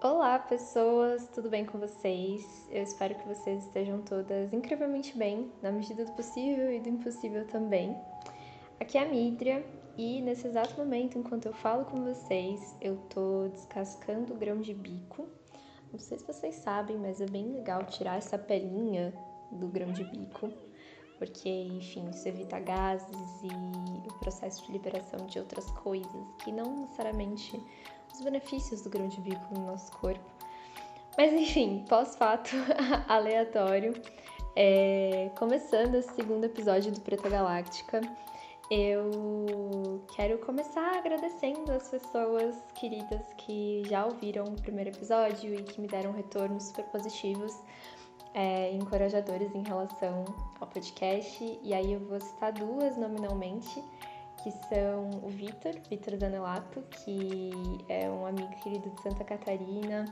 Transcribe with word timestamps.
Olá, 0.00 0.38
pessoas, 0.38 1.26
tudo 1.34 1.50
bem 1.50 1.66
com 1.66 1.76
vocês? 1.76 2.68
Eu 2.70 2.84
espero 2.84 3.16
que 3.16 3.26
vocês 3.26 3.64
estejam 3.64 4.00
todas 4.00 4.52
incrivelmente 4.52 5.18
bem, 5.18 5.50
na 5.60 5.72
medida 5.72 6.04
do 6.04 6.12
possível 6.12 6.72
e 6.72 6.78
do 6.78 6.88
impossível 6.88 7.44
também. 7.48 7.96
Aqui 8.78 8.96
é 8.96 9.02
a 9.02 9.08
Midria 9.08 9.66
e 9.96 10.22
nesse 10.22 10.46
exato 10.46 10.78
momento, 10.78 11.18
enquanto 11.18 11.46
eu 11.46 11.52
falo 11.52 11.84
com 11.84 12.04
vocês, 12.04 12.76
eu 12.80 12.96
tô 13.10 13.48
descascando 13.48 14.34
o 14.34 14.36
grão 14.36 14.60
de 14.60 14.72
bico. 14.72 15.26
Não 15.90 15.98
sei 15.98 16.16
se 16.16 16.24
vocês 16.24 16.54
sabem, 16.54 16.96
mas 16.96 17.20
é 17.20 17.26
bem 17.26 17.50
legal 17.50 17.84
tirar 17.86 18.18
essa 18.18 18.38
pelinha 18.38 19.12
do 19.50 19.66
grão 19.66 19.90
de 19.90 20.04
bico, 20.04 20.48
porque, 21.18 21.48
enfim, 21.48 22.08
isso 22.10 22.28
evita 22.28 22.60
gases 22.60 23.42
e 23.42 24.08
o 24.08 24.18
processo 24.20 24.64
de 24.64 24.70
liberação 24.70 25.26
de 25.26 25.40
outras 25.40 25.68
coisas 25.72 26.32
que 26.44 26.52
não 26.52 26.82
necessariamente 26.82 27.60
os 28.18 28.24
benefícios 28.24 28.82
do 28.82 28.90
grão 28.90 29.08
de 29.08 29.20
bico 29.20 29.54
no 29.54 29.66
nosso 29.66 29.92
corpo. 29.92 30.24
Mas 31.16 31.32
enfim, 31.32 31.84
pós-fato 31.88 32.50
aleatório. 33.08 33.94
É, 34.56 35.30
começando 35.38 35.94
esse 35.94 36.12
segundo 36.14 36.44
episódio 36.44 36.90
do 36.90 37.00
Preta 37.00 37.28
Galáctica, 37.28 38.00
eu 38.70 40.04
quero 40.16 40.38
começar 40.38 40.98
agradecendo 40.98 41.70
as 41.70 41.88
pessoas 41.88 42.56
queridas 42.74 43.24
que 43.36 43.84
já 43.86 44.04
ouviram 44.04 44.44
o 44.44 44.60
primeiro 44.60 44.90
episódio 44.90 45.54
e 45.54 45.62
que 45.62 45.80
me 45.80 45.86
deram 45.86 46.12
retornos 46.12 46.64
super 46.64 46.84
positivos, 46.86 47.56
é, 48.34 48.72
encorajadores 48.72 49.54
em 49.54 49.62
relação 49.62 50.24
ao 50.60 50.66
podcast. 50.66 51.58
E 51.62 51.72
aí 51.72 51.92
eu 51.92 52.00
vou 52.00 52.20
citar 52.20 52.52
duas 52.52 52.96
nominalmente 52.96 53.82
que 54.42 54.50
são 54.68 55.10
o 55.22 55.28
Vitor, 55.28 55.74
Vitor 55.88 56.16
Danelato, 56.16 56.82
que 56.90 57.50
é 57.88 58.08
um 58.08 58.26
amigo 58.26 58.54
querido 58.62 58.90
de 58.90 59.02
Santa 59.02 59.24
Catarina, 59.24 60.04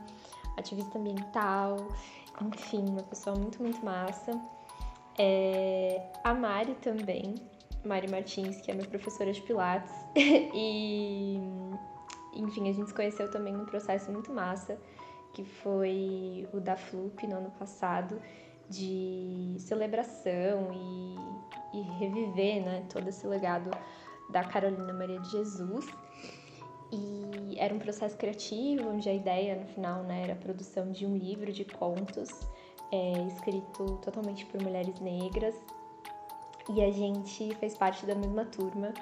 ativista 0.57 0.97
ambiental, 0.97 1.77
enfim, 2.41 2.85
uma 2.89 3.03
pessoa 3.03 3.35
muito, 3.35 3.61
muito 3.61 3.83
massa. 3.83 4.39
É, 5.17 6.01
a 6.23 6.33
Mari 6.33 6.75
também, 6.75 7.35
Mari 7.83 8.09
Martins, 8.09 8.61
que 8.61 8.71
é 8.71 8.73
minha 8.73 8.87
professora 8.87 9.31
de 9.31 9.41
Pilates, 9.41 9.93
e 10.15 11.39
enfim, 12.33 12.69
a 12.69 12.73
gente 12.73 12.87
se 12.87 12.93
conheceu 12.93 13.31
também 13.31 13.53
num 13.53 13.65
processo 13.65 14.11
muito 14.11 14.31
massa, 14.31 14.77
que 15.33 15.43
foi 15.43 16.47
o 16.53 16.59
da 16.59 16.75
FLUP 16.75 17.25
no 17.27 17.37
ano 17.37 17.51
passado, 17.51 18.21
de 18.69 19.55
celebração 19.59 20.71
e, 20.73 21.77
e 21.77 21.81
reviver 21.99 22.63
né, 22.63 22.85
todo 22.89 23.07
esse 23.07 23.25
legado 23.25 23.71
da 24.29 24.43
Carolina 24.43 24.93
Maria 24.93 25.19
de 25.19 25.29
Jesus. 25.29 25.85
E 26.91 27.57
era 27.57 27.73
um 27.73 27.79
processo 27.79 28.15
criativo, 28.17 28.89
onde 28.89 29.09
a 29.09 29.13
ideia 29.13 29.55
no 29.55 29.65
final 29.67 30.03
né, 30.03 30.23
era 30.23 30.33
a 30.33 30.37
produção 30.37 30.91
de 30.91 31.05
um 31.05 31.17
livro 31.17 31.51
de 31.51 31.65
contos 31.65 32.29
é, 32.91 33.11
escrito 33.27 33.97
totalmente 34.03 34.45
por 34.45 34.61
mulheres 34.61 34.99
negras. 34.99 35.55
E 36.69 36.83
a 36.83 36.91
gente 36.91 37.53
fez 37.55 37.75
parte 37.75 38.05
da 38.05 38.15
mesma 38.15 38.45
turma. 38.45 38.93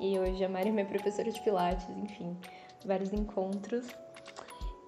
E 0.00 0.18
hoje 0.18 0.44
a 0.44 0.48
Mari 0.48 0.70
é 0.70 0.72
minha 0.72 0.86
professora 0.86 1.30
de 1.30 1.40
Pilates, 1.40 1.88
enfim, 1.90 2.36
vários 2.84 3.12
encontros. 3.12 3.86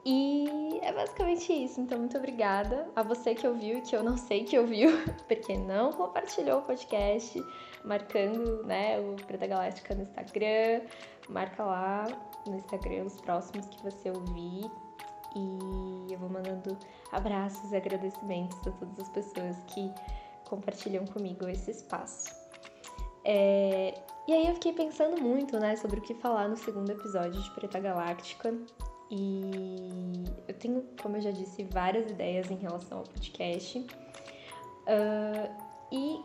E 0.08 0.78
é 0.82 0.92
basicamente 0.92 1.52
isso. 1.52 1.80
Então, 1.80 1.98
muito 1.98 2.16
obrigada 2.16 2.88
a 2.94 3.02
você 3.02 3.34
que 3.34 3.44
ouviu 3.44 3.78
e 3.78 3.80
que 3.80 3.96
eu 3.96 4.04
não 4.04 4.16
sei 4.16 4.44
que 4.44 4.56
ouviu, 4.56 4.90
porque 5.26 5.56
não 5.56 5.92
compartilhou 5.92 6.60
o 6.60 6.62
podcast, 6.62 7.44
marcando 7.84 8.62
né, 8.62 9.00
o 9.00 9.16
Preta 9.26 9.48
Galáctica 9.48 9.96
no 9.96 10.02
Instagram. 10.02 10.82
Marca 11.28 11.64
lá 11.64 12.04
no 12.46 12.56
Instagram 12.56 13.02
os 13.02 13.20
próximos 13.20 13.66
que 13.66 13.82
você 13.82 14.10
ouvir. 14.10 14.70
E 15.34 16.12
eu 16.12 16.18
vou 16.20 16.30
mandando 16.30 16.78
abraços 17.10 17.72
e 17.72 17.76
agradecimentos 17.76 18.56
a 18.64 18.70
todas 18.70 19.00
as 19.00 19.08
pessoas 19.08 19.56
que 19.66 19.92
compartilham 20.44 21.04
comigo 21.04 21.48
esse 21.48 21.72
espaço. 21.72 22.30
É... 23.24 23.92
E 24.28 24.32
aí 24.32 24.46
eu 24.46 24.54
fiquei 24.54 24.72
pensando 24.72 25.20
muito, 25.20 25.58
né, 25.58 25.74
sobre 25.74 25.98
o 25.98 26.02
que 26.02 26.14
falar 26.14 26.46
no 26.46 26.56
segundo 26.56 26.92
episódio 26.92 27.42
de 27.42 27.50
Preta 27.50 27.80
Galáctica. 27.80 28.54
E 29.10 30.24
eu 30.48 30.54
tenho, 30.54 30.84
como 31.00 31.16
eu 31.16 31.20
já 31.20 31.30
disse, 31.30 31.62
várias 31.64 32.10
ideias 32.10 32.50
em 32.50 32.56
relação 32.56 32.98
ao 32.98 33.04
podcast. 33.04 33.78
Uh, 33.78 35.66
e 35.92 36.20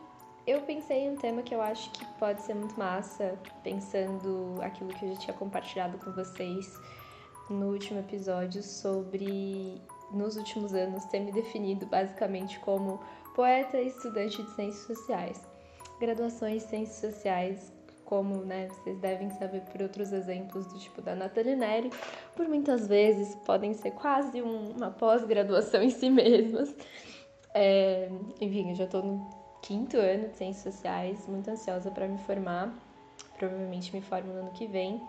eu 0.48 0.62
pensei 0.62 1.06
em 1.06 1.12
um 1.12 1.18
tema 1.18 1.44
que 1.44 1.54
eu 1.54 1.62
acho 1.62 1.92
que 1.92 2.06
pode 2.18 2.42
ser 2.42 2.56
muito 2.56 2.78
massa, 2.78 3.38
pensando 3.64 4.56
aquilo 4.62 4.90
que 4.90 5.06
eu 5.06 5.14
já 5.14 5.20
tinha 5.20 5.34
compartilhado 5.34 5.98
com 6.00 6.12
vocês 6.12 6.80
no 7.50 7.68
último 7.72 8.00
episódio 8.00 8.64
sobre, 8.64 9.80
nos 10.12 10.36
últimos 10.38 10.74
anos, 10.74 11.06
ter 11.06 11.20
me 11.20 11.32
definido 11.32 11.86
basicamente 11.86 12.60
como 12.62 13.00
poeta 13.36 13.80
e 13.80 13.88
estudante 13.88 14.42
de 14.42 14.50
ciências 14.52 14.86
sociais. 14.86 15.42
Graduações 16.00 16.64
em 16.64 16.68
ciências 16.68 17.14
sociais 17.14 17.74
como 18.12 18.44
né, 18.44 18.68
vocês 18.68 19.00
devem 19.00 19.30
saber 19.30 19.62
por 19.62 19.82
outros 19.82 20.12
exemplos 20.12 20.68
do 20.68 20.78
tipo 20.78 21.02
da 21.02 21.16
Nathalie 21.16 21.56
Neri, 21.56 21.90
por 22.36 22.46
muitas 22.46 22.86
vezes 22.86 23.36
podem 23.46 23.74
ser 23.74 23.92
quase 23.92 24.42
um, 24.42 24.72
uma 24.72 24.92
pós-graduação 24.92 25.80
em 25.82 25.90
si 25.90 26.10
mesmas. 26.10 26.76
É, 27.54 28.10
enfim, 28.42 28.72
eu 28.72 28.76
já 28.76 28.84
estou 28.84 29.02
no 29.02 29.30
quinto 29.62 29.96
ano 29.96 30.28
de 30.28 30.36
Ciências 30.36 30.76
Sociais, 30.76 31.26
muito 31.26 31.50
ansiosa 31.50 31.90
para 31.90 32.06
me 32.06 32.18
formar, 32.18 32.78
provavelmente 33.38 33.96
me 33.96 34.02
formo 34.02 34.34
no 34.34 34.40
ano 34.40 34.52
que 34.52 34.68
vem. 34.68 35.02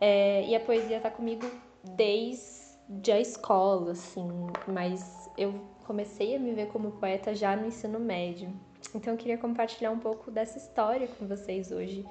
É, 0.00 0.44
e 0.46 0.54
a 0.54 0.60
poesia 0.60 0.98
está 0.98 1.10
comigo 1.10 1.50
desde 1.82 3.10
a 3.10 3.18
escola, 3.18 3.90
assim, 3.90 4.28
mas 4.68 5.28
eu 5.36 5.52
comecei 5.84 6.36
a 6.36 6.38
me 6.38 6.52
ver 6.52 6.68
como 6.68 6.92
poeta 6.92 7.34
já 7.34 7.56
no 7.56 7.66
ensino 7.66 7.98
médio. 7.98 8.54
Então 8.94 9.14
eu 9.14 9.16
queria 9.16 9.36
compartilhar 9.36 9.90
um 9.90 9.98
pouco 9.98 10.30
dessa 10.30 10.58
história 10.58 11.08
com 11.08 11.26
vocês 11.26 11.70
hoje, 11.70 12.04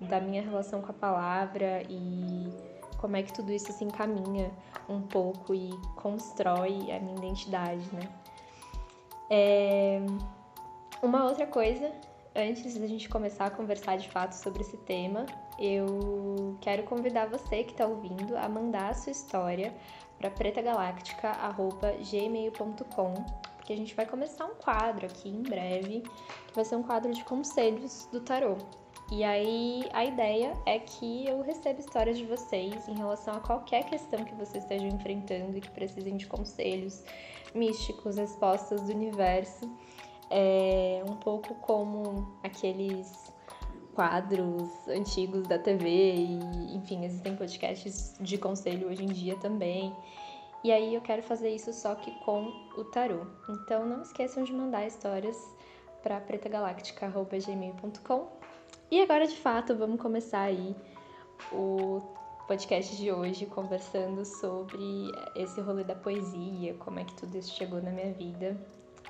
da 0.00 0.20
minha 0.20 0.42
relação 0.42 0.82
com 0.82 0.90
a 0.90 0.94
palavra 0.94 1.82
e 1.88 2.50
como 2.98 3.16
é 3.16 3.22
que 3.22 3.32
tudo 3.32 3.52
isso 3.52 3.72
se 3.72 3.84
encaminha 3.84 4.50
um 4.88 5.00
pouco 5.00 5.54
e 5.54 5.70
constrói 5.96 6.92
a 6.92 7.00
minha 7.00 7.16
identidade, 7.16 7.88
né? 7.92 8.08
É... 9.30 10.00
Uma 11.02 11.24
outra 11.24 11.46
coisa, 11.46 11.90
antes 12.34 12.78
da 12.78 12.86
gente 12.86 13.08
começar 13.08 13.46
a 13.46 13.50
conversar 13.50 13.96
de 13.96 14.08
fato 14.08 14.32
sobre 14.32 14.62
esse 14.62 14.76
tema, 14.78 15.26
eu 15.58 16.56
quero 16.60 16.84
convidar 16.84 17.26
você 17.26 17.64
que 17.64 17.72
está 17.72 17.86
ouvindo 17.86 18.36
a 18.36 18.48
mandar 18.48 18.90
a 18.90 18.94
sua 18.94 19.10
história 19.12 19.74
para 20.18 20.30
pretagaláctica.gmail.com 20.30 23.14
porque 23.66 23.72
a 23.72 23.76
gente 23.76 23.96
vai 23.96 24.06
começar 24.06 24.46
um 24.46 24.54
quadro 24.54 25.06
aqui 25.06 25.28
em 25.28 25.42
breve, 25.42 26.04
que 26.46 26.54
vai 26.54 26.64
ser 26.64 26.76
um 26.76 26.84
quadro 26.84 27.12
de 27.12 27.24
conselhos 27.24 28.08
do 28.12 28.20
tarô. 28.20 28.56
E 29.10 29.22
aí 29.22 29.88
a 29.92 30.04
ideia 30.04 30.52
é 30.66 30.80
que 30.80 31.26
eu 31.26 31.40
receba 31.40 31.78
histórias 31.78 32.18
de 32.18 32.24
vocês 32.24 32.88
em 32.88 32.94
relação 32.94 33.34
a 33.34 33.40
qualquer 33.40 33.84
questão 33.84 34.24
que 34.24 34.34
vocês 34.34 34.64
estejam 34.64 34.88
enfrentando 34.88 35.56
e 35.56 35.60
que 35.60 35.70
precisem 35.70 36.16
de 36.16 36.26
conselhos 36.26 37.04
místicos, 37.54 38.16
respostas 38.16 38.82
do 38.82 38.92
universo. 38.92 39.70
É 40.28 41.04
um 41.08 41.14
pouco 41.16 41.54
como 41.56 42.36
aqueles 42.42 43.32
quadros 43.94 44.68
antigos 44.88 45.46
da 45.46 45.58
TV 45.58 45.88
e, 45.88 46.74
enfim, 46.74 47.04
existem 47.04 47.36
podcasts 47.36 48.16
de 48.20 48.36
conselho 48.36 48.88
hoje 48.88 49.04
em 49.04 49.08
dia 49.08 49.36
também. 49.36 49.94
E 50.64 50.72
aí 50.72 50.92
eu 50.92 51.00
quero 51.00 51.22
fazer 51.22 51.54
isso 51.54 51.72
só 51.72 51.94
que 51.94 52.10
com 52.24 52.52
o 52.76 52.82
tarô. 52.86 53.24
Então 53.48 53.86
não 53.86 54.02
esqueçam 54.02 54.42
de 54.42 54.52
mandar 54.52 54.84
histórias 54.84 55.38
para 56.02 56.20
pretagaláctica.gmail.com 56.20 58.35
e 58.90 59.02
agora, 59.02 59.26
de 59.26 59.36
fato, 59.36 59.74
vamos 59.74 60.00
começar 60.00 60.42
aí 60.42 60.74
o 61.52 62.00
podcast 62.46 62.96
de 62.96 63.10
hoje 63.10 63.46
conversando 63.46 64.24
sobre 64.24 65.10
esse 65.34 65.60
rolê 65.60 65.82
da 65.82 65.94
poesia, 65.94 66.74
como 66.74 67.00
é 67.00 67.04
que 67.04 67.14
tudo 67.14 67.36
isso 67.36 67.52
chegou 67.54 67.82
na 67.82 67.90
minha 67.90 68.12
vida. 68.12 68.56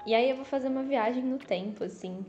E 0.07 0.15
aí 0.15 0.31
eu 0.31 0.37
vou 0.37 0.45
fazer 0.45 0.69
uma 0.69 0.83
viagem 0.83 1.23
no 1.23 1.37
tempo, 1.37 1.85
assim, 1.85 2.25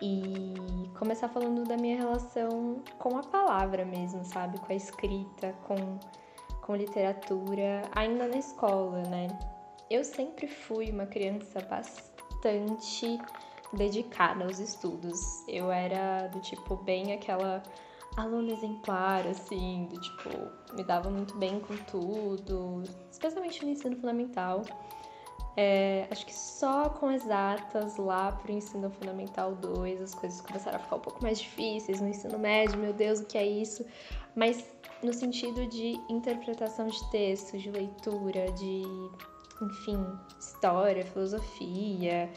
e 0.00 0.54
começar 0.98 1.28
falando 1.28 1.64
da 1.64 1.76
minha 1.76 1.96
relação 1.96 2.82
com 2.98 3.16
a 3.16 3.22
palavra 3.22 3.84
mesmo, 3.84 4.24
sabe? 4.24 4.58
Com 4.60 4.72
a 4.72 4.76
escrita, 4.76 5.52
com, 5.66 5.98
com 6.60 6.76
literatura, 6.76 7.82
ainda 7.94 8.28
na 8.28 8.36
escola, 8.36 9.02
né? 9.02 9.26
Eu 9.90 10.04
sempre 10.04 10.46
fui 10.46 10.90
uma 10.90 11.06
criança 11.06 11.60
bastante 11.60 13.18
dedicada 13.72 14.44
aos 14.44 14.58
estudos. 14.58 15.18
Eu 15.48 15.70
era 15.70 16.28
do 16.28 16.40
tipo 16.40 16.76
bem 16.76 17.12
aquela 17.12 17.62
aluna 18.16 18.52
exemplar, 18.52 19.26
assim, 19.26 19.88
do 19.90 20.00
tipo, 20.00 20.30
me 20.74 20.82
dava 20.84 21.10
muito 21.10 21.36
bem 21.36 21.60
com 21.60 21.76
tudo, 21.76 22.82
especialmente 23.10 23.64
no 23.64 23.70
ensino 23.70 23.96
fundamental. 23.96 24.62
É, 25.58 26.06
acho 26.10 26.26
que 26.26 26.34
só 26.34 26.90
com 26.90 27.10
exatas 27.10 27.96
lá 27.96 28.30
pro 28.32 28.52
ensino 28.52 28.90
fundamental 28.90 29.54
2 29.54 30.02
as 30.02 30.14
coisas 30.14 30.40
começaram 30.42 30.76
a 30.76 30.80
ficar 30.80 30.96
um 30.96 31.00
pouco 31.00 31.22
mais 31.22 31.40
difíceis. 31.40 32.00
No 32.00 32.08
ensino 32.08 32.38
médio, 32.38 32.78
meu 32.78 32.92
Deus, 32.92 33.20
o 33.20 33.26
que 33.26 33.38
é 33.38 33.46
isso? 33.46 33.84
mas 34.36 34.62
no 35.02 35.12
sentido 35.12 35.66
de 35.66 35.98
interpretação 36.10 36.86
de 36.86 37.10
texto, 37.10 37.58
de 37.58 37.70
leitura, 37.70 38.52
de, 38.52 38.82
enfim, 39.62 40.06
história, 40.38 41.04
filosofia. 41.06 42.30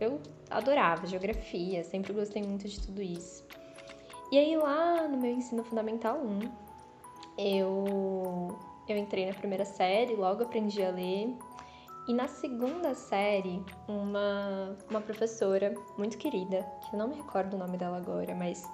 Eu 0.00 0.20
adorava 0.48 1.06
geografia, 1.06 1.84
sempre 1.84 2.12
gostei 2.12 2.42
muito 2.42 2.66
de 2.66 2.80
tudo 2.80 3.02
isso. 3.02 3.44
E 4.32 4.38
aí 4.38 4.56
lá 4.56 5.06
no 5.06 5.18
meu 5.18 5.32
ensino 5.32 5.62
fundamental 5.62 6.16
1, 6.18 6.40
eu 7.36 8.58
eu 8.88 8.96
entrei 8.96 9.26
na 9.26 9.34
primeira 9.34 9.64
série, 9.64 10.14
logo 10.16 10.42
aprendi 10.42 10.82
a 10.82 10.90
ler. 10.90 11.32
E 12.08 12.14
na 12.14 12.26
segunda 12.26 12.94
série, 12.94 13.62
uma, 13.86 14.76
uma 14.88 15.00
professora 15.00 15.74
muito 15.96 16.18
querida, 16.18 16.66
que 16.80 16.96
eu 16.96 16.98
não 16.98 17.06
me 17.06 17.14
recordo 17.14 17.54
o 17.54 17.58
nome 17.58 17.76
dela 17.76 17.98
agora, 17.98 18.34
mas 18.34 18.68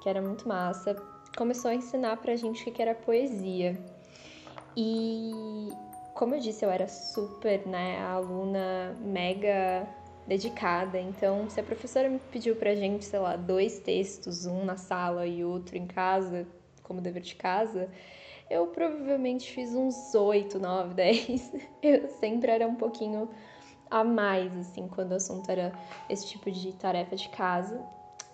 que 0.00 0.08
era 0.08 0.22
muito 0.22 0.46
massa, 0.46 0.94
começou 1.36 1.70
a 1.70 1.74
ensinar 1.74 2.16
pra 2.18 2.36
gente 2.36 2.68
o 2.68 2.72
que 2.72 2.80
era 2.80 2.94
poesia. 2.94 3.76
E 4.76 5.72
como 6.14 6.34
eu 6.36 6.40
disse, 6.40 6.64
eu 6.64 6.70
era 6.70 6.86
super, 6.86 7.66
né, 7.66 8.00
aluna 8.06 8.96
mega 9.00 9.88
dedicada. 10.26 10.98
Então, 10.98 11.48
se 11.48 11.60
a 11.60 11.62
professora 11.62 12.08
me 12.08 12.18
pediu 12.18 12.56
pra 12.56 12.74
gente, 12.74 13.04
sei 13.04 13.18
lá, 13.18 13.36
dois 13.36 13.78
textos, 13.78 14.46
um 14.46 14.64
na 14.64 14.76
sala 14.76 15.26
e 15.26 15.44
outro 15.44 15.76
em 15.76 15.86
casa, 15.86 16.46
como 16.82 17.00
dever 17.00 17.22
de 17.22 17.34
casa, 17.34 17.88
eu 18.50 18.66
provavelmente 18.68 19.50
fiz 19.52 19.74
uns 19.74 20.14
8, 20.14 20.58
9, 20.58 20.94
10. 20.94 21.52
Eu 21.82 22.08
sempre 22.08 22.50
era 22.50 22.66
um 22.66 22.74
pouquinho 22.74 23.28
a 23.90 24.02
mais, 24.02 24.52
assim, 24.56 24.88
quando 24.88 25.12
o 25.12 25.16
assunto 25.16 25.48
era 25.50 25.72
esse 26.08 26.26
tipo 26.28 26.50
de 26.50 26.72
tarefa 26.72 27.16
de 27.16 27.28
casa. 27.28 27.80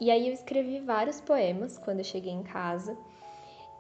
E 0.00 0.10
aí 0.10 0.26
eu 0.28 0.32
escrevi 0.32 0.80
vários 0.80 1.20
poemas 1.20 1.78
quando 1.78 1.98
eu 1.98 2.04
cheguei 2.04 2.32
em 2.32 2.42
casa. 2.42 2.96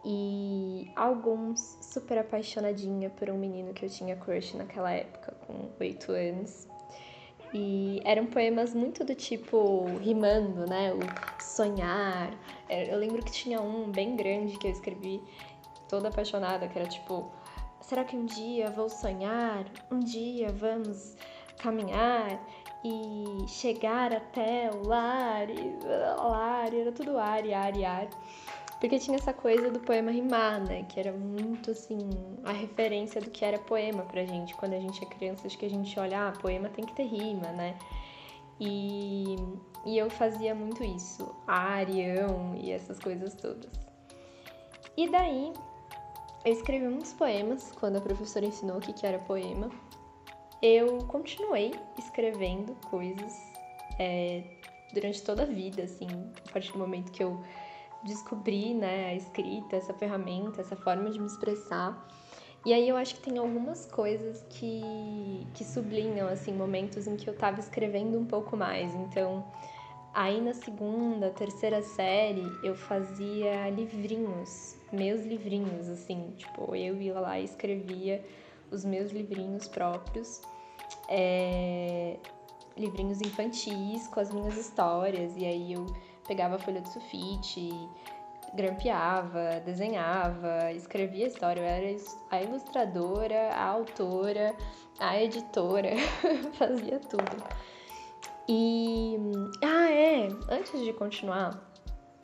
E 0.04 0.90
alguns 0.96 1.78
super 1.80 2.18
apaixonadinha 2.18 3.08
por 3.10 3.30
um 3.30 3.38
menino 3.38 3.72
que 3.72 3.84
eu 3.84 3.88
tinha 3.88 4.16
crush 4.16 4.56
naquela 4.56 4.90
época, 4.90 5.32
com 5.46 5.70
8 5.80 6.12
anos. 6.12 6.71
E 7.54 8.00
eram 8.04 8.26
poemas 8.26 8.74
muito 8.74 9.04
do 9.04 9.14
tipo 9.14 9.84
rimando, 9.98 10.66
né? 10.66 10.92
O 10.92 11.42
sonhar. 11.42 12.30
Eu 12.68 12.98
lembro 12.98 13.22
que 13.22 13.30
tinha 13.30 13.60
um 13.60 13.90
bem 13.90 14.16
grande 14.16 14.56
que 14.58 14.66
eu 14.66 14.70
escrevi 14.70 15.22
toda 15.88 16.08
apaixonada, 16.08 16.66
que 16.66 16.78
era 16.78 16.88
tipo: 16.88 17.30
será 17.80 18.04
que 18.04 18.16
um 18.16 18.24
dia 18.24 18.70
vou 18.70 18.88
sonhar? 18.88 19.66
Um 19.90 20.00
dia 20.00 20.48
vamos 20.48 21.14
caminhar 21.58 22.40
e 22.84 23.46
chegar 23.46 24.12
até 24.12 24.70
o 24.72 24.86
lar, 24.88 25.48
e 25.48 25.78
lar, 26.18 26.74
era 26.74 26.90
tudo 26.90 27.18
ar, 27.18 27.44
e 27.44 27.54
ar, 27.54 27.76
e 27.76 27.84
ar. 27.84 28.08
Porque 28.82 28.98
tinha 28.98 29.16
essa 29.16 29.32
coisa 29.32 29.70
do 29.70 29.78
poema 29.78 30.10
rimar, 30.10 30.60
né? 30.60 30.82
Que 30.88 30.98
era 30.98 31.12
muito, 31.12 31.70
assim, 31.70 32.00
a 32.42 32.50
referência 32.50 33.20
do 33.20 33.30
que 33.30 33.44
era 33.44 33.56
poema 33.56 34.02
pra 34.02 34.24
gente. 34.24 34.56
Quando 34.56 34.72
a 34.72 34.80
gente 34.80 35.00
é 35.04 35.06
criança, 35.06 35.46
acho 35.46 35.56
que 35.56 35.64
a 35.64 35.70
gente 35.70 35.96
olha, 36.00 36.26
ah, 36.26 36.32
poema 36.32 36.68
tem 36.68 36.84
que 36.84 36.92
ter 36.92 37.04
rima, 37.04 37.46
né? 37.52 37.78
E, 38.58 39.36
e 39.86 39.96
eu 39.96 40.10
fazia 40.10 40.52
muito 40.52 40.82
isso, 40.82 41.32
arião 41.46 42.56
e 42.60 42.72
essas 42.72 42.98
coisas 42.98 43.36
todas. 43.36 43.70
E 44.96 45.08
daí, 45.08 45.52
eu 46.44 46.52
escrevi 46.52 46.88
muitos 46.88 47.12
poemas 47.12 47.70
quando 47.78 47.98
a 47.98 48.00
professora 48.00 48.46
ensinou 48.46 48.78
o 48.78 48.80
que 48.80 49.06
era 49.06 49.20
poema. 49.20 49.70
Eu 50.60 50.98
continuei 51.06 51.70
escrevendo 51.96 52.74
coisas 52.90 53.32
é, 54.00 54.42
durante 54.92 55.22
toda 55.22 55.44
a 55.44 55.46
vida, 55.46 55.84
assim, 55.84 56.08
a 56.48 56.52
partir 56.52 56.72
do 56.72 56.80
momento 56.80 57.12
que 57.12 57.22
eu 57.22 57.40
descobri, 58.04 58.74
né, 58.74 59.06
a 59.06 59.14
escrita, 59.14 59.76
essa 59.76 59.94
ferramenta, 59.94 60.60
essa 60.60 60.76
forma 60.76 61.10
de 61.10 61.20
me 61.20 61.26
expressar. 61.26 62.08
E 62.64 62.72
aí 62.72 62.88
eu 62.88 62.96
acho 62.96 63.16
que 63.16 63.22
tem 63.22 63.38
algumas 63.38 63.86
coisas 63.86 64.44
que, 64.48 65.46
que 65.54 65.64
sublinham, 65.64 66.28
assim, 66.28 66.52
momentos 66.52 67.06
em 67.08 67.16
que 67.16 67.28
eu 67.28 67.36
tava 67.36 67.58
escrevendo 67.58 68.16
um 68.18 68.24
pouco 68.24 68.56
mais. 68.56 68.94
Então, 68.94 69.44
aí 70.14 70.40
na 70.40 70.54
segunda, 70.54 71.30
terceira 71.30 71.82
série, 71.82 72.46
eu 72.62 72.76
fazia 72.76 73.68
livrinhos, 73.70 74.76
meus 74.92 75.24
livrinhos, 75.24 75.88
assim, 75.88 76.34
tipo, 76.36 76.74
eu 76.76 77.00
ia 77.02 77.18
lá 77.18 77.40
e 77.40 77.44
escrevia 77.44 78.24
os 78.70 78.84
meus 78.84 79.10
livrinhos 79.10 79.66
próprios. 79.66 80.40
É, 81.08 82.16
livrinhos 82.76 83.20
infantis 83.20 84.06
com 84.08 84.20
as 84.20 84.32
minhas 84.32 84.56
histórias, 84.56 85.36
e 85.36 85.44
aí 85.44 85.72
eu 85.72 85.86
pegava 86.32 86.56
a 86.56 86.58
folha 86.58 86.80
de 86.80 86.88
sulfite, 86.88 87.70
grampeava, 88.54 89.60
desenhava, 89.66 90.72
escrevia 90.72 91.26
história. 91.26 91.60
Eu 91.60 91.66
era 91.66 91.96
a 92.30 92.42
ilustradora, 92.42 93.50
a 93.50 93.64
autora, 93.64 94.56
a 94.98 95.22
editora, 95.22 95.90
fazia 96.56 96.98
tudo. 97.00 97.36
E. 98.48 99.18
Ah, 99.62 99.90
é! 99.90 100.28
Antes 100.48 100.82
de 100.82 100.90
continuar, 100.94 101.70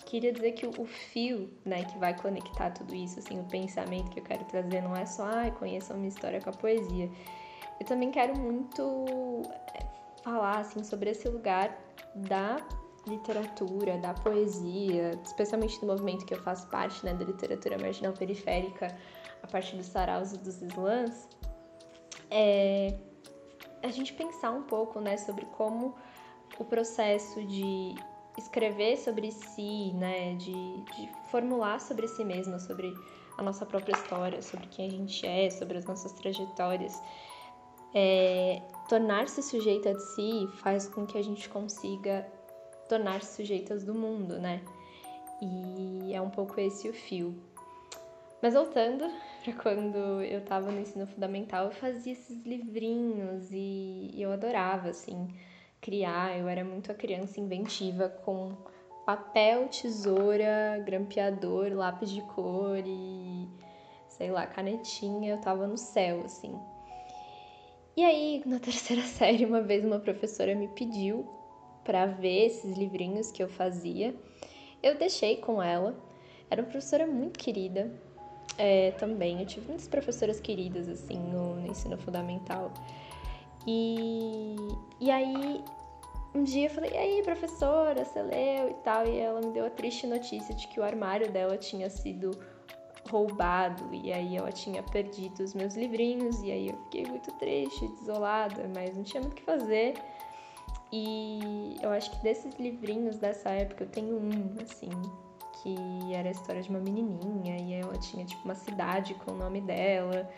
queria 0.06 0.32
dizer 0.32 0.52
que 0.52 0.66
o 0.66 0.86
fio, 0.86 1.50
né, 1.66 1.84
que 1.84 1.98
vai 1.98 2.16
conectar 2.18 2.70
tudo 2.70 2.94
isso, 2.94 3.18
assim, 3.18 3.38
o 3.38 3.44
pensamento 3.44 4.10
que 4.10 4.20
eu 4.20 4.24
quero 4.24 4.44
trazer 4.46 4.80
não 4.80 4.96
é 4.96 5.04
só, 5.04 5.24
ai, 5.24 5.48
ah, 5.48 5.50
conheçam 5.52 5.98
minha 5.98 6.08
história 6.08 6.40
com 6.40 6.48
a 6.48 6.54
poesia. 6.54 7.10
Eu 7.78 7.84
também 7.84 8.10
quero 8.10 8.36
muito 8.38 9.42
é, 9.74 9.84
falar, 10.24 10.60
assim, 10.60 10.82
sobre 10.82 11.10
esse 11.10 11.28
lugar 11.28 11.78
da 12.14 12.56
literatura, 13.06 13.98
da 13.98 14.14
poesia, 14.14 15.18
especialmente 15.24 15.80
do 15.80 15.86
movimento 15.86 16.24
que 16.26 16.34
eu 16.34 16.42
faço 16.42 16.66
parte, 16.68 17.04
né, 17.04 17.14
da 17.14 17.24
literatura 17.24 17.78
marginal 17.78 18.12
periférica, 18.12 18.96
a 19.42 19.46
partir 19.46 19.76
dos 19.76 19.86
saraus 19.86 20.32
e 20.32 20.38
dos 20.38 20.60
slams, 20.60 21.28
é 22.30 22.98
a 23.82 23.88
gente 23.88 24.12
pensar 24.12 24.50
um 24.50 24.62
pouco, 24.62 25.00
né, 25.00 25.16
sobre 25.16 25.44
como 25.46 25.94
o 26.58 26.64
processo 26.64 27.44
de 27.46 27.94
escrever 28.36 28.96
sobre 28.96 29.30
si, 29.32 29.92
né, 29.94 30.34
de, 30.34 30.52
de 30.52 31.10
formular 31.30 31.80
sobre 31.80 32.06
si 32.08 32.24
mesma, 32.24 32.58
sobre 32.58 32.92
a 33.36 33.42
nossa 33.42 33.64
própria 33.64 33.92
história, 33.92 34.42
sobre 34.42 34.66
quem 34.68 34.88
a 34.88 34.90
gente 34.90 35.26
é, 35.26 35.50
sobre 35.50 35.78
as 35.78 35.84
nossas 35.84 36.12
trajetórias, 36.12 37.00
é, 37.94 38.62
tornar-se 38.88 39.42
sujeita 39.42 39.94
de 39.94 40.02
si 40.14 40.48
faz 40.56 40.88
com 40.88 41.06
que 41.06 41.16
a 41.16 41.22
gente 41.22 41.48
consiga 41.48 42.26
tornar-se 42.88 43.36
sujeitas 43.36 43.84
do 43.84 43.94
mundo, 43.94 44.38
né? 44.38 44.62
E 45.40 46.12
é 46.12 46.20
um 46.20 46.30
pouco 46.30 46.58
esse 46.60 46.88
o 46.88 46.92
fio. 46.92 47.34
Mas 48.42 48.54
voltando 48.54 49.04
para 49.44 49.52
quando 49.54 50.22
eu 50.22 50.40
estava 50.40 50.70
no 50.70 50.80
ensino 50.80 51.06
fundamental, 51.06 51.66
eu 51.66 51.70
fazia 51.70 52.12
esses 52.12 52.44
livrinhos 52.44 53.48
e 53.52 54.14
eu 54.16 54.32
adorava, 54.32 54.88
assim, 54.88 55.28
criar. 55.80 56.38
Eu 56.38 56.48
era 56.48 56.64
muito 56.64 56.90
a 56.90 56.94
criança 56.94 57.40
inventiva 57.40 58.08
com 58.08 58.56
papel, 59.06 59.68
tesoura, 59.68 60.82
grampeador, 60.84 61.72
lápis 61.72 62.10
de 62.10 62.20
cor 62.22 62.82
e 62.84 63.48
sei 64.08 64.30
lá, 64.30 64.46
canetinha. 64.46 65.30
Eu 65.30 65.40
tava 65.40 65.66
no 65.66 65.76
céu, 65.76 66.22
assim. 66.24 66.54
E 67.96 68.04
aí, 68.04 68.42
na 68.44 68.58
terceira 68.58 69.02
série, 69.06 69.44
uma 69.44 69.60
vez 69.60 69.84
uma 69.84 69.98
professora 69.98 70.54
me 70.54 70.68
pediu 70.68 71.37
para 71.88 72.04
ver 72.04 72.48
esses 72.48 72.76
livrinhos 72.76 73.32
que 73.32 73.42
eu 73.42 73.48
fazia. 73.48 74.14
Eu 74.82 74.98
deixei 74.98 75.38
com 75.38 75.62
ela. 75.62 75.96
Era 76.50 76.60
uma 76.60 76.68
professora 76.68 77.06
muito 77.06 77.38
querida 77.38 77.90
é, 78.58 78.90
também. 78.90 79.40
Eu 79.40 79.46
tive 79.46 79.68
muitas 79.68 79.88
professoras 79.88 80.38
queridas, 80.38 80.86
assim, 80.86 81.18
no, 81.18 81.54
no 81.54 81.66
ensino 81.66 81.96
fundamental. 81.96 82.74
E, 83.66 84.54
e 85.00 85.10
aí, 85.10 85.64
um 86.34 86.44
dia 86.44 86.66
eu 86.66 86.70
falei, 86.70 86.90
e 86.90 86.96
aí, 86.98 87.22
professora, 87.22 88.04
você 88.04 88.20
leu 88.20 88.68
e 88.68 88.74
tal? 88.84 89.06
E 89.06 89.18
ela 89.18 89.40
me 89.40 89.50
deu 89.52 89.64
a 89.64 89.70
triste 89.70 90.06
notícia 90.06 90.54
de 90.54 90.68
que 90.68 90.78
o 90.78 90.84
armário 90.84 91.32
dela 91.32 91.56
tinha 91.56 91.88
sido 91.88 92.38
roubado 93.10 93.94
e 93.94 94.12
aí 94.12 94.36
ela 94.36 94.52
tinha 94.52 94.82
perdido 94.82 95.42
os 95.42 95.54
meus 95.54 95.74
livrinhos 95.74 96.42
e 96.42 96.52
aí 96.52 96.68
eu 96.68 96.76
fiquei 96.84 97.06
muito 97.06 97.32
triste, 97.38 97.88
desolada, 98.00 98.70
mas 98.74 98.94
não 98.94 99.02
tinha 99.02 99.22
muito 99.22 99.32
o 99.32 99.36
que 99.36 99.42
fazer. 99.42 99.94
E 100.92 101.76
eu 101.82 101.90
acho 101.90 102.10
que 102.10 102.22
desses 102.22 102.54
livrinhos 102.58 103.18
dessa 103.18 103.50
época 103.50 103.84
eu 103.84 103.88
tenho 103.88 104.16
um, 104.16 104.54
assim, 104.62 104.90
que 105.62 106.14
era 106.14 106.28
a 106.28 106.32
história 106.32 106.62
de 106.62 106.70
uma 106.70 106.78
menininha 106.78 107.56
e 107.58 107.74
ela 107.74 107.96
tinha 107.98 108.24
tipo 108.24 108.42
uma 108.44 108.54
cidade 108.54 109.14
com 109.14 109.32
o 109.32 109.36
nome 109.36 109.60
dela. 109.60 110.28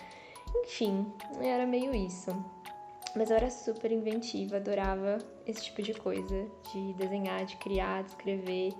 Enfim, 0.65 1.07
era 1.41 1.67
meio 1.67 1.95
isso. 1.95 2.31
Mas 3.15 3.31
eu 3.31 3.37
era 3.37 3.51
super 3.51 3.91
inventiva, 3.91 4.57
adorava 4.57 5.19
esse 5.47 5.65
tipo 5.65 5.83
de 5.83 5.95
coisa, 5.95 6.47
de 6.73 6.93
desenhar, 6.95 7.45
de 7.45 7.57
criar, 7.57 8.03
de 8.03 8.11
escrever. 8.11 8.73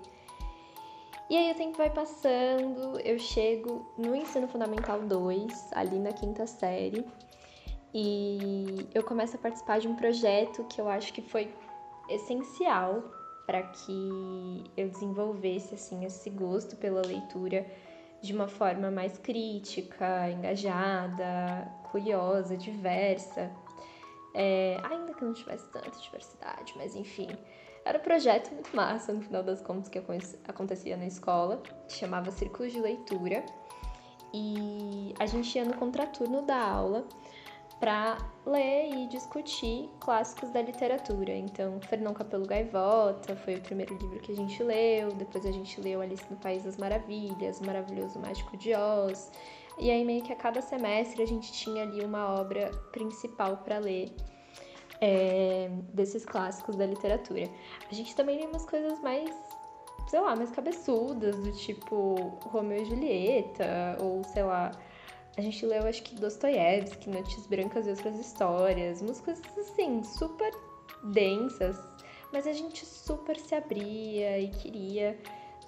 E 1.29 1.37
aí 1.37 1.51
o 1.51 1.55
tempo 1.55 1.77
vai 1.77 1.89
passando, 1.89 2.99
eu 2.99 3.17
chego 3.17 3.85
no 3.97 4.13
ensino 4.15 4.47
fundamental 4.47 5.01
2, 5.01 5.71
ali 5.73 5.97
na 5.97 6.11
quinta 6.11 6.45
série, 6.45 7.05
e 7.93 8.87
eu 8.93 9.03
começo 9.03 9.35
a 9.35 9.39
participar 9.39 9.79
de 9.79 9.87
um 9.87 9.95
projeto 9.95 10.63
que 10.65 10.79
eu 10.79 10.87
acho 10.87 11.11
que 11.11 11.21
foi 11.21 11.53
essencial 12.09 13.03
para 13.45 13.63
que 13.63 14.63
eu 14.77 14.89
desenvolvesse 14.89 15.75
assim 15.75 16.05
esse 16.05 16.29
gosto 16.29 16.75
pela 16.77 17.01
leitura 17.01 17.65
de 18.21 18.33
uma 18.33 18.47
forma 18.47 18.91
mais 18.91 19.17
crítica, 19.17 20.29
engajada, 20.29 21.69
curiosa, 21.91 22.55
diversa. 22.55 23.51
É, 24.33 24.79
ainda 24.83 25.13
que 25.13 25.25
não 25.25 25.33
tivesse 25.33 25.67
tanta 25.69 25.89
diversidade, 25.89 26.73
mas 26.77 26.95
enfim. 26.95 27.27
Era 27.83 27.97
um 27.97 28.01
projeto 28.01 28.53
muito 28.53 28.73
massa, 28.75 29.11
no 29.11 29.21
final 29.21 29.41
das 29.41 29.59
contas, 29.59 29.89
que 29.89 29.99
acontecia 30.47 30.95
na 30.95 31.07
escola, 31.07 31.61
que 31.87 31.95
chamava 31.95 32.29
Círculo 32.31 32.69
de 32.69 32.79
Leitura. 32.79 33.43
E 34.33 35.13
a 35.19 35.25
gente 35.25 35.57
ia 35.57 35.65
no 35.65 35.73
contraturno 35.73 36.43
da 36.43 36.61
aula 36.61 37.05
para 37.81 38.15
ler 38.45 38.93
e 38.93 39.07
discutir 39.07 39.89
clássicos 39.99 40.51
da 40.51 40.61
literatura. 40.61 41.35
Então, 41.35 41.81
Fernão 41.81 42.13
Capelo 42.13 42.45
Gaivota 42.45 43.35
foi 43.35 43.55
o 43.55 43.61
primeiro 43.61 43.97
livro 43.97 44.19
que 44.19 44.31
a 44.31 44.35
gente 44.35 44.61
leu, 44.61 45.11
depois 45.13 45.47
a 45.47 45.51
gente 45.51 45.81
leu 45.81 45.99
Alice 45.99 46.23
no 46.29 46.37
País 46.37 46.63
das 46.63 46.77
Maravilhas, 46.77 47.59
O 47.59 47.65
Maravilhoso 47.65 48.19
Mágico 48.19 48.55
de 48.55 48.75
Oz. 48.75 49.31
E 49.79 49.89
aí, 49.89 50.05
meio 50.05 50.23
que 50.23 50.31
a 50.31 50.35
cada 50.35 50.61
semestre, 50.61 51.23
a 51.23 51.25
gente 51.25 51.51
tinha 51.51 51.81
ali 51.81 52.05
uma 52.05 52.39
obra 52.39 52.69
principal 52.91 53.57
para 53.57 53.79
ler 53.79 54.13
é, 55.01 55.71
desses 55.91 56.23
clássicos 56.23 56.75
da 56.75 56.85
literatura. 56.85 57.49
A 57.89 57.95
gente 57.95 58.15
também 58.15 58.37
lê 58.39 58.45
umas 58.45 58.63
coisas 58.63 58.99
mais, 58.99 59.35
sei 60.07 60.19
lá, 60.19 60.35
mais 60.35 60.51
cabeçudas, 60.51 61.35
do 61.35 61.51
tipo 61.53 62.37
Romeu 62.43 62.83
e 62.83 62.85
Julieta, 62.85 63.97
ou 63.99 64.23
sei 64.25 64.43
lá 64.43 64.71
a 65.37 65.41
gente 65.41 65.65
leu, 65.65 65.87
acho 65.87 66.03
que 66.03 66.15
Dostoiévski, 66.15 67.09
Noites 67.09 67.47
Brancas 67.47 67.87
e 67.87 67.89
Outras 67.91 68.19
Histórias, 68.19 69.01
umas 69.01 69.21
coisas 69.21 69.43
assim, 69.57 70.03
super 70.03 70.51
densas, 71.03 71.77
mas 72.33 72.45
a 72.45 72.53
gente 72.53 72.85
super 72.85 73.37
se 73.37 73.55
abria 73.55 74.39
e 74.39 74.49
queria 74.49 75.17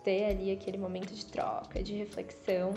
ter 0.04 0.26
ali 0.26 0.52
aquele 0.52 0.78
momento 0.78 1.14
de 1.14 1.26
troca, 1.26 1.82
de 1.82 1.96
reflexão. 1.96 2.74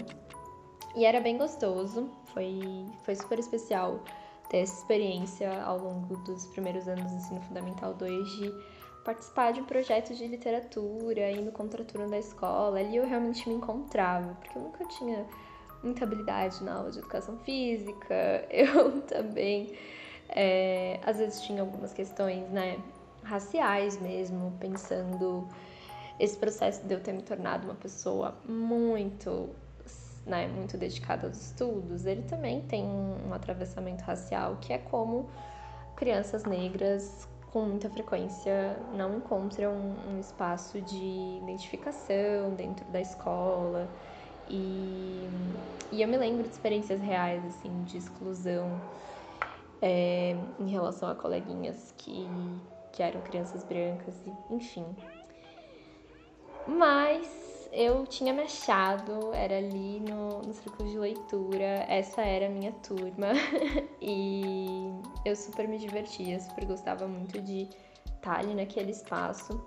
E 0.95 1.05
era 1.05 1.21
bem 1.21 1.37
gostoso, 1.37 2.09
foi, 2.33 2.61
foi 3.05 3.14
super 3.16 3.38
especial 3.38 4.02
ter 4.49 4.59
essa 4.59 4.81
experiência 4.81 5.62
ao 5.62 5.78
longo 5.78 6.16
dos 6.19 6.47
primeiros 6.47 6.87
anos 6.87 7.11
do 7.11 7.16
ensino 7.16 7.40
fundamental 7.43 7.93
2 7.95 8.28
de 8.37 8.55
participar 9.05 9.52
de 9.52 9.61
um 9.61 9.64
projeto 9.64 10.14
de 10.14 10.26
literatura, 10.26 11.31
ir 11.31 11.43
no 11.43 11.52
contraturno 11.52 12.09
da 12.09 12.19
escola. 12.19 12.78
Ali 12.78 12.97
eu 12.97 13.07
realmente 13.07 13.49
me 13.49 13.55
encontrava, 13.55 14.35
porque 14.35 14.57
eu 14.57 14.62
nunca 14.62 14.85
tinha 14.87 15.26
muita 15.87 16.05
habilidade 16.05 16.62
na 16.62 16.75
aula 16.75 16.90
de 16.90 16.99
educação 16.99 17.38
física, 17.38 18.45
eu 18.50 19.00
também, 19.02 19.75
é, 20.28 21.00
às 21.05 21.19
vezes 21.19 21.40
tinha 21.43 21.62
algumas 21.62 21.93
questões, 21.93 22.49
né, 22.50 22.78
raciais 23.23 24.00
mesmo, 24.00 24.52
pensando 24.61 25.49
esse 26.19 26.37
processo 26.37 26.87
de 26.87 26.95
eu 26.95 27.00
ter 27.00 27.12
me 27.12 27.23
tornado 27.23 27.64
uma 27.64 27.75
pessoa 27.75 28.35
muito, 28.49 29.50
né, 30.25 30.47
muito 30.49 30.76
dedicada 30.76 31.26
aos 31.26 31.37
estudos, 31.40 32.07
ele 32.07 32.23
também 32.23 32.62
tem 32.62 32.85
um 32.85 33.33
atravessamento 33.33 34.02
racial, 34.05 34.57
que 34.61 34.73
é 34.73 34.78
como 34.78 35.28
crianças 35.97 36.45
negras 36.45 37.28
com 37.52 37.62
muita 37.62 37.88
frequência 37.88 38.76
não 38.95 39.16
encontram 39.16 39.73
um 39.73 40.21
espaço 40.21 40.78
de 40.83 41.38
identificação 41.43 42.55
dentro 42.55 42.85
da 42.90 43.00
escola, 43.00 43.88
e, 44.49 45.29
e 45.93 46.03
eu 46.03 46.09
me 46.09 46.17
lembro 46.17 46.43
de 46.43 46.50
experiências 46.50 47.00
reais, 47.00 47.45
assim, 47.45 47.85
de 47.85 47.99
exclusão 47.99 48.81
é, 49.83 50.37
em 50.59 50.69
relação 50.69 51.09
a 51.09 51.15
coleguinhas 51.15 51.93
que, 51.97 52.26
que 52.93 53.03
eram 53.03 53.21
crianças 53.23 53.65
brancas, 53.65 54.15
e, 54.26 54.55
enfim. 54.55 54.85
Mas 56.67 57.69
eu 57.73 58.07
tinha 58.07 58.33
me 58.33 58.43
achado, 58.43 59.33
era 59.35 59.59
ali 59.59 60.00
no, 60.00 60.43
no 60.43 60.53
círculo 60.55 60.88
de 60.88 60.99
leitura, 60.99 61.85
essa 61.88 62.23
era 62.23 62.47
a 62.47 62.49
minha 62.49 62.73
turma, 62.73 63.29
e 64.00 64.91
eu 65.25 65.37
super 65.37 65.69
me 65.69 65.79
divertia, 65.79 66.41
super 66.41 66.65
gostava 66.65 67.07
muito 67.07 67.41
de 67.41 67.69
estar 68.17 68.38
ali 68.38 68.55
naquele 68.55 68.91
espaço. 68.91 69.61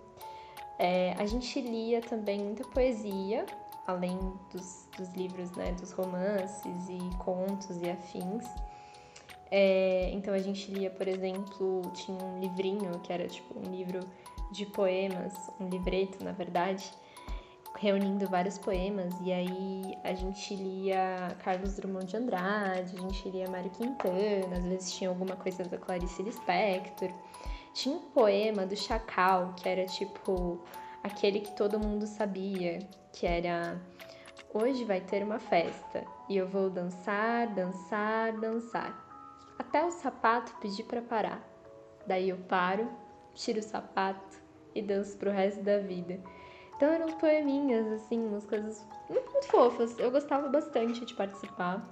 É, 0.77 1.13
a 1.17 1.25
gente 1.25 1.59
lia 1.61 2.01
também 2.01 2.39
muita 2.39 2.63
poesia, 2.69 3.45
além 3.89 4.17
dos, 4.51 4.87
dos 4.97 5.13
livros, 5.13 5.51
né, 5.51 5.71
dos 5.73 5.91
romances 5.91 6.89
e 6.89 6.99
contos 7.17 7.81
e 7.81 7.89
afins. 7.89 8.45
É, 9.51 10.11
então 10.13 10.33
a 10.33 10.39
gente 10.39 10.71
lia, 10.71 10.89
por 10.89 11.07
exemplo, 11.07 11.81
tinha 11.93 12.17
um 12.23 12.39
livrinho 12.39 12.99
que 12.99 13.11
era 13.11 13.27
tipo 13.27 13.57
um 13.57 13.71
livro 13.71 13.99
de 14.51 14.65
poemas, 14.65 15.33
um 15.59 15.67
livreto, 15.69 16.23
na 16.23 16.31
verdade, 16.31 16.91
reunindo 17.77 18.27
vários 18.27 18.57
poemas, 18.57 19.13
e 19.21 19.31
aí 19.31 19.97
a 20.03 20.13
gente 20.13 20.55
lia 20.55 21.35
Carlos 21.43 21.75
Drummond 21.75 22.05
de 22.05 22.17
Andrade, 22.17 22.95
a 22.95 23.01
gente 23.01 23.29
lia 23.29 23.49
Mário 23.49 23.69
Quintana, 23.71 24.57
às 24.57 24.63
vezes 24.63 24.91
tinha 24.93 25.09
alguma 25.09 25.35
coisa 25.35 25.63
da 25.63 25.77
Clarice 25.77 26.21
Lispector. 26.21 27.09
Tinha 27.73 27.95
um 27.95 27.99
poema 27.99 28.65
do 28.65 28.75
Chacal, 28.75 29.53
que 29.55 29.69
era 29.69 29.85
tipo 29.85 30.59
aquele 31.03 31.39
que 31.39 31.51
todo 31.55 31.79
mundo 31.79 32.05
sabia, 32.05 32.79
que 33.11 33.25
era 33.25 33.79
Hoje 34.51 34.83
vai 34.83 34.99
ter 34.99 35.21
uma 35.21 35.37
festa 35.37 36.03
e 36.27 36.35
eu 36.35 36.47
vou 36.47 36.71
dançar, 36.71 37.53
dançar, 37.53 38.33
dançar. 38.39 39.05
Até 39.59 39.85
o 39.85 39.91
sapato 39.91 40.55
pedir 40.59 40.85
para 40.85 41.03
parar. 41.03 41.39
Daí 42.07 42.29
eu 42.29 42.37
paro, 42.37 42.89
tiro 43.35 43.59
o 43.59 43.63
sapato 43.63 44.41
e 44.73 44.81
danço 44.81 45.15
pro 45.17 45.29
resto 45.29 45.61
da 45.61 45.77
vida. 45.77 46.19
Então 46.75 46.89
eram 46.91 47.15
poeminhas, 47.17 47.85
assim, 47.91 48.19
umas 48.25 48.43
coisas 48.47 48.83
muito, 49.07 49.45
fofas. 49.45 49.99
Eu 49.99 50.09
gostava 50.09 50.49
bastante 50.49 51.05
de 51.05 51.13
participar. 51.13 51.87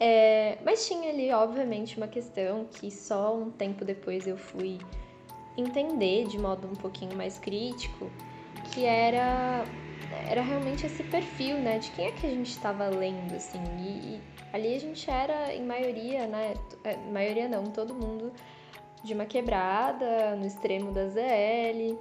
É, 0.00 0.56
mas 0.64 0.88
tinha 0.88 1.10
ali, 1.10 1.30
obviamente, 1.30 1.98
uma 1.98 2.08
questão 2.08 2.64
que 2.64 2.90
só 2.90 3.36
um 3.36 3.50
tempo 3.50 3.84
depois 3.84 4.26
eu 4.26 4.38
fui 4.38 4.78
entender 5.56 6.26
de 6.26 6.38
modo 6.38 6.66
um 6.66 6.74
pouquinho 6.74 7.16
mais 7.16 7.38
crítico, 7.38 8.10
que 8.72 8.84
era 8.84 9.64
era 10.28 10.42
realmente 10.42 10.86
esse 10.86 11.02
perfil, 11.02 11.58
né, 11.58 11.78
de 11.78 11.90
quem 11.92 12.06
é 12.06 12.12
que 12.12 12.26
a 12.26 12.30
gente 12.30 12.50
estava 12.50 12.88
lendo, 12.88 13.34
assim, 13.34 13.62
e, 13.78 14.14
e, 14.14 14.20
ali 14.52 14.74
a 14.74 14.78
gente 14.78 15.10
era, 15.10 15.52
em 15.52 15.64
maioria, 15.64 16.26
né, 16.26 16.54
é, 16.84 16.96
maioria 17.10 17.48
não, 17.48 17.64
todo 17.64 17.94
mundo 17.94 18.32
de 19.02 19.12
uma 19.12 19.26
quebrada, 19.26 20.36
no 20.36 20.46
extremo 20.46 20.92
da 20.92 21.08
ZL, 21.08 21.98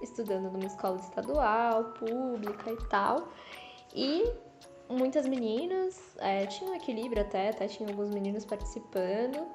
estudando 0.00 0.50
numa 0.50 0.66
escola 0.66 0.96
estadual, 0.96 1.92
pública 1.94 2.70
e 2.70 2.88
tal, 2.88 3.28
e 3.94 4.32
muitas 4.88 5.26
meninas, 5.26 6.00
é, 6.18 6.46
tinha 6.46 6.70
um 6.70 6.74
equilíbrio 6.74 7.22
até, 7.22 7.50
até 7.50 7.66
tinha 7.66 7.88
alguns 7.88 8.10
meninos 8.10 8.44
participando, 8.44 9.46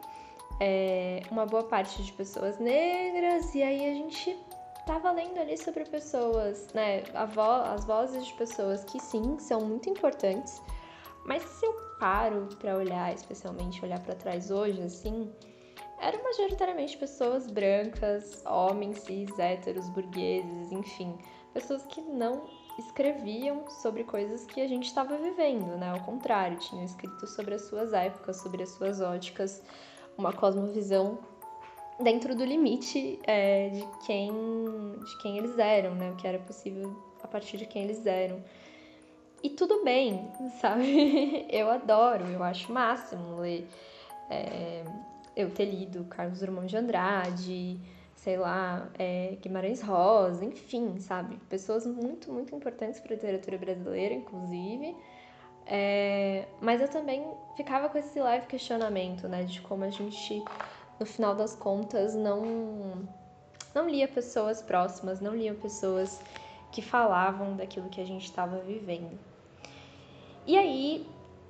é, 0.64 1.24
uma 1.32 1.48
boa 1.48 1.64
parte 1.64 2.04
de 2.04 2.14
pessoas 2.14 2.60
negras, 2.60 3.56
e 3.56 3.64
aí 3.64 3.84
a 3.90 3.94
gente 3.96 4.38
tava 4.86 5.12
lendo 5.12 5.40
ali 5.40 5.58
sobre 5.58 5.84
pessoas, 5.86 6.68
né, 6.72 7.02
vo 7.34 7.42
as 7.42 7.84
vozes 7.84 8.28
de 8.28 8.34
pessoas 8.36 8.84
que 8.84 9.00
sim, 9.00 9.40
são 9.40 9.62
muito 9.62 9.90
importantes, 9.90 10.62
mas 11.26 11.42
se 11.42 11.66
eu 11.66 11.74
paro 12.00 12.48
para 12.60 12.78
olhar, 12.78 13.12
especialmente 13.12 13.84
olhar 13.84 14.00
para 14.02 14.14
trás 14.14 14.52
hoje, 14.52 14.80
assim, 14.84 15.34
eram 16.00 16.24
majoritariamente 16.24 16.96
pessoas 16.96 17.48
brancas, 17.48 18.44
homens 18.46 19.00
cis, 19.00 19.40
héteros, 19.40 19.90
burgueses, 19.90 20.72
enfim, 20.72 21.18
pessoas 21.56 21.84
que 21.88 22.02
não 22.02 22.48
escreviam 22.78 23.68
sobre 23.70 24.04
coisas 24.04 24.46
que 24.46 24.62
a 24.62 24.68
gente 24.68 24.86
estava 24.86 25.18
vivendo, 25.18 25.78
né? 25.78 25.90
Ao 25.90 26.00
contrário, 26.02 26.58
tinham 26.58 26.84
escrito 26.84 27.28
sobre 27.28 27.56
as 27.56 27.64
suas 27.64 27.94
épocas, 27.94 28.38
sobre 28.38 28.64
as 28.64 28.70
suas 28.70 29.02
óticas, 29.02 29.62
uma 30.22 30.32
cosmovisão 30.32 31.18
dentro 32.00 32.36
do 32.36 32.46
limite 32.46 33.20
é, 33.24 33.70
de, 33.70 33.88
quem, 34.06 34.32
de 35.04 35.18
quem 35.18 35.38
eles 35.38 35.58
eram, 35.58 35.96
né? 35.96 36.12
O 36.12 36.16
que 36.16 36.28
era 36.28 36.38
possível 36.40 36.96
a 37.22 37.28
partir 37.28 37.58
de 37.58 37.66
quem 37.66 37.84
eles 37.84 38.06
eram. 38.06 38.42
E 39.44 39.50
tudo 39.50 39.84
bem, 39.84 40.32
sabe? 40.62 41.48
Eu 41.50 41.70
adoro, 41.70 42.26
eu 42.28 42.44
acho 42.44 42.72
máximo 42.72 43.40
ler. 43.40 43.68
É, 44.30 44.84
eu 45.36 45.50
ter 45.50 45.66
lido 45.66 46.04
Carlos 46.06 46.40
Drummond 46.40 46.68
de 46.68 46.78
Andrade, 46.78 47.80
sei 48.16 48.38
lá, 48.38 48.90
é, 49.00 49.38
Guimarães 49.42 49.82
Rosa, 49.82 50.46
enfim, 50.46 51.00
sabe? 51.00 51.38
Pessoas 51.50 51.86
muito, 51.88 52.32
muito 52.32 52.54
importantes 52.56 53.00
para 53.00 53.14
a 53.14 53.16
literatura 53.16 53.58
brasileira, 53.58 54.14
inclusive. 54.14 54.96
É, 55.66 56.46
mas 56.60 56.82
eu 56.82 56.88
também 56.88 57.26
ficava 57.56 57.88
com 57.90 57.98
esse 57.98 58.20
leve 58.20 58.48
questionamento, 58.48 59.28
né, 59.28 59.44
de 59.44 59.62
como 59.62 59.84
a 59.84 59.90
gente 59.90 60.44
no 61.02 61.06
final 61.06 61.34
das 61.34 61.56
contas, 61.56 62.14
não, 62.14 63.08
não 63.74 63.90
lia 63.90 64.08
pessoas 64.08 64.62
próximas, 64.62 65.20
não 65.20 65.36
lia 65.36 65.52
pessoas 65.56 66.22
que 66.72 66.80
falavam 66.80 67.56
daquilo 67.56 67.90
que 67.90 68.00
a 68.00 68.06
gente 68.06 68.26
estava 68.26 68.60
vivendo. 68.60 69.18
E 70.46 70.56
aí, 70.56 71.08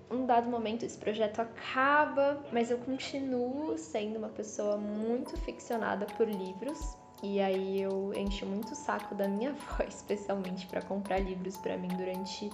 um 0.10 0.26
dado 0.26 0.50
momento, 0.50 0.84
esse 0.84 0.98
projeto 0.98 1.42
acaba, 1.42 2.42
mas 2.52 2.72
eu 2.72 2.78
continuo 2.78 3.78
sendo 3.78 4.18
uma 4.18 4.30
pessoa 4.30 4.78
muito 4.78 5.36
ficcionada 5.38 6.06
por 6.06 6.30
livros. 6.30 6.98
E 7.22 7.42
aí 7.42 7.82
eu 7.82 8.14
encho 8.16 8.46
muito 8.46 8.72
o 8.72 8.76
saco 8.76 9.14
da 9.14 9.28
minha 9.28 9.50
avó, 9.70 9.84
especialmente 9.86 10.66
para 10.68 10.82
comprar 10.82 11.20
livros 11.20 11.58
para 11.58 11.78
mim 11.78 11.90
durante 11.90 12.50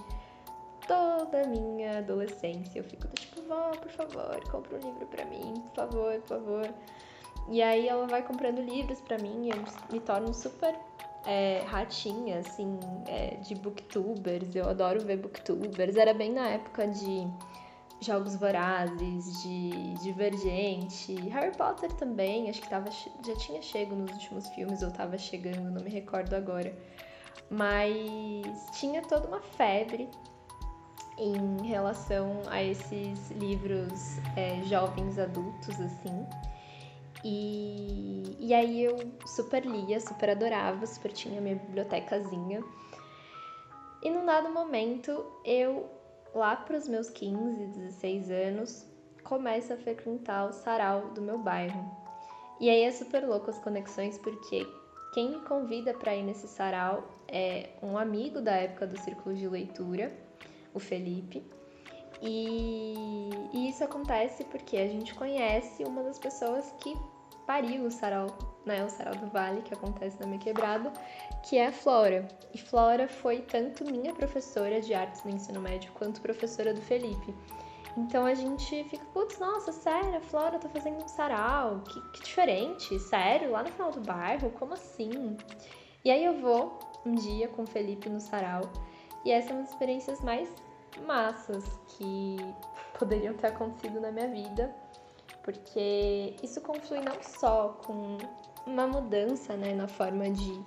toda 0.88 1.42
a 1.42 1.46
minha 1.46 1.98
adolescência. 1.98 2.80
Eu 2.80 2.84
fico 2.84 3.06
tipo, 3.08 3.42
vó, 3.42 3.70
por 3.70 3.90
favor, 3.90 4.40
compra 4.50 4.76
um 4.76 4.80
livro 4.80 5.06
pra 5.06 5.24
mim, 5.26 5.54
por 5.68 5.74
favor, 5.74 6.20
por 6.20 6.28
favor. 6.28 6.74
E 7.48 7.62
aí 7.62 7.86
ela 7.86 8.06
vai 8.06 8.22
comprando 8.22 8.60
livros 8.60 9.00
pra 9.02 9.18
mim 9.18 9.46
e 9.46 9.50
eu 9.50 9.56
me 9.92 10.00
torno 10.00 10.34
super 10.34 10.74
é, 11.26 11.62
ratinha, 11.66 12.38
assim, 12.40 12.78
é, 13.06 13.36
de 13.36 13.54
booktubers. 13.54 14.54
Eu 14.56 14.68
adoro 14.68 15.00
ver 15.00 15.18
booktubers. 15.18 15.96
Era 15.96 16.12
bem 16.12 16.32
na 16.32 16.48
época 16.48 16.88
de 16.88 17.26
Jogos 18.00 18.36
Vorazes, 18.36 19.42
de 19.42 19.94
Divergente, 20.02 21.14
Harry 21.30 21.56
Potter 21.56 21.92
também, 21.94 22.48
acho 22.48 22.62
que 22.62 22.68
tava, 22.68 22.90
já 22.90 23.36
tinha 23.36 23.60
chego 23.60 23.96
nos 23.96 24.12
últimos 24.12 24.46
filmes, 24.50 24.82
ou 24.82 24.90
tava 24.90 25.18
chegando, 25.18 25.70
não 25.70 25.82
me 25.82 25.90
recordo 25.90 26.34
agora. 26.34 26.72
Mas 27.50 28.70
tinha 28.78 29.02
toda 29.02 29.26
uma 29.26 29.40
febre 29.40 30.08
em 31.18 31.66
relação 31.66 32.42
a 32.48 32.62
esses 32.62 33.30
livros 33.32 34.18
é, 34.36 34.62
jovens 34.64 35.18
adultos, 35.18 35.78
assim. 35.80 36.26
E, 37.24 38.36
e 38.38 38.54
aí 38.54 38.84
eu 38.84 38.96
super 39.26 39.64
lia, 39.64 39.98
super 40.00 40.30
adorava, 40.30 40.86
super 40.86 41.12
tinha 41.12 41.40
minha 41.40 41.56
bibliotecazinha. 41.56 42.62
E 44.02 44.10
num 44.10 44.24
dado 44.24 44.50
momento 44.50 45.24
eu 45.44 45.90
lá 46.34 46.54
para 46.54 46.76
os 46.76 46.86
meus 46.86 47.10
15, 47.10 47.66
16 47.66 48.30
anos, 48.30 48.86
começo 49.24 49.72
a 49.72 49.76
frequentar 49.76 50.48
o 50.48 50.52
sarau 50.52 51.10
do 51.10 51.20
meu 51.20 51.38
bairro. 51.38 51.84
E 52.60 52.70
aí 52.70 52.82
é 52.82 52.90
super 52.92 53.26
louco 53.26 53.50
as 53.50 53.58
conexões, 53.58 54.18
porque 54.18 54.66
quem 55.12 55.30
me 55.30 55.40
convida 55.40 55.94
para 55.94 56.14
ir 56.14 56.22
nesse 56.22 56.46
sarau 56.46 57.04
é 57.26 57.70
um 57.82 57.98
amigo 57.98 58.40
da 58.40 58.52
época 58.52 58.86
do 58.86 58.98
círculo 58.98 59.34
de 59.34 59.48
leitura, 59.48 60.12
o 60.74 60.78
Felipe. 60.78 61.42
E, 62.20 62.94
e 63.52 63.68
isso 63.68 63.84
acontece 63.84 64.44
porque 64.44 64.76
a 64.76 64.88
gente 64.88 65.14
conhece 65.14 65.84
uma 65.84 66.02
das 66.02 66.18
pessoas 66.18 66.74
que 66.80 66.96
pariu 67.46 67.84
o 67.84 67.90
sarau, 67.90 68.26
né, 68.66 68.84
o 68.84 68.90
sarau 68.90 69.14
do 69.14 69.28
Vale, 69.28 69.62
que 69.62 69.72
acontece 69.72 70.20
na 70.20 70.26
minha 70.26 70.38
quebrada, 70.38 70.92
que 71.48 71.56
é 71.56 71.68
a 71.68 71.72
Flora. 71.72 72.28
E 72.52 72.58
Flora 72.58 73.08
foi 73.08 73.40
tanto 73.40 73.84
minha 73.84 74.12
professora 74.12 74.80
de 74.80 74.92
artes 74.92 75.24
no 75.24 75.30
ensino 75.30 75.60
médio 75.60 75.90
quanto 75.92 76.20
professora 76.20 76.74
do 76.74 76.82
Felipe. 76.82 77.34
Então 77.96 78.26
a 78.26 78.34
gente 78.34 78.84
fica, 78.84 79.04
putz, 79.06 79.38
nossa, 79.38 79.72
sério, 79.72 80.16
a 80.16 80.20
Flora 80.20 80.58
tá 80.58 80.68
fazendo 80.68 81.02
um 81.02 81.08
sarau, 81.08 81.80
que, 81.80 82.00
que 82.12 82.22
diferente, 82.22 82.98
sério, 83.00 83.50
lá 83.50 83.62
no 83.62 83.72
final 83.72 83.90
do 83.90 84.00
bairro, 84.00 84.50
como 84.50 84.74
assim? 84.74 85.36
E 86.04 86.10
aí 86.10 86.24
eu 86.24 86.34
vou 86.38 86.78
um 87.04 87.14
dia 87.14 87.48
com 87.48 87.62
o 87.62 87.66
Felipe 87.66 88.08
no 88.08 88.20
sarau, 88.20 88.60
e 89.28 89.30
essa 89.30 89.50
é 89.50 89.52
uma 89.52 89.62
das 89.62 89.72
experiências 89.72 90.20
mais 90.22 90.48
massas 91.06 91.64
que 91.86 92.36
poderiam 92.98 93.34
ter 93.34 93.48
acontecido 93.48 94.00
na 94.00 94.10
minha 94.10 94.28
vida 94.28 94.74
porque 95.42 96.34
isso 96.42 96.60
conflui 96.60 97.00
não 97.00 97.22
só 97.22 97.68
com 97.84 98.18
uma 98.66 98.86
mudança 98.86 99.56
né, 99.56 99.74
na 99.74 99.88
forma 99.88 100.30
de, 100.30 100.62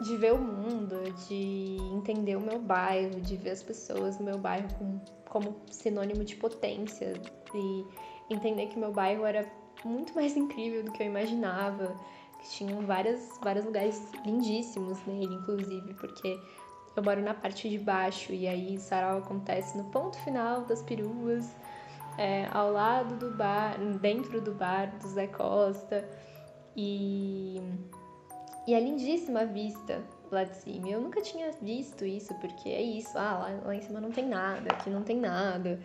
de 0.00 0.16
ver 0.16 0.34
o 0.34 0.38
mundo, 0.38 1.02
de 1.26 1.78
entender 1.92 2.36
o 2.36 2.40
meu 2.40 2.60
bairro, 2.60 3.20
de 3.20 3.36
ver 3.36 3.50
as 3.50 3.62
pessoas 3.62 4.18
no 4.20 4.24
meu 4.24 4.38
bairro 4.38 4.68
como, 4.78 5.00
como 5.28 5.56
sinônimo 5.70 6.24
de 6.24 6.36
potência 6.36 7.12
e 7.52 7.84
entender 8.30 8.66
que 8.66 8.78
meu 8.78 8.92
bairro 8.92 9.24
era 9.24 9.50
muito 9.84 10.14
mais 10.14 10.34
incrível 10.38 10.84
do 10.84 10.92
que 10.92 11.02
eu 11.02 11.06
imaginava, 11.06 11.96
que 12.40 12.50
tinham 12.50 12.82
várias, 12.82 13.36
vários 13.42 13.64
lugares 13.64 14.12
lindíssimos 14.24 15.04
nele, 15.06 15.34
inclusive, 15.34 15.94
porque 15.94 16.40
eu 16.98 17.02
moro 17.02 17.22
na 17.22 17.32
parte 17.32 17.68
de 17.68 17.78
baixo 17.78 18.32
e 18.32 18.46
aí 18.48 18.78
sarau 18.78 19.18
acontece 19.18 19.78
no 19.78 19.84
ponto 19.84 20.18
final 20.18 20.62
das 20.62 20.82
peruas 20.82 21.54
é, 22.18 22.48
ao 22.52 22.72
lado 22.72 23.16
do 23.16 23.36
bar, 23.36 23.78
dentro 24.00 24.40
do 24.40 24.52
bar 24.52 24.98
do 24.98 25.08
Zé 25.08 25.28
Costa. 25.28 26.04
E, 26.76 27.62
e 28.66 28.74
é 28.74 28.80
lindíssima 28.80 29.42
a 29.42 29.44
vista 29.44 30.02
lá 30.30 30.42
de 30.42 30.56
cima. 30.56 30.88
Eu 30.88 31.00
nunca 31.00 31.22
tinha 31.22 31.52
visto 31.62 32.04
isso, 32.04 32.34
porque 32.40 32.68
é 32.68 32.82
isso, 32.82 33.16
ah, 33.16 33.38
lá, 33.38 33.60
lá 33.64 33.74
em 33.74 33.80
cima 33.80 34.00
não 34.00 34.10
tem 34.10 34.26
nada, 34.26 34.72
aqui 34.72 34.90
não 34.90 35.02
tem 35.02 35.16
nada. 35.18 35.80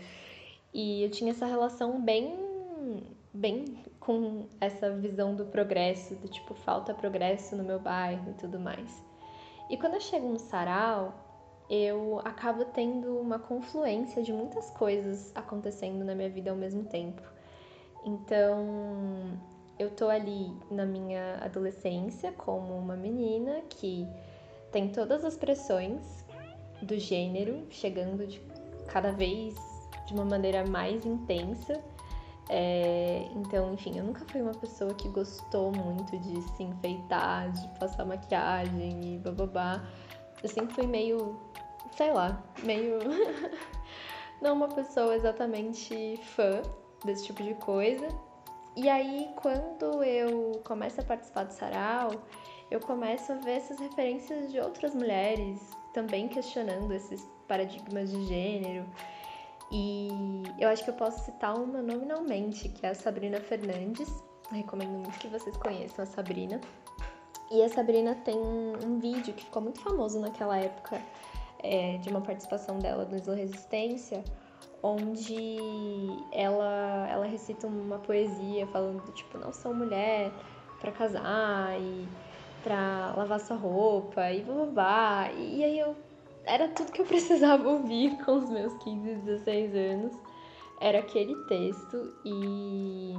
E 0.74 1.04
eu 1.04 1.12
tinha 1.12 1.32
essa 1.32 1.46
relação 1.46 2.02
bem, 2.02 2.36
bem 3.32 3.78
com 4.00 4.48
essa 4.60 4.92
visão 4.92 5.36
do 5.36 5.46
progresso, 5.46 6.16
do 6.16 6.28
tipo, 6.28 6.56
falta 6.56 6.94
progresso 6.94 7.56
no 7.56 7.64
meu 7.64 7.80
bairro 7.80 8.32
e 8.32 8.34
tudo 8.34 8.60
mais. 8.60 9.13
E 9.70 9.78
quando 9.78 9.96
eu 9.96 10.02
chego 10.02 10.28
no 10.28 10.40
sarau, 10.40 11.14
eu 11.70 12.20
acabo 12.24 12.66
tendo 12.66 13.18
uma 13.18 13.40
confluência 13.40 14.22
de 14.22 14.34
muitas 14.34 14.70
coisas 14.72 15.32
acontecendo 15.36 16.04
na 16.04 16.14
minha 16.14 16.30
vida 16.30 16.52
ao 16.52 16.58
mesmo 16.58 16.84
tempo. 16.84 17.22
Então, 18.06 19.40
eu 19.80 19.90
tô 19.90 20.10
ali 20.10 20.52
na 20.70 20.86
minha 20.86 21.38
adolescência 21.42 22.32
como 22.34 22.78
uma 22.78 22.96
menina 22.96 23.62
que 23.70 24.08
tem 24.72 24.90
todas 24.90 25.24
as 25.24 25.38
pressões 25.38 26.26
do 26.82 26.98
gênero 27.00 27.66
chegando 27.70 28.28
de 28.28 28.42
cada 28.88 29.12
vez 29.12 29.56
de 30.06 30.14
uma 30.14 30.26
maneira 30.26 30.66
mais 30.66 31.06
intensa. 31.06 31.82
É, 32.50 33.28
então, 33.36 33.74
enfim, 33.74 33.98
eu 33.98 34.04
nunca 34.04 34.26
fui 34.26 34.42
uma 34.42 34.54
pessoa 34.54 34.94
que 34.94 35.08
gostou 35.10 35.72
muito 35.72 36.18
de 36.18 36.42
se 36.56 36.64
enfeitar, 36.64 37.52
de 37.52 37.68
passar 37.80 38.06
maquiagem 38.06 39.16
e 39.16 39.18
bababá. 39.18 39.82
Eu 40.42 40.50
sempre 40.50 40.76
fui 40.76 40.86
meio 40.86 41.40
sei 41.96 42.12
lá, 42.12 42.42
meio. 42.64 43.00
não 44.42 44.56
uma 44.56 44.68
pessoa 44.68 45.16
exatamente 45.16 46.18
fã 46.36 46.62
desse 47.06 47.26
tipo 47.26 47.44
de 47.44 47.54
coisa. 47.56 48.08
E 48.76 48.90
aí, 48.90 49.30
quando 49.36 50.04
eu 50.04 50.62
começo 50.64 51.00
a 51.00 51.04
participar 51.04 51.46
do 51.46 51.54
sarau, 51.54 52.12
eu 52.72 52.80
começo 52.80 53.32
a 53.32 53.36
ver 53.36 53.58
essas 53.58 53.80
referências 53.80 54.52
de 54.52 54.60
outras 54.60 54.96
mulheres 54.96 55.60
também 55.94 56.28
questionando 56.28 56.92
esses 56.92 57.24
paradigmas 57.48 58.10
de 58.10 58.26
gênero. 58.26 58.86
E 59.74 60.08
eu 60.60 60.70
acho 60.70 60.84
que 60.84 60.92
eu 60.92 60.94
posso 60.94 61.26
citar 61.26 61.56
uma 61.56 61.82
nominalmente, 61.82 62.70
que 62.70 62.86
é 62.86 62.90
a 62.90 62.96
Sabrina 62.96 63.40
Fernandes. 63.40 64.08
recomendo 64.52 64.92
muito 64.92 65.18
que 65.18 65.28
vocês 65.28 65.58
conheçam 65.58 66.04
a 66.04 66.06
Sabrina. 66.06 66.62
E 67.52 67.64
a 67.64 67.70
Sabrina 67.70 68.14
tem 68.24 68.38
um 68.38 69.00
vídeo 69.00 69.34
que 69.34 69.44
ficou 69.44 69.64
muito 69.64 69.80
famoso 69.82 70.20
naquela 70.20 70.60
época, 70.60 71.02
é, 71.64 71.98
de 71.98 72.10
uma 72.10 72.22
participação 72.22 72.78
dela 72.78 73.06
no 73.06 73.18
Isla 73.18 73.36
Resistência, 73.36 74.24
onde 74.84 75.58
ela, 76.32 77.08
ela 77.10 77.26
recita 77.26 77.66
uma 77.66 77.98
poesia 77.98 78.68
falando 78.68 79.12
tipo, 79.14 79.40
não 79.40 79.52
sou 79.52 79.74
mulher 79.74 80.32
para 80.80 80.92
casar 80.92 81.80
e 81.80 82.08
para 82.64 83.14
lavar 83.18 83.40
sua 83.40 83.58
roupa 83.58 84.32
e 84.32 84.44
babá. 84.44 85.32
E 85.32 85.64
aí 85.64 85.80
eu 85.80 85.96
era 86.46 86.68
tudo 86.70 86.92
que 86.92 87.02
eu 87.02 87.06
precisava 87.06 87.68
ouvir 87.68 88.18
com 88.24 88.38
os 88.38 88.50
meus 88.50 88.74
15, 88.84 89.16
16 89.16 89.76
anos. 89.76 90.14
Era 90.82 91.00
aquele 91.00 91.36
texto 91.46 92.14
e 92.26 93.14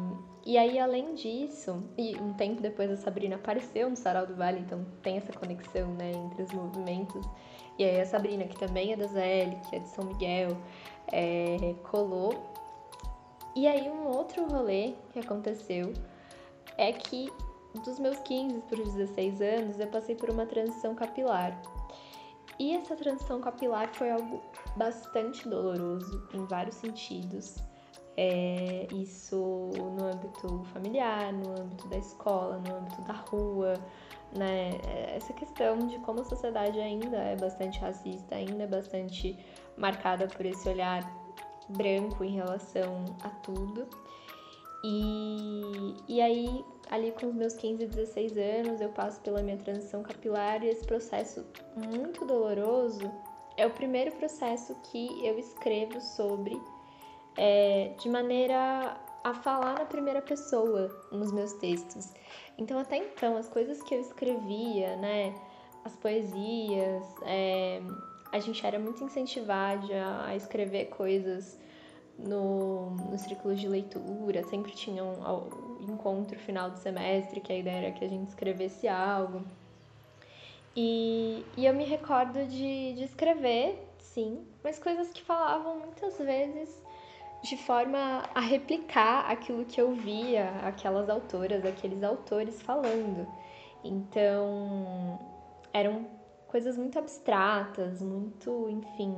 e 0.46 0.58
aí 0.58 0.78
além 0.78 1.14
disso, 1.14 1.82
e 1.96 2.14
um 2.16 2.34
tempo 2.34 2.60
depois 2.60 2.90
a 2.90 2.96
Sabrina 2.98 3.37
apareceu 3.37 3.88
no 3.88 3.96
Sarau 3.96 4.26
do 4.26 4.34
Vale, 4.34 4.60
então 4.60 4.84
tem 5.02 5.16
essa 5.16 5.32
conexão, 5.32 5.88
né, 5.94 6.12
entre 6.12 6.42
os 6.42 6.52
movimentos. 6.52 7.26
E 7.78 7.84
aí 7.84 7.98
a 7.98 8.04
Sabrina, 8.04 8.44
que 8.44 8.58
também 8.58 8.92
é 8.92 8.96
da 8.96 9.06
ZL, 9.06 9.58
que 9.70 9.76
é 9.76 9.78
de 9.78 9.88
São 9.88 10.04
Miguel, 10.04 10.54
é, 11.10 11.74
colou. 11.90 12.34
E 13.56 13.66
aí 13.66 13.88
um 13.88 14.06
outro 14.08 14.46
rolê 14.46 14.92
que 15.14 15.18
aconteceu 15.18 15.94
é 16.76 16.92
que 16.92 17.32
dos 17.82 17.98
meus 17.98 18.18
15 18.18 18.60
para 18.68 18.80
os 18.82 18.92
16 18.92 19.40
anos 19.40 19.80
eu 19.80 19.87
passei 19.87 20.14
por 20.14 20.28
uma 20.28 20.44
transição 20.44 20.94
capilar. 20.94 21.58
E 22.59 22.75
essa 22.75 22.95
transição 22.95 23.40
capilar 23.40 23.88
foi 23.95 24.11
algo 24.11 24.43
bastante 24.77 25.49
doloroso 25.49 26.29
em 26.33 26.45
vários 26.45 26.77
sentidos. 26.77 27.57
É, 28.17 28.87
isso 28.93 29.71
no 29.77 30.05
âmbito 30.05 30.62
familiar, 30.73 31.33
no 31.33 31.51
âmbito 31.51 31.88
da 31.88 31.99
escola, 31.99 32.59
no 32.59 32.77
âmbito 32.77 33.03
da 33.03 33.12
rua, 33.12 33.75
né? 34.37 34.71
Essa 35.17 35.33
questão 35.33 35.79
de 35.79 35.99
como 35.99 36.21
a 36.21 36.25
sociedade 36.25 36.79
ainda 36.79 37.17
é 37.17 37.37
bastante 37.37 37.81
racista, 37.81 38.37
ainda 38.37 38.64
é 38.64 38.67
bastante 38.67 39.37
marcada 39.77 40.29
por 40.29 40.47
esse 40.47 40.69
olhar 40.69 41.03
branco 41.71 42.23
em 42.23 42.35
relação 42.35 43.05
a 43.23 43.31
tudo. 43.31 43.88
E, 44.87 45.97
e 46.07 46.20
aí, 46.20 46.62
ali 46.90 47.11
com 47.12 47.29
os 47.29 47.35
meus 47.35 47.55
15, 47.55 47.87
16 47.87 48.37
anos, 48.37 48.81
eu 48.83 48.90
passo 48.90 49.18
pela 49.23 49.42
minha 49.42 49.57
transição 49.57 50.03
capilar 50.03 50.62
e 50.62 50.68
esse 50.68 50.85
processo 50.85 51.42
muito 51.75 52.27
doloroso 52.27 53.11
é 53.57 53.66
o 53.66 53.70
primeiro 53.70 54.12
processo 54.12 54.77
que 54.90 55.27
eu 55.27 55.38
escrevo 55.38 55.99
sobre 56.03 56.61
é, 57.38 57.94
de 57.99 58.11
maneira 58.11 59.01
a 59.25 59.33
falar 59.33 59.79
na 59.79 59.87
primeira 59.87 60.20
pessoa 60.20 60.94
nos 61.11 61.33
meus 61.33 61.55
textos. 61.55 62.12
Então, 62.59 62.79
até 62.79 62.99
então, 62.99 63.38
as 63.38 63.49
coisas 63.49 63.83
que 63.83 63.94
eu 63.94 64.01
escrevia, 64.01 64.97
né, 64.97 65.35
as 65.83 65.97
poesias, 65.97 67.03
é, 67.23 67.81
a 68.31 68.38
gente 68.38 68.66
era 68.66 68.79
muito 68.79 69.03
incentivado 69.03 69.88
a 70.27 70.37
escrever 70.37 70.90
coisas 70.90 71.59
no, 72.18 72.90
no 72.90 73.18
círculo 73.18 73.55
de 73.55 73.68
leitura, 73.68 74.42
sempre 74.44 74.72
tinha 74.72 75.03
um, 75.05 75.20
um 75.81 75.92
encontro 75.92 76.38
final 76.38 76.70
do 76.70 76.79
semestre, 76.79 77.40
que 77.40 77.53
a 77.53 77.57
ideia 77.57 77.87
era 77.87 77.92
que 77.92 78.05
a 78.05 78.09
gente 78.09 78.29
escrevesse 78.29 78.88
algo. 78.88 79.42
E, 80.77 81.44
e 81.57 81.66
eu 81.66 81.74
me 81.74 81.85
recordo 81.85 82.46
de, 82.46 82.94
de 82.94 83.05
escrever, 83.05 83.79
sim, 83.98 84.44
mas 84.62 84.79
coisas 84.79 85.11
que 85.11 85.22
falavam 85.22 85.79
muitas 85.79 86.18
vezes 86.18 86.83
de 87.44 87.57
forma 87.59 88.22
a 88.35 88.40
replicar 88.40 89.31
aquilo 89.31 89.64
que 89.66 89.81
eu 89.81 89.94
via 89.94 90.50
aquelas 90.62 91.09
autoras, 91.11 91.64
aqueles 91.64 92.03
autores 92.03 92.61
falando. 92.62 93.27
Então, 93.85 95.18
eram 95.72 96.07
coisas 96.48 96.79
muito 96.79 96.98
abstratas, 96.98 98.00
muito, 98.00 98.68
enfim, 98.70 99.14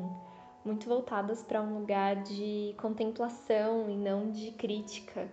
muito 0.66 0.88
voltadas 0.88 1.42
para 1.42 1.62
um 1.62 1.79
lugar 1.79 2.16
de 2.16 2.74
contemplação 2.76 3.88
e 3.88 3.96
não 3.96 4.31
de 4.31 4.50
crítica. 4.50 5.29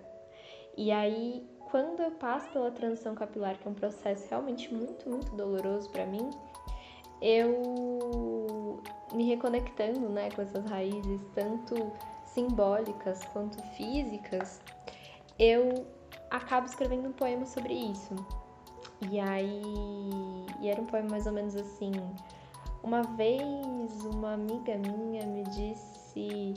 E 0.77 0.91
aí, 0.91 1.45
quando 1.71 2.01
eu 2.01 2.11
passo 2.11 2.49
pela 2.51 2.71
transição 2.71 3.15
capilar, 3.15 3.57
que 3.57 3.67
é 3.67 3.71
um 3.71 3.73
processo 3.73 4.27
realmente 4.29 4.73
muito, 4.73 5.09
muito 5.09 5.35
doloroso 5.35 5.89
para 5.89 6.05
mim, 6.05 6.29
eu 7.21 8.81
me 9.13 9.23
reconectando, 9.23 10.07
né, 10.09 10.29
com 10.31 10.41
essas 10.41 10.65
raízes 10.65 11.21
tanto 11.33 11.91
simbólicas 12.25 13.23
quanto 13.25 13.61
físicas, 13.75 14.61
eu 15.39 15.85
acabo 16.29 16.67
escrevendo 16.67 17.09
um 17.09 17.13
poema 17.13 17.45
sobre 17.45 17.73
isso. 17.73 18.15
E 19.09 19.19
aí, 19.19 19.61
e 20.59 20.67
era 20.67 20.81
um 20.81 20.85
poema 20.85 21.09
mais 21.09 21.27
ou 21.27 21.33
menos 21.33 21.55
assim: 21.55 21.91
uma 22.83 23.01
vez 23.01 23.41
uma 24.05 24.33
amiga 24.33 24.77
minha 24.77 25.25
me 25.25 25.43
disse 25.43 26.53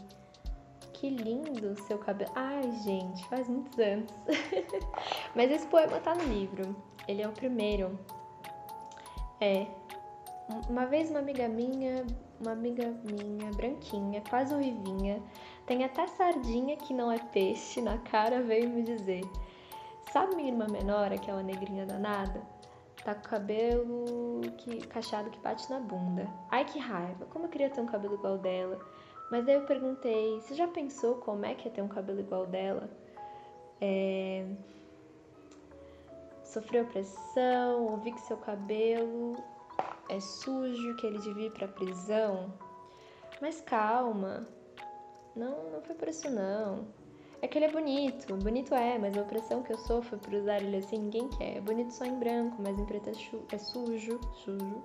que 0.92 1.08
lindo 1.08 1.80
seu 1.82 1.98
cabelo. 1.98 2.30
Ai, 2.34 2.70
gente, 2.82 3.24
faz 3.28 3.48
muitos 3.48 3.78
anos. 3.78 4.10
Mas 5.34 5.50
esse 5.50 5.66
poema 5.68 6.00
tá 6.00 6.14
no 6.14 6.24
livro. 6.24 6.74
Ele 7.06 7.22
é 7.22 7.28
o 7.28 7.32
primeiro. 7.32 7.98
É. 9.40 9.66
Uma 10.68 10.86
vez 10.86 11.10
uma 11.10 11.18
amiga 11.18 11.48
minha, 11.48 12.04
uma 12.40 12.52
amiga 12.52 12.94
minha, 13.04 13.50
branquinha, 13.52 14.22
quase 14.28 14.54
ruivinha, 14.54 15.20
tem 15.66 15.84
até 15.84 16.06
sardinha 16.06 16.76
que 16.76 16.94
não 16.94 17.10
é 17.10 17.18
peixe 17.18 17.80
na 17.80 17.98
cara, 17.98 18.42
veio 18.42 18.68
me 18.68 18.82
dizer. 18.82 19.22
Sabe 20.12 20.36
minha 20.36 20.50
irmã 20.50 20.66
menor, 20.70 21.12
aquela 21.12 21.42
negrinha 21.42 21.84
danada? 21.84 22.40
Tá 23.06 23.14
com 23.14 23.22
cabelo 23.22 24.40
que, 24.58 24.84
cacheado 24.88 25.30
que 25.30 25.38
bate 25.38 25.70
na 25.70 25.78
bunda. 25.78 26.28
Ai 26.50 26.64
que 26.64 26.76
raiva, 26.76 27.24
como 27.26 27.44
eu 27.44 27.48
queria 27.48 27.70
ter 27.70 27.80
um 27.80 27.86
cabelo 27.86 28.14
igual 28.14 28.36
dela. 28.36 28.80
Mas 29.30 29.46
daí 29.46 29.54
eu 29.54 29.64
perguntei, 29.64 30.40
você 30.40 30.56
já 30.56 30.66
pensou 30.66 31.14
como 31.18 31.46
é 31.46 31.54
que 31.54 31.68
é 31.68 31.70
ter 31.70 31.82
um 31.82 31.86
cabelo 31.86 32.18
igual 32.18 32.46
dela? 32.46 32.90
É... 33.80 34.44
Sofreu 36.42 36.84
pressão, 36.86 37.86
ouvi 37.92 38.10
que 38.10 38.20
seu 38.22 38.38
cabelo 38.38 39.36
é 40.08 40.18
sujo, 40.18 40.96
que 40.96 41.06
ele 41.06 41.20
devia 41.20 41.46
ir 41.46 41.52
pra 41.52 41.68
prisão. 41.68 42.52
Mas 43.40 43.60
calma, 43.60 44.48
não, 45.36 45.70
não 45.70 45.80
foi 45.80 45.94
por 45.94 46.08
isso 46.08 46.28
não. 46.28 46.88
É 47.42 47.48
que 47.48 47.58
ele 47.58 47.66
é 47.66 47.70
bonito, 47.70 48.34
bonito 48.36 48.74
é, 48.74 48.98
mas 48.98 49.16
a 49.16 49.20
opressão 49.20 49.62
que 49.62 49.72
eu 49.72 49.78
sofro 49.78 50.18
por 50.18 50.32
usar 50.32 50.62
ele 50.62 50.76
assim 50.78 50.98
ninguém 50.98 51.28
quer. 51.28 51.58
É 51.58 51.60
bonito 51.60 51.92
só 51.92 52.04
em 52.04 52.18
branco, 52.18 52.56
mas 52.58 52.78
em 52.78 52.84
preto 52.84 53.10
é, 53.10 53.54
é 53.54 53.58
sujo, 53.58 54.18
sujo. 54.32 54.82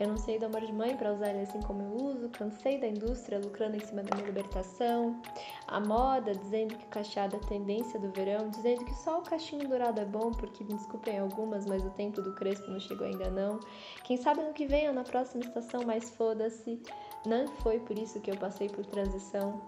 Eu 0.00 0.08
não 0.08 0.16
sei 0.16 0.40
do 0.40 0.46
amor 0.46 0.60
de 0.62 0.72
mãe 0.72 0.96
para 0.96 1.12
usar 1.12 1.30
ele 1.30 1.42
assim 1.42 1.60
como 1.60 1.82
eu 1.82 2.06
uso. 2.06 2.28
Cansei 2.30 2.78
da 2.80 2.88
indústria 2.88 3.38
lucrando 3.38 3.76
em 3.76 3.80
cima 3.80 4.02
da 4.02 4.16
minha 4.16 4.26
libertação. 4.26 5.20
A 5.68 5.78
moda 5.78 6.34
dizendo 6.34 6.76
que 6.76 6.84
o 6.84 6.88
cacheado 6.88 7.36
é 7.36 7.38
tendência 7.38 8.00
do 8.00 8.10
verão. 8.10 8.48
Dizendo 8.48 8.84
que 8.84 8.94
só 8.94 9.20
o 9.20 9.22
cachinho 9.22 9.68
dourado 9.68 10.00
é 10.00 10.04
bom, 10.04 10.32
porque 10.32 10.64
me 10.64 10.74
desculpem 10.74 11.18
algumas, 11.18 11.64
mas 11.64 11.84
o 11.84 11.90
tempo 11.90 12.20
do 12.20 12.34
crespo 12.34 12.68
não 12.70 12.80
chegou 12.80 13.06
ainda 13.06 13.30
não. 13.30 13.60
Quem 14.02 14.16
sabe 14.16 14.42
no 14.42 14.52
que 14.52 14.66
venha 14.66 14.92
na 14.92 15.04
próxima 15.04 15.44
estação, 15.44 15.82
mas 15.86 16.10
foda-se. 16.10 16.82
Não 17.24 17.46
foi 17.46 17.78
por 17.78 17.96
isso 17.96 18.20
que 18.20 18.32
eu 18.32 18.36
passei 18.36 18.68
por 18.68 18.84
transição. 18.86 19.62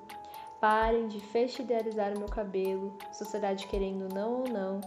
Parem 0.61 1.09
de 1.09 1.21
feixe 1.21 1.63
idealizar 1.63 2.15
o 2.15 2.19
meu 2.19 2.29
cabelo, 2.29 2.97
sociedade 3.13 3.67
querendo 3.67 4.13
não 4.15 4.41
ou 4.41 4.49
não, 4.49 4.81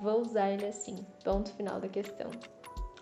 vou 0.00 0.20
usar 0.20 0.50
ele 0.50 0.66
assim. 0.66 1.04
Ponto 1.24 1.50
final 1.52 1.80
da 1.80 1.88
questão. 1.88 2.30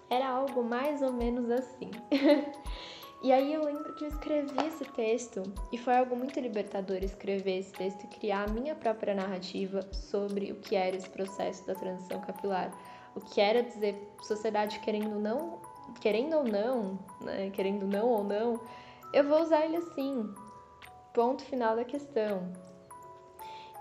Era 0.08 0.28
algo 0.28 0.62
mais 0.62 1.02
ou 1.02 1.12
menos 1.12 1.50
assim. 1.50 1.90
e 3.22 3.32
aí 3.32 3.52
eu 3.52 3.64
lembro 3.64 3.94
que 3.94 4.04
eu 4.04 4.08
escrevi 4.08 4.54
esse 4.66 4.84
texto 4.92 5.42
e 5.72 5.78
foi 5.78 5.96
algo 5.96 6.14
muito 6.14 6.38
libertador 6.38 6.98
escrever 6.98 7.58
esse 7.58 7.72
texto 7.72 8.04
e 8.04 8.06
criar 8.06 8.48
a 8.48 8.52
minha 8.52 8.74
própria 8.74 9.14
narrativa 9.14 9.80
sobre 9.92 10.52
o 10.52 10.56
que 10.56 10.76
era 10.76 10.96
esse 10.96 11.08
processo 11.08 11.66
da 11.66 11.74
transição 11.74 12.20
capilar. 12.20 12.70
O 13.14 13.20
que 13.20 13.40
era 13.40 13.62
dizer 13.62 14.14
sociedade 14.22 14.78
querendo 14.80 15.18
não, 15.18 15.60
querendo 16.00 16.36
ou 16.36 16.44
não, 16.44 16.98
né? 17.20 17.50
Querendo 17.50 17.86
não 17.86 18.08
ou 18.08 18.24
não, 18.24 18.60
eu 19.12 19.24
vou 19.28 19.42
usar 19.42 19.64
ele 19.64 19.76
assim. 19.76 20.32
Ponto 21.12 21.44
final 21.44 21.76
da 21.76 21.84
questão. 21.84 22.50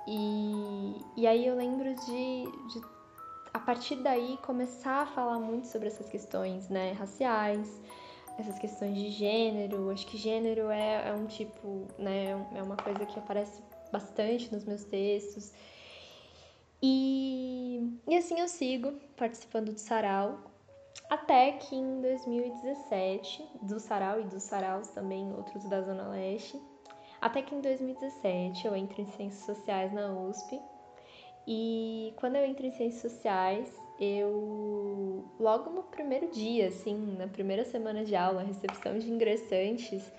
E, 0.08 0.96
e 1.16 1.28
aí 1.28 1.46
eu 1.46 1.56
lembro 1.56 1.94
de, 1.94 2.44
de, 2.44 2.82
a 3.54 3.60
partir 3.60 3.96
daí, 3.98 4.38
começar 4.42 5.04
a 5.04 5.06
falar 5.06 5.40
muito 5.40 5.68
sobre 5.68 5.88
essas 5.88 6.10
questões 6.10 6.70
né, 6.70 6.92
raciais, 6.94 7.82
essas 8.38 8.58
questões 8.60 8.96
de 8.96 9.10
gênero. 9.10 9.90
Acho 9.92 10.06
que 10.08 10.18
gênero 10.18 10.70
é, 10.70 11.10
é 11.10 11.14
um 11.14 11.28
tipo, 11.28 11.88
né, 11.98 12.32
é 12.56 12.64
uma 12.64 12.76
coisa 12.76 13.06
que 13.06 13.18
aparece 13.20 13.62
bastante 13.92 14.54
nos 14.54 14.66
meus 14.66 14.84
textos. 14.84 15.52
E, 16.82 17.98
e 18.08 18.18
assim 18.18 18.40
eu 18.40 18.48
sigo 18.48 18.94
participando 19.16 19.72
do 19.72 19.80
Sarau, 19.80 20.40
até 21.10 21.52
que 21.52 21.76
em 21.76 22.02
2017, 22.02 23.48
do 23.62 23.80
Sarau 23.80 24.20
e 24.20 24.24
dos 24.24 24.44
Saraus 24.44 24.88
também, 24.88 25.32
outros 25.34 25.64
da 25.66 25.82
Zona 25.82 26.08
Leste, 26.08 26.60
até 27.22 27.44
que 27.44 27.54
em 27.54 27.62
2017 27.62 28.66
eu 28.66 28.76
entro 28.76 29.00
em 29.00 29.06
Ciências 29.06 29.46
Sociais 29.46 29.94
na 29.94 30.12
USP. 30.12 30.60
E 31.48 32.14
quando 32.18 32.36
eu 32.36 32.46
entro 32.46 32.66
em 32.66 32.72
Ciências 32.72 33.02
Sociais, 33.02 33.72
eu 34.00 35.24
logo 35.40 35.70
no 35.70 35.84
primeiro 35.84 36.32
dia, 36.32 36.68
assim, 36.68 37.16
na 37.18 37.28
primeira 37.28 37.64
semana 37.64 38.04
de 38.04 38.16
aula, 38.16 38.42
recepção 38.42 38.98
de 38.98 39.12
ingressantes, 39.12 40.12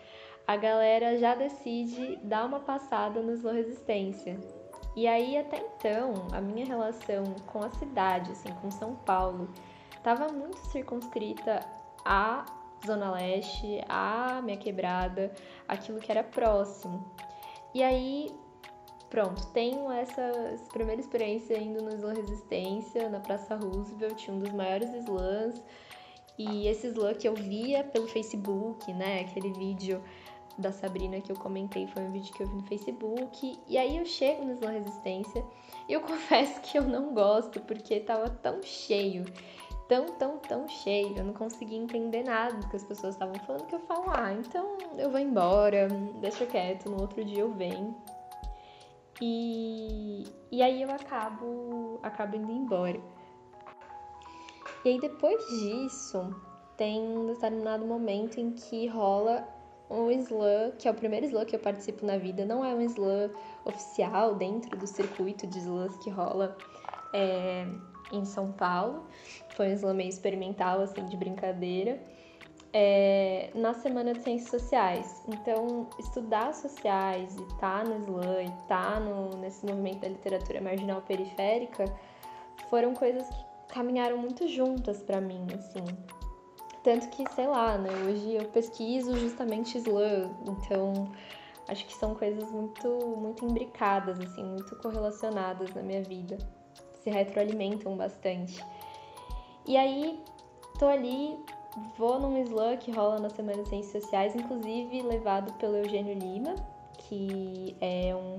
a 0.47 0.57
galera 0.57 1.19
já 1.19 1.35
decide 1.35 2.17
dar 2.23 2.47
uma 2.47 2.61
passada 2.61 3.21
no 3.21 3.33
Slow 3.33 3.55
Resistência. 3.55 4.38
E 4.95 5.07
aí 5.07 5.37
até 5.37 5.59
então, 5.59 6.29
a 6.33 6.41
minha 6.41 6.67
relação 6.67 7.25
com 7.47 7.61
a 7.61 7.71
cidade, 7.71 8.31
assim, 8.31 8.53
com 8.61 8.71
São 8.71 8.95
Paulo, 8.95 9.49
estava 9.97 10.29
muito 10.29 10.59
circunscrita 10.59 11.61
a 12.05 12.45
Zona 12.87 13.12
Leste, 13.12 13.81
a 13.88 14.40
minha 14.42 14.57
quebrada, 14.57 15.33
aquilo 15.68 16.01
que 16.01 16.11
era 16.11 16.23
próximo. 16.23 17.05
E 17.75 17.83
aí, 17.83 18.31
pronto, 19.09 19.47
tenho 19.49 19.90
essa, 19.90 20.59
primeira 20.73 21.01
experiência 21.01 21.59
indo 21.59 21.83
no 21.83 21.95
Slam 21.95 22.14
Resistência, 22.14 23.09
na 23.09 23.21
Praça 23.21 23.55
Roosevelt, 23.57 24.29
um 24.29 24.38
dos 24.38 24.53
maiores 24.53 24.92
slams. 24.95 25.62
E 26.38 26.66
esse 26.66 26.88
slam 26.88 27.14
que 27.14 27.29
eu 27.29 27.35
via 27.35 27.85
pelo 27.85 28.09
Facebook, 28.09 28.92
né? 28.92 29.21
Aquele 29.21 29.53
vídeo 29.53 30.03
da 30.59 30.73
Sabrina 30.73 31.21
que 31.21 31.31
eu 31.31 31.37
comentei 31.37 31.87
foi 31.87 32.03
um 32.03 32.11
vídeo 32.11 32.33
que 32.33 32.42
eu 32.42 32.49
vi 32.49 32.55
no 32.57 32.62
Facebook. 32.64 33.59
E 33.68 33.79
aí 33.79 33.97
eu 33.97 34.05
chego 34.05 34.45
no 34.45 34.53
Slam 34.55 34.73
Resistência 34.73 35.45
e 35.88 35.92
eu 35.92 36.01
confesso 36.03 36.61
que 36.61 36.79
eu 36.79 36.85
não 36.85 37.14
gosto 37.14 37.61
porque 37.61 38.01
tava 38.01 38.29
tão 38.29 38.62
cheio 38.62 39.25
tão, 39.93 40.07
tão, 40.07 40.39
tão 40.39 40.69
cheio. 40.69 41.19
Eu 41.19 41.25
não 41.25 41.35
conseguia 41.35 41.77
entender 41.77 42.23
nada 42.23 42.55
do 42.55 42.67
que 42.69 42.77
as 42.77 42.85
pessoas 42.85 43.15
estavam 43.15 43.35
falando, 43.47 43.67
que 43.67 43.75
eu 43.75 43.81
falo, 43.81 44.05
ah, 44.09 44.33
então 44.33 44.79
eu 44.97 45.11
vou 45.11 45.21
embora, 45.21 45.87
deixa 46.19 46.47
quieto, 46.47 46.89
no 46.89 46.99
outro 46.99 47.23
dia 47.23 47.41
eu 47.41 47.53
venho. 47.53 47.95
E, 49.21 50.25
e 50.51 50.63
aí 50.63 50.81
eu 50.81 50.91
acabo, 50.91 52.01
acabo 52.03 52.37
indo 52.37 52.51
embora. 52.51 52.99
E 54.83 54.89
aí 54.89 54.99
depois 54.99 55.39
disso, 55.61 56.35
tem 56.79 56.99
um 57.03 57.27
determinado 57.27 57.85
momento 57.85 58.41
em 58.41 58.51
que 58.51 58.87
rola 58.87 59.47
um 59.91 60.11
slam, 60.11 60.73
que 60.79 60.89
é 60.89 60.91
o 60.91 60.95
primeiro 60.95 61.27
slam 61.27 61.45
que 61.45 61.55
eu 61.55 61.61
participo 61.61 62.07
na 62.07 62.17
vida, 62.17 62.47
não 62.47 62.65
é 62.65 62.75
um 62.75 62.81
slam 62.81 63.31
oficial 63.67 64.37
dentro 64.37 64.75
do 64.79 64.87
circuito 64.87 65.47
de 65.47 65.59
slams 65.59 65.99
que 65.99 66.09
rola 66.09 66.57
é, 67.13 67.67
em 68.13 68.25
São 68.25 68.53
Paulo. 68.53 69.05
Foi 69.55 69.69
um 69.69 69.73
slam 69.75 69.95
meio 69.95 70.09
experimental, 70.09 70.81
assim, 70.81 71.05
de 71.07 71.17
brincadeira. 71.17 72.01
É, 72.75 73.51
na 73.55 73.75
Semana 73.75 74.15
de 74.15 74.23
Ciências 74.23 74.62
Sociais. 74.62 75.23
Então, 75.29 75.88
estudar 75.99 76.55
sociais 76.55 77.37
e 77.37 77.43
estar 77.43 77.85
tá 77.85 77.85
no 77.85 77.99
slam 77.99 78.41
e 78.41 78.45
estar 78.45 78.95
tá 78.95 79.01
no, 79.01 79.37
nesse 79.37 79.65
movimento 79.67 80.01
da 80.01 80.09
literatura 80.09 80.61
marginal 80.61 81.03
periférica 81.03 81.85
foram 82.71 82.95
coisas 82.95 83.29
que 83.29 83.75
caminharam 83.75 84.17
muito 84.17 84.49
juntas 84.49 85.03
para 85.03 85.21
mim, 85.21 85.47
assim. 85.55 85.85
Tanto 86.83 87.09
que, 87.11 87.25
sei 87.35 87.47
lá, 87.47 87.79
né? 87.79 87.91
Hoje 88.07 88.35
eu 88.35 88.45
pesquiso 88.47 89.17
justamente 89.17 89.79
slam, 89.79 90.35
então 90.47 91.12
acho 91.69 91.87
que 91.87 91.95
são 91.95 92.15
coisas 92.15 92.51
muito, 92.51 92.88
muito 93.17 93.45
imbricadas, 93.45 94.19
assim, 94.19 94.43
muito 94.45 94.75
correlacionadas 94.77 95.73
na 95.75 95.83
minha 95.83 96.03
vida. 96.03 96.38
Se 97.03 97.11
retroalimentam 97.11 97.97
bastante. 97.97 98.65
E 99.66 99.77
aí, 99.77 100.18
tô 100.79 100.87
ali, 100.87 101.38
vou 101.96 102.18
num 102.18 102.37
slam 102.42 102.77
que 102.77 102.90
rola 102.90 103.18
na 103.18 103.31
Semana 103.31 103.62
de 103.62 103.68
Ciências 103.68 104.03
Sociais, 104.03 104.35
inclusive 104.35 105.03
levado 105.03 105.53
pelo 105.55 105.77
Eugênio 105.77 106.14
Lima, 106.14 106.55
que 106.98 107.77
é 107.81 108.14
um, 108.14 108.37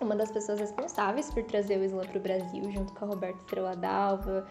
uma 0.00 0.16
das 0.16 0.30
pessoas 0.30 0.58
responsáveis 0.58 1.30
por 1.30 1.42
trazer 1.44 1.78
o 1.78 1.84
slam 1.84 2.06
para 2.06 2.18
o 2.18 2.20
Brasil, 2.20 2.70
junto 2.70 2.92
com 2.94 3.04
a 3.04 3.08
Roberta 3.08 3.38
Estrela 3.38 3.76
Dalva, 3.76 4.46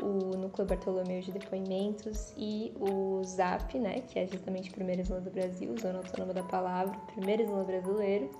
o 0.00 0.36
Núcleo 0.36 0.66
Bartolomeu 0.66 1.20
de 1.20 1.32
Depoimentos 1.32 2.32
e 2.36 2.72
o 2.80 3.22
ZAP, 3.24 3.74
né, 3.78 4.00
que 4.00 4.18
é 4.18 4.26
justamente 4.26 4.70
o 4.70 4.72
primeiro 4.72 5.02
slam 5.02 5.20
do 5.20 5.30
Brasil, 5.30 5.74
Zona 5.78 5.98
Autônoma 5.98 6.32
da 6.32 6.42
Palavra, 6.44 6.96
primeiro 7.12 7.42
slam 7.42 7.64
brasileiro. 7.64 8.30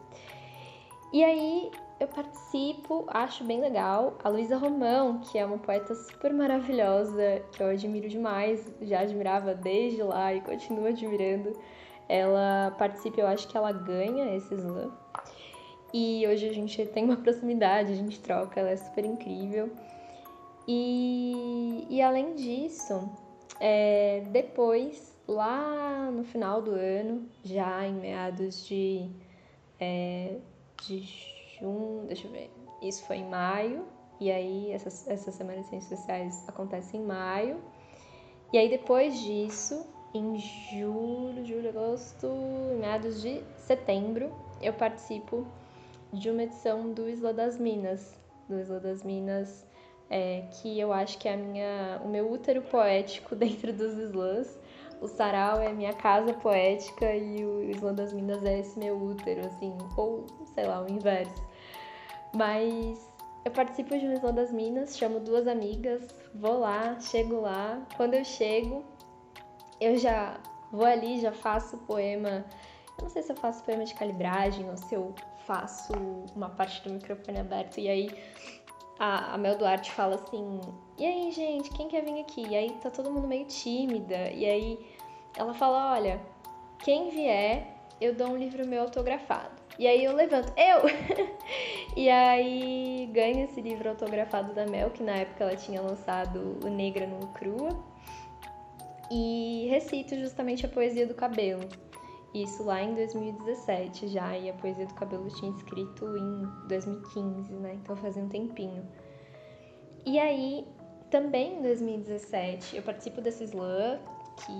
E 1.12 1.22
aí 1.22 1.70
eu 2.02 2.08
participo, 2.08 3.04
acho 3.08 3.44
bem 3.44 3.60
legal. 3.60 4.18
A 4.24 4.28
Luísa 4.28 4.56
Romão, 4.56 5.20
que 5.20 5.38
é 5.38 5.46
uma 5.46 5.58
poeta 5.58 5.94
super 5.94 6.32
maravilhosa, 6.32 7.42
que 7.52 7.62
eu 7.62 7.68
admiro 7.68 8.08
demais, 8.08 8.72
já 8.82 9.00
admirava 9.00 9.54
desde 9.54 10.02
lá 10.02 10.34
e 10.34 10.40
continuo 10.40 10.86
admirando. 10.86 11.52
Ela 12.08 12.74
participa, 12.76 13.20
eu 13.20 13.26
acho 13.26 13.46
que 13.46 13.56
ela 13.56 13.72
ganha 13.72 14.34
esse 14.34 14.52
slam. 14.54 14.92
E 15.94 16.26
hoje 16.26 16.48
a 16.48 16.52
gente 16.52 16.84
tem 16.86 17.04
uma 17.04 17.16
proximidade, 17.16 17.92
a 17.92 17.96
gente 17.96 18.18
troca, 18.20 18.58
ela 18.58 18.70
é 18.70 18.76
super 18.76 19.04
incrível. 19.04 19.70
E, 20.66 21.86
e 21.88 22.02
além 22.02 22.34
disso, 22.34 23.08
é, 23.60 24.24
depois, 24.30 25.16
lá 25.28 26.10
no 26.10 26.24
final 26.24 26.60
do 26.60 26.72
ano, 26.72 27.28
já 27.44 27.86
em 27.86 27.94
meados 27.94 28.66
de, 28.66 29.08
é, 29.78 30.36
de 30.84 31.41
deixa 32.06 32.26
eu 32.26 32.32
ver, 32.32 32.50
isso 32.80 33.04
foi 33.06 33.16
em 33.16 33.28
maio, 33.28 33.86
e 34.20 34.30
aí 34.30 34.72
essa, 34.72 35.10
essa 35.10 35.30
Semana 35.30 35.62
de 35.62 35.68
Ciências 35.68 35.98
Sociais 35.98 36.48
acontece 36.48 36.96
em 36.96 37.04
maio. 37.04 37.60
E 38.52 38.58
aí 38.58 38.68
depois 38.68 39.18
disso, 39.20 39.86
em 40.14 40.38
julho, 40.38 41.44
julho, 41.44 41.68
agosto, 41.70 42.28
meados 42.78 43.20
de 43.22 43.42
setembro, 43.56 44.32
eu 44.60 44.72
participo 44.72 45.46
de 46.12 46.30
uma 46.30 46.42
edição 46.42 46.92
do 46.92 47.08
Isla 47.08 47.32
das 47.32 47.58
Minas. 47.58 48.14
Do 48.48 48.60
Isla 48.60 48.78
das 48.78 49.02
Minas 49.02 49.66
é, 50.10 50.44
que 50.50 50.78
eu 50.78 50.92
acho 50.92 51.18
que 51.18 51.26
é 51.26 51.32
a 51.32 51.36
minha, 51.36 52.00
o 52.04 52.08
meu 52.08 52.30
útero 52.30 52.60
poético 52.62 53.34
dentro 53.36 53.72
dos 53.72 53.94
slams. 53.94 54.58
O 55.00 55.08
sarau 55.08 55.58
é 55.60 55.68
a 55.68 55.72
minha 55.72 55.94
casa 55.94 56.32
poética 56.34 57.12
e 57.12 57.44
o 57.44 57.62
Islã 57.64 57.92
das 57.92 58.12
Minas 58.12 58.44
é 58.44 58.60
esse 58.60 58.78
meu 58.78 58.96
útero, 59.02 59.44
assim, 59.46 59.76
ou 59.96 60.26
sei 60.54 60.64
lá, 60.64 60.80
o 60.80 60.88
inverso. 60.88 61.42
Mas 62.34 63.12
eu 63.44 63.50
participo 63.50 63.98
de 63.98 64.06
um 64.06 64.12
Islã 64.12 64.32
das 64.32 64.52
Minas, 64.52 64.96
chamo 64.96 65.20
duas 65.20 65.46
amigas, 65.46 66.06
vou 66.34 66.60
lá, 66.60 66.98
chego 67.00 67.40
lá. 67.40 67.82
Quando 67.96 68.14
eu 68.14 68.24
chego, 68.24 68.84
eu 69.80 69.96
já 69.98 70.40
vou 70.70 70.86
ali, 70.86 71.20
já 71.20 71.32
faço 71.32 71.76
poema. 71.78 72.44
Eu 72.98 73.04
não 73.04 73.10
sei 73.10 73.22
se 73.22 73.32
eu 73.32 73.36
faço 73.36 73.62
poema 73.64 73.84
de 73.84 73.94
calibragem 73.94 74.68
ou 74.70 74.76
se 74.76 74.94
eu 74.94 75.14
faço 75.46 75.92
uma 76.36 76.50
parte 76.50 76.82
do 76.86 76.94
microfone 76.94 77.40
aberto 77.40 77.78
e 77.78 77.88
aí 77.88 78.10
a, 78.98 79.34
a 79.34 79.38
Mel 79.38 79.58
Duarte 79.58 79.90
fala 79.90 80.14
assim: 80.14 80.60
E 80.96 81.04
aí, 81.04 81.32
gente, 81.32 81.70
quem 81.70 81.88
quer 81.88 82.04
vir 82.04 82.20
aqui? 82.20 82.46
E 82.46 82.54
aí 82.54 82.70
tá 82.80 82.90
todo 82.90 83.10
mundo 83.10 83.26
meio 83.26 83.44
tímida. 83.46 84.30
E 84.30 84.44
aí 84.46 84.78
ela 85.36 85.52
fala: 85.52 85.94
Olha, 85.94 86.20
quem 86.78 87.10
vier, 87.10 87.66
eu 88.00 88.14
dou 88.14 88.28
um 88.28 88.36
livro 88.36 88.66
meu 88.66 88.82
autografado. 88.82 89.61
E 89.78 89.86
aí 89.86 90.04
eu 90.04 90.14
levanto, 90.14 90.52
eu! 90.56 90.82
e 91.96 92.08
aí 92.08 93.10
ganho 93.12 93.44
esse 93.44 93.60
livro 93.60 93.88
autografado 93.88 94.52
da 94.52 94.66
Mel, 94.66 94.90
que 94.90 95.02
na 95.02 95.12
época 95.12 95.44
ela 95.44 95.56
tinha 95.56 95.80
lançado 95.80 96.58
O 96.64 96.68
Negra 96.68 97.06
no 97.06 97.26
Crua. 97.28 97.70
E 99.10 99.66
recito 99.68 100.16
justamente 100.16 100.64
a 100.64 100.68
poesia 100.68 101.06
do 101.06 101.14
cabelo. 101.14 101.68
Isso 102.34 102.64
lá 102.64 102.82
em 102.82 102.94
2017 102.94 104.08
já, 104.08 104.36
e 104.38 104.48
a 104.48 104.54
Poesia 104.54 104.86
do 104.86 104.94
Cabelo 104.94 105.28
tinha 105.28 105.50
escrito 105.50 106.16
em 106.16 106.66
2015, 106.66 107.52
né? 107.52 107.74
Então 107.74 107.94
fazia 107.94 108.22
um 108.22 108.28
tempinho. 108.28 108.88
E 110.06 110.18
aí, 110.18 110.66
também 111.10 111.58
em 111.58 111.62
2017, 111.62 112.76
eu 112.76 112.82
participo 112.82 113.20
desse 113.20 113.44
slam, 113.44 114.00
que 114.46 114.52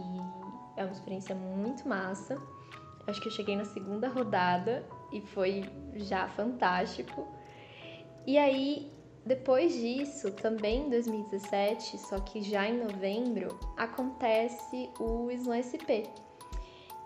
é 0.76 0.84
uma 0.84 0.92
experiência 0.92 1.34
muito 1.34 1.88
massa. 1.88 2.36
Acho 3.06 3.22
que 3.22 3.28
eu 3.28 3.32
cheguei 3.32 3.56
na 3.56 3.64
segunda 3.64 4.06
rodada 4.06 4.84
e 5.12 5.20
foi 5.20 5.64
já 5.94 6.28
fantástico. 6.28 7.26
E 8.26 8.38
aí, 8.38 8.90
depois 9.26 9.72
disso, 9.74 10.30
também 10.32 10.86
em 10.86 10.90
2017, 10.90 11.98
só 11.98 12.20
que 12.20 12.42
já 12.42 12.68
em 12.68 12.78
novembro, 12.78 13.58
acontece 13.76 14.90
o 14.98 15.30
Slam 15.30 15.62
SP, 15.62 16.06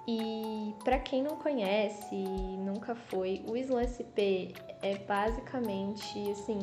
e 0.09 0.73
para 0.85 1.01
quem 1.01 1.21
não 1.21 1.37
conhece, 1.37 2.15
nunca 2.15 2.95
foi, 2.95 3.43
o 3.49 3.57
Slam 3.57 3.83
SP 3.83 4.55
é 4.81 4.99
basicamente, 4.99 6.31
assim, 6.31 6.61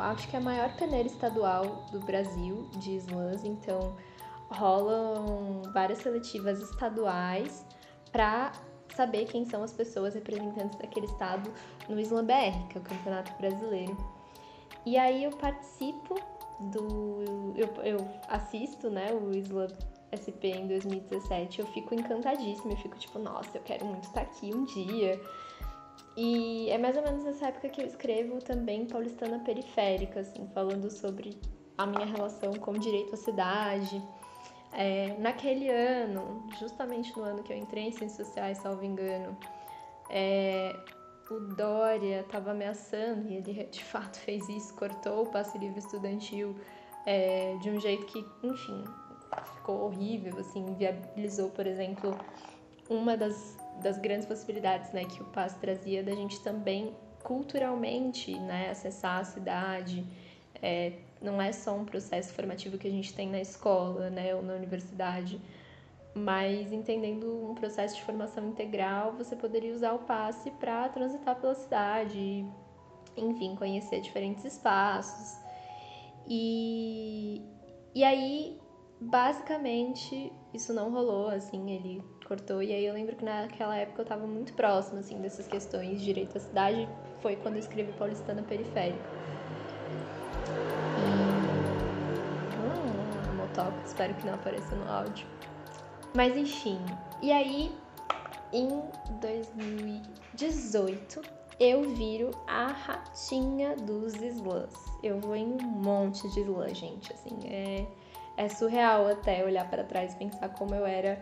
acho 0.00 0.28
que 0.28 0.36
é 0.36 0.38
a 0.38 0.42
maior 0.42 0.76
peneira 0.76 1.08
estadual 1.08 1.86
do 1.90 1.98
Brasil 2.00 2.70
de 2.76 2.94
slams, 2.98 3.44
então 3.44 3.96
rolam 4.50 5.62
várias 5.74 5.98
seletivas 5.98 6.60
estaduais 6.60 7.66
para 8.12 8.52
saber 8.98 9.26
quem 9.26 9.44
são 9.44 9.62
as 9.62 9.72
pessoas 9.72 10.14
representantes 10.14 10.76
daquele 10.76 11.06
estado 11.06 11.48
no 11.88 12.00
Slam 12.00 12.24
BR, 12.24 12.66
que 12.68 12.78
é 12.78 12.80
o 12.80 12.84
Campeonato 12.84 13.32
Brasileiro. 13.38 13.96
E 14.84 14.98
aí 14.98 15.22
eu 15.22 15.30
participo 15.30 16.16
do. 16.72 17.54
Eu, 17.56 17.68
eu 17.84 18.08
assisto, 18.28 18.90
né, 18.90 19.12
o 19.12 19.30
Slam 19.36 19.68
SP 20.10 20.50
em 20.50 20.66
2017, 20.66 21.60
eu 21.60 21.66
fico 21.68 21.94
encantadíssima, 21.94 22.72
eu 22.72 22.76
fico 22.78 22.98
tipo, 22.98 23.18
nossa, 23.18 23.56
eu 23.56 23.62
quero 23.62 23.84
muito 23.84 24.04
estar 24.04 24.22
aqui 24.22 24.52
um 24.52 24.64
dia. 24.64 25.20
E 26.16 26.68
é 26.70 26.78
mais 26.78 26.96
ou 26.96 27.02
menos 27.04 27.22
nessa 27.22 27.46
época 27.46 27.68
que 27.68 27.80
eu 27.80 27.86
escrevo 27.86 28.40
também 28.40 28.86
Paulistana 28.86 29.38
Periférica, 29.38 30.20
assim, 30.20 30.48
falando 30.52 30.90
sobre 30.90 31.38
a 31.76 31.86
minha 31.86 32.06
relação 32.06 32.52
com 32.54 32.72
o 32.72 32.78
direito 32.78 33.14
à 33.14 33.16
cidade. 33.16 34.02
É, 34.72 35.16
naquele 35.18 35.68
ano, 35.70 36.46
justamente 36.58 37.16
no 37.16 37.24
ano 37.24 37.42
que 37.42 37.52
eu 37.52 37.56
entrei 37.56 37.84
em 37.84 37.92
Ciências 37.92 38.26
Sociais, 38.26 38.58
salvo 38.58 38.84
engano, 38.84 39.36
é, 40.10 40.76
o 41.30 41.40
Dória 41.40 42.20
estava 42.20 42.50
ameaçando, 42.50 43.28
e 43.28 43.36
ele 43.36 43.64
de 43.64 43.84
fato 43.84 44.18
fez 44.20 44.48
isso, 44.48 44.74
cortou 44.74 45.22
o 45.22 45.26
passe 45.26 45.56
livre 45.58 45.78
estudantil 45.78 46.54
é, 47.06 47.56
de 47.60 47.70
um 47.70 47.80
jeito 47.80 48.06
que, 48.06 48.24
enfim, 48.42 48.84
ficou 49.54 49.86
horrível, 49.86 50.38
assim, 50.38 50.74
viabilizou, 50.74 51.50
por 51.50 51.66
exemplo, 51.66 52.16
uma 52.88 53.16
das, 53.16 53.56
das 53.82 53.98
grandes 53.98 54.26
possibilidades, 54.26 54.92
né, 54.92 55.04
que 55.04 55.22
o 55.22 55.24
PAS 55.26 55.54
trazia 55.54 56.02
da 56.02 56.12
gente 56.12 56.40
também 56.40 56.94
culturalmente, 57.22 58.38
né, 58.38 58.70
acessar 58.70 59.20
a 59.20 59.24
cidade. 59.24 60.04
É, 60.62 60.92
não 61.20 61.40
é 61.40 61.52
só 61.52 61.74
um 61.74 61.84
processo 61.84 62.32
formativo 62.32 62.78
que 62.78 62.86
a 62.86 62.90
gente 62.90 63.14
tem 63.14 63.28
na 63.28 63.40
escola, 63.40 64.10
né, 64.10 64.34
ou 64.34 64.42
na 64.42 64.54
universidade, 64.54 65.40
mas 66.14 66.72
entendendo 66.72 67.50
um 67.50 67.54
processo 67.54 67.96
de 67.96 68.02
formação 68.02 68.48
integral, 68.48 69.12
você 69.12 69.36
poderia 69.36 69.72
usar 69.72 69.92
o 69.92 70.00
passe 70.00 70.50
para 70.52 70.88
transitar 70.88 71.36
pela 71.36 71.54
cidade, 71.54 72.44
enfim, 73.16 73.54
conhecer 73.56 74.00
diferentes 74.00 74.44
espaços. 74.44 75.38
E, 76.26 77.42
e 77.94 78.04
aí 78.04 78.58
basicamente 79.00 80.32
isso 80.52 80.72
não 80.72 80.90
rolou, 80.90 81.28
assim, 81.28 81.70
ele 81.70 82.02
cortou. 82.26 82.62
E 82.62 82.72
aí 82.72 82.84
eu 82.84 82.92
lembro 82.92 83.16
que 83.16 83.24
naquela 83.24 83.76
época 83.76 84.02
eu 84.02 84.06
tava 84.06 84.26
muito 84.26 84.52
próxima, 84.54 85.00
assim, 85.00 85.20
dessas 85.20 85.46
questões 85.46 85.98
de 85.98 86.04
direito 86.04 86.36
à 86.36 86.40
cidade. 86.40 86.88
Foi 87.20 87.36
quando 87.36 87.54
eu 87.54 87.60
escrevi 87.60 87.92
Paulistana 87.92 88.42
Periférica. 88.42 89.08
Espero 93.84 94.14
que 94.14 94.26
não 94.26 94.34
apareça 94.34 94.74
no 94.74 94.90
áudio. 94.90 95.26
Mas 96.14 96.36
enfim, 96.36 96.80
e 97.20 97.30
aí 97.32 97.76
em 98.52 98.82
2018 99.20 101.22
eu 101.60 101.82
viro 101.94 102.30
a 102.46 102.68
ratinha 102.68 103.74
dos 103.76 104.14
slams. 104.14 104.74
Eu 105.02 105.18
vou 105.20 105.34
em 105.34 105.52
um 105.52 105.58
monte 105.58 106.28
de 106.30 106.40
slam, 106.40 106.74
gente, 106.74 107.12
assim, 107.12 107.36
é 107.46 107.84
é 108.38 108.48
surreal 108.48 109.08
até 109.08 109.44
olhar 109.44 109.68
para 109.68 109.82
trás 109.82 110.14
e 110.14 110.16
pensar 110.16 110.48
como 110.50 110.72
eu 110.72 110.86
era 110.86 111.20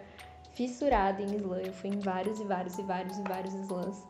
fissurada 0.53 1.23
em 1.23 1.35
slam. 1.37 1.63
Eu 1.63 1.73
fui 1.73 1.89
em 1.89 1.99
vários 1.99 2.39
e 2.39 2.45
vários 2.45 2.79
e 2.79 2.83
vários 2.83 3.19
e 3.19 3.23
vários 3.23 3.55
slams. 3.55 4.05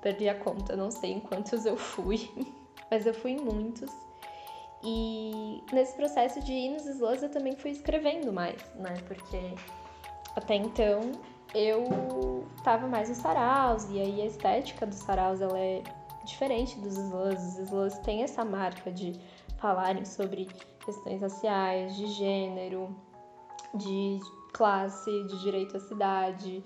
Perdi 0.00 0.30
a 0.30 0.34
conta, 0.34 0.74
não 0.74 0.90
sei 0.90 1.12
em 1.12 1.20
quantos 1.20 1.66
eu 1.66 1.76
fui, 1.76 2.30
mas 2.90 3.04
eu 3.04 3.12
fui 3.12 3.32
em 3.32 3.40
muitos. 3.40 3.92
E 4.82 5.62
nesse 5.72 5.96
processo 5.96 6.40
de 6.40 6.52
ir 6.52 6.70
nos 6.70 6.86
slams 6.86 7.22
eu 7.22 7.30
também 7.30 7.56
fui 7.56 7.70
escrevendo 7.72 8.32
mais, 8.32 8.62
né? 8.76 8.94
Porque 9.06 9.54
até 10.36 10.54
então 10.54 11.12
eu 11.54 12.46
tava 12.62 12.86
mais 12.86 13.08
nos 13.08 13.18
saraus, 13.18 13.88
e 13.90 14.00
aí 14.00 14.22
a 14.22 14.26
estética 14.26 14.86
dos 14.86 14.98
saraus 14.98 15.40
ela 15.40 15.58
é 15.58 15.82
diferente 16.24 16.78
dos 16.78 16.96
slams. 16.96 17.42
Os 17.42 17.58
slams 17.58 17.98
têm 18.00 18.22
essa 18.22 18.44
marca 18.44 18.92
de 18.92 19.18
falarem 19.56 20.04
sobre 20.04 20.46
questões 20.84 21.20
raciais, 21.20 21.96
de 21.96 22.06
gênero, 22.06 22.94
de 23.74 24.18
classe, 24.52 25.10
de 25.24 25.40
direito 25.40 25.76
à 25.76 25.80
cidade, 25.80 26.62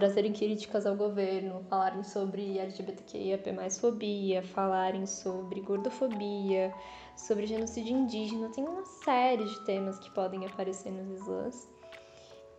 trazerem 0.00 0.32
críticas 0.32 0.86
ao 0.86 0.96
governo, 0.96 1.62
falarem 1.68 2.02
sobre 2.02 2.58
LGBTQIAP+, 2.58 3.44
fobia, 3.78 4.42
falarem 4.42 5.04
sobre 5.04 5.60
gordofobia, 5.60 6.72
sobre 7.14 7.46
genocídio 7.46 7.94
indígena, 7.94 8.48
tem 8.48 8.66
uma 8.66 8.84
série 9.04 9.44
de 9.44 9.64
temas 9.66 9.98
que 9.98 10.10
podem 10.12 10.46
aparecer 10.46 10.90
nos 10.90 11.20
slams. 11.20 11.68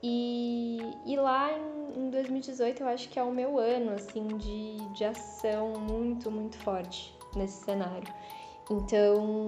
E, 0.04 0.80
e 1.06 1.16
lá 1.16 1.52
em, 1.52 2.06
em 2.06 2.10
2018 2.12 2.84
eu 2.84 2.88
acho 2.88 3.10
que 3.10 3.18
é 3.18 3.24
o 3.24 3.32
meu 3.32 3.58
ano 3.58 3.92
assim 3.94 4.28
de, 4.38 4.78
de 4.94 5.04
ação 5.04 5.74
muito, 5.80 6.30
muito 6.30 6.58
forte 6.60 7.16
nesse 7.36 7.64
cenário. 7.64 8.14
Então 8.70 9.48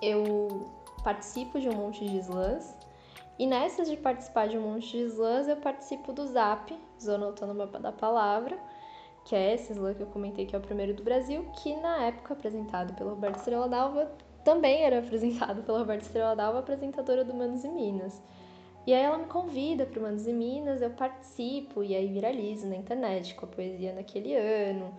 eu 0.00 0.70
participo 1.02 1.60
de 1.60 1.68
um 1.68 1.74
monte 1.74 2.04
de 2.04 2.18
slams 2.18 2.79
e 3.40 3.46
nessas 3.46 3.88
de 3.88 3.96
participar 3.96 4.48
de 4.48 4.58
um 4.58 4.60
monte 4.60 4.90
de 4.90 5.04
slams 5.04 5.48
eu 5.48 5.56
participo 5.56 6.12
do 6.12 6.26
ZAP, 6.26 6.78
Zona 7.00 7.24
Autônoma 7.24 7.66
da 7.66 7.90
Palavra, 7.90 8.58
que 9.24 9.34
é 9.34 9.54
esse 9.54 9.72
slam 9.72 9.94
que 9.94 10.02
eu 10.02 10.08
comentei 10.08 10.44
que 10.44 10.54
é 10.54 10.58
o 10.58 10.60
primeiro 10.60 10.92
do 10.92 11.02
Brasil, 11.02 11.46
que 11.56 11.74
na 11.76 12.04
época 12.04 12.34
apresentado 12.34 12.92
pelo 12.92 13.08
Roberto 13.08 13.36
Estrela 13.36 13.66
Dalva 13.66 14.12
também 14.44 14.82
era 14.82 14.98
apresentado 14.98 15.62
pela 15.62 15.78
Roberto 15.78 16.02
Estrela 16.02 16.36
Dalva, 16.36 16.58
apresentadora 16.58 17.24
do 17.24 17.32
Manos 17.32 17.64
e 17.64 17.68
Minas. 17.70 18.22
E 18.86 18.92
aí 18.92 19.02
ela 19.02 19.16
me 19.16 19.24
convida 19.24 19.86
para 19.86 19.98
o 19.98 20.02
Manos 20.02 20.26
e 20.26 20.34
Minas, 20.34 20.82
eu 20.82 20.90
participo 20.90 21.82
e 21.82 21.96
aí 21.96 22.08
viralizo 22.08 22.66
na 22.66 22.76
internet 22.76 23.34
com 23.36 23.46
a 23.46 23.48
poesia 23.48 23.94
naquele 23.94 24.34
ano. 24.34 24.94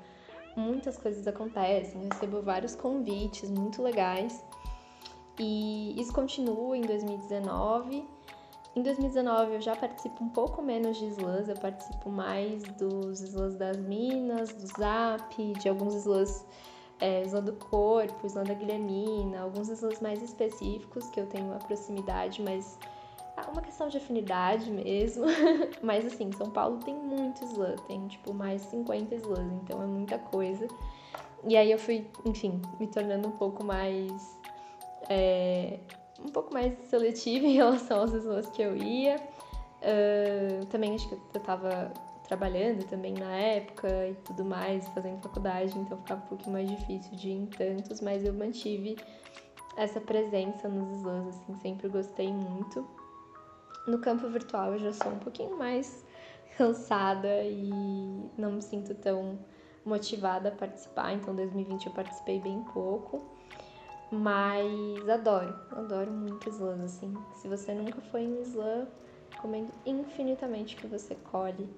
Muitas 0.56 0.97
coisas 0.97 1.27
acontecem, 1.27 2.01
eu 2.01 2.10
recebo 2.12 2.41
vários 2.41 2.73
convites 2.73 3.51
muito 3.51 3.84
legais. 3.84 4.43
E 5.38 5.93
isso 6.01 6.12
continua 6.12 6.75
em 6.75 6.82
2019. 6.82 8.04
Em 8.73 8.81
2019 8.81 9.55
eu 9.55 9.62
já 9.62 9.75
participo 9.75 10.23
um 10.23 10.29
pouco 10.29 10.62
menos 10.62 10.97
de 10.97 11.05
slams, 11.07 11.49
eu 11.49 11.57
participo 11.57 12.10
mais 12.10 12.63
dos 12.63 13.19
slams 13.19 13.55
das 13.55 13.77
Minas, 13.77 14.53
do 14.53 14.65
Zap, 14.67 15.53
de 15.53 15.67
alguns 15.67 15.93
slams, 15.95 16.45
é, 17.01 17.23
slam 17.23 17.43
do 17.43 17.53
corpo, 17.53 18.25
slam 18.27 18.45
da 18.45 18.53
Guilhermina, 18.53 19.41
alguns 19.41 19.67
slams 19.67 19.99
mais 19.99 20.23
específicos 20.23 21.10
que 21.10 21.19
eu 21.19 21.27
tenho 21.27 21.47
uma 21.47 21.60
proximidade, 21.60 22.41
mas 22.41 22.79
é 23.36 23.51
uma 23.51 23.62
questão 23.62 23.89
de 23.89 23.97
afinidade 23.97 24.69
mesmo. 24.71 25.25
Mas 25.81 26.05
assim, 26.05 26.31
São 26.31 26.49
Paulo 26.49 26.77
tem 26.77 26.95
muito 26.95 27.43
slam, 27.43 27.75
tem 27.88 28.07
tipo 28.07 28.34
mais 28.34 28.62
50 28.63 29.15
slams, 29.15 29.53
então 29.63 29.81
é 29.81 29.86
muita 29.86 30.17
coisa. 30.17 30.67
E 31.43 31.57
aí 31.57 31.71
eu 31.71 31.79
fui, 31.79 32.07
enfim, 32.23 32.62
me 32.79 32.88
tornando 32.88 33.27
um 33.27 33.31
pouco 33.31 33.63
mais. 33.63 34.38
É, 35.10 35.79
um 36.23 36.29
pouco 36.29 36.53
mais 36.53 36.77
seletiva 36.89 37.45
em 37.47 37.53
relação 37.53 38.01
aos 38.01 38.13
slams 38.13 38.49
que 38.49 38.62
eu 38.62 38.75
ia. 38.75 39.17
Uh, 39.81 40.65
também 40.67 40.93
acho 40.93 41.07
que 41.10 41.15
eu 41.15 41.41
tava 41.41 41.91
trabalhando 42.31 42.88
também 42.88 43.13
na 43.13 43.36
época 43.36 43.89
e 44.07 44.13
tudo 44.23 44.45
mais, 44.45 44.88
fazendo 44.89 45.21
faculdade, 45.21 45.77
então 45.77 45.97
ficava 45.97 46.23
um 46.23 46.27
pouquinho 46.27 46.53
mais 46.53 46.69
difícil 46.69 47.13
de 47.17 47.29
ir 47.29 47.34
em 47.34 47.45
tantos, 47.45 47.99
mas 47.99 48.23
eu 48.23 48.34
mantive 48.34 48.95
essa 49.75 49.99
presença 49.99 50.69
nos 50.69 50.99
slams, 50.99 51.27
assim, 51.27 51.60
sempre 51.60 51.89
gostei 51.89 52.31
muito. 52.31 52.88
No 53.86 53.99
campo 53.99 54.29
virtual 54.29 54.73
eu 54.73 54.79
já 54.79 54.93
sou 54.93 55.12
um 55.12 55.19
pouquinho 55.19 55.57
mais 55.57 56.05
cansada 56.57 57.43
e 57.43 57.69
não 58.38 58.53
me 58.53 58.62
sinto 58.62 58.95
tão 58.95 59.38
motivada 59.84 60.47
a 60.47 60.51
participar, 60.53 61.13
então 61.13 61.36
2020 61.36 61.88
eu 61.88 61.91
participei 61.91 62.39
bem 62.39 62.63
pouco. 62.73 63.21
Mas 64.12 65.08
adoro, 65.08 65.56
adoro 65.71 66.12
muito 66.12 66.50
slam, 66.50 66.84
assim. 66.84 67.13
Se 67.34 67.47
você 67.47 67.74
nunca 67.74 68.02
foi 68.02 68.24
em 68.24 68.41
slam, 68.41 68.88
recomendo 69.30 69.71
infinitamente 69.86 70.76
que 70.76 70.86
você 70.86 71.15
colhe 71.32 71.69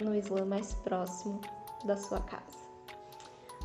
no 0.00 0.14
slam 0.16 0.46
mais 0.46 0.74
próximo 0.74 1.40
da 1.84 1.96
sua 1.96 2.20
casa. 2.20 2.66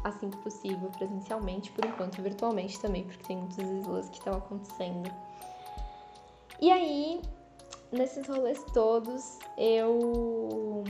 Assim 0.04 0.30
que 0.30 0.38
possível, 0.38 0.90
presencialmente, 0.98 1.72
por 1.72 1.84
enquanto 1.84 2.22
virtualmente 2.22 2.80
também, 2.80 3.04
porque 3.06 3.24
tem 3.24 3.38
muitos 3.38 3.58
slams 3.58 4.10
que 4.10 4.18
estão 4.18 4.38
acontecendo. 4.38 5.12
E 6.60 6.72
aí, 6.72 7.22
nesses 7.92 8.28
rolês 8.28 8.64
todos, 8.72 9.40
eu 9.58 10.84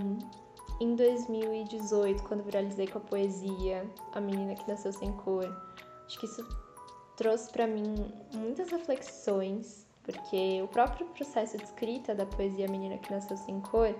em 0.81 0.95
2018, 0.95 2.23
quando 2.23 2.43
viralizei 2.43 2.87
com 2.87 2.97
a 2.97 3.01
poesia 3.01 3.89
A 4.13 4.19
Menina 4.19 4.55
que 4.55 4.67
Nasceu 4.67 4.91
Sem 4.91 5.11
Cor, 5.13 5.45
acho 6.05 6.19
que 6.19 6.25
isso 6.25 6.45
trouxe 7.21 7.51
para 7.51 7.67
mim 7.67 8.11
muitas 8.33 8.71
reflexões, 8.71 9.85
porque 10.01 10.59
o 10.63 10.67
próprio 10.67 11.05
processo 11.09 11.55
de 11.55 11.63
escrita 11.63 12.15
da 12.15 12.25
poesia 12.25 12.67
Menina 12.67 12.97
que 12.97 13.13
Nasceu 13.13 13.37
Sem 13.37 13.61
Cor, 13.61 13.93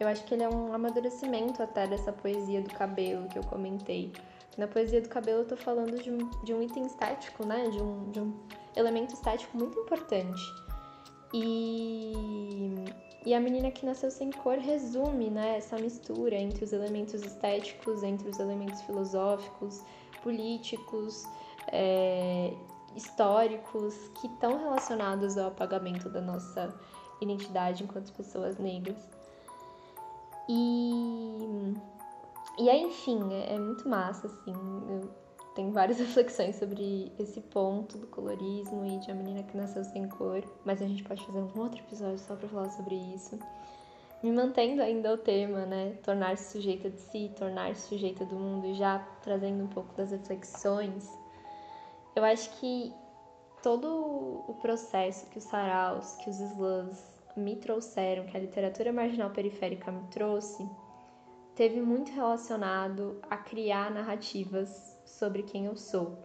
eu 0.00 0.08
acho 0.08 0.24
que 0.24 0.34
ele 0.34 0.42
é 0.42 0.48
um 0.48 0.74
amadurecimento 0.74 1.62
até 1.62 1.86
dessa 1.86 2.12
poesia 2.12 2.60
do 2.60 2.70
cabelo 2.70 3.28
que 3.28 3.38
eu 3.38 3.44
comentei. 3.44 4.12
Na 4.58 4.66
poesia 4.66 5.00
do 5.00 5.08
cabelo 5.08 5.42
eu 5.42 5.46
tô 5.46 5.56
falando 5.56 6.02
de 6.02 6.10
um, 6.10 6.28
de 6.42 6.52
um 6.52 6.60
item 6.60 6.86
estético, 6.86 7.46
né? 7.46 7.68
De 7.68 7.80
um, 7.80 8.10
de 8.10 8.20
um 8.20 8.34
elemento 8.74 9.14
estético 9.14 9.56
muito 9.56 9.78
importante 9.78 10.42
e, 11.32 12.12
e 13.24 13.34
a 13.34 13.40
menina 13.40 13.70
que 13.70 13.86
nasceu 13.86 14.10
sem 14.10 14.30
cor 14.30 14.58
resume 14.58 15.30
né, 15.30 15.56
essa 15.56 15.78
mistura 15.78 16.36
entre 16.36 16.64
os 16.64 16.72
elementos 16.72 17.22
estéticos, 17.22 18.02
entre 18.02 18.28
os 18.28 18.38
elementos 18.38 18.82
filosóficos, 18.82 19.82
políticos, 20.22 21.24
é, 21.68 22.54
históricos 22.96 23.94
que 24.20 24.26
estão 24.26 24.58
relacionados 24.58 25.38
ao 25.38 25.48
apagamento 25.48 26.08
da 26.08 26.20
nossa 26.20 26.74
identidade 27.20 27.84
enquanto 27.84 28.12
pessoas 28.12 28.58
negras. 28.58 28.96
E, 30.48 31.74
e 32.58 32.68
aí, 32.68 32.82
enfim, 32.82 33.32
é, 33.32 33.54
é 33.54 33.58
muito 33.58 33.88
massa, 33.88 34.26
assim. 34.26 34.52
Eu 34.88 35.20
tem 35.54 35.70
várias 35.70 35.98
reflexões 36.00 36.56
sobre 36.56 37.12
esse 37.18 37.40
ponto 37.40 37.98
do 37.98 38.06
colorismo 38.06 38.84
e 38.84 38.98
de 38.98 39.10
a 39.10 39.14
menina 39.14 39.42
que 39.42 39.56
nasceu 39.56 39.84
sem 39.84 40.08
cor, 40.08 40.42
mas 40.64 40.80
a 40.80 40.86
gente 40.86 41.02
pode 41.02 41.24
fazer 41.24 41.38
um 41.38 41.60
outro 41.60 41.80
episódio 41.80 42.18
só 42.18 42.36
para 42.36 42.48
falar 42.48 42.70
sobre 42.70 42.94
isso. 42.94 43.38
Me 44.22 44.30
mantendo 44.30 44.82
ainda 44.82 45.14
o 45.14 45.18
tema, 45.18 45.64
né? 45.64 45.98
Tornar-se 46.02 46.52
sujeita 46.52 46.90
de 46.90 47.00
si, 47.00 47.30
tornar-se 47.36 47.88
sujeita 47.88 48.24
do 48.24 48.36
mundo 48.36 48.66
e 48.66 48.74
já 48.74 48.98
trazendo 49.22 49.64
um 49.64 49.66
pouco 49.66 49.94
das 49.94 50.10
reflexões. 50.10 51.08
Eu 52.14 52.24
acho 52.24 52.50
que 52.58 52.92
todo 53.62 54.44
o 54.48 54.54
processo 54.60 55.26
que 55.30 55.38
os 55.38 55.44
saraus, 55.44 56.16
que 56.16 56.30
os 56.30 56.40
slams 56.40 57.02
me 57.36 57.56
trouxeram, 57.56 58.26
que 58.26 58.36
a 58.36 58.40
literatura 58.40 58.92
marginal 58.92 59.30
periférica 59.30 59.90
me 59.92 60.02
trouxe, 60.08 60.68
teve 61.54 61.80
muito 61.80 62.10
relacionado 62.12 63.20
a 63.28 63.36
criar 63.36 63.90
narrativas 63.90 64.98
sobre 65.04 65.42
quem 65.42 65.66
eu 65.66 65.76
sou. 65.76 66.18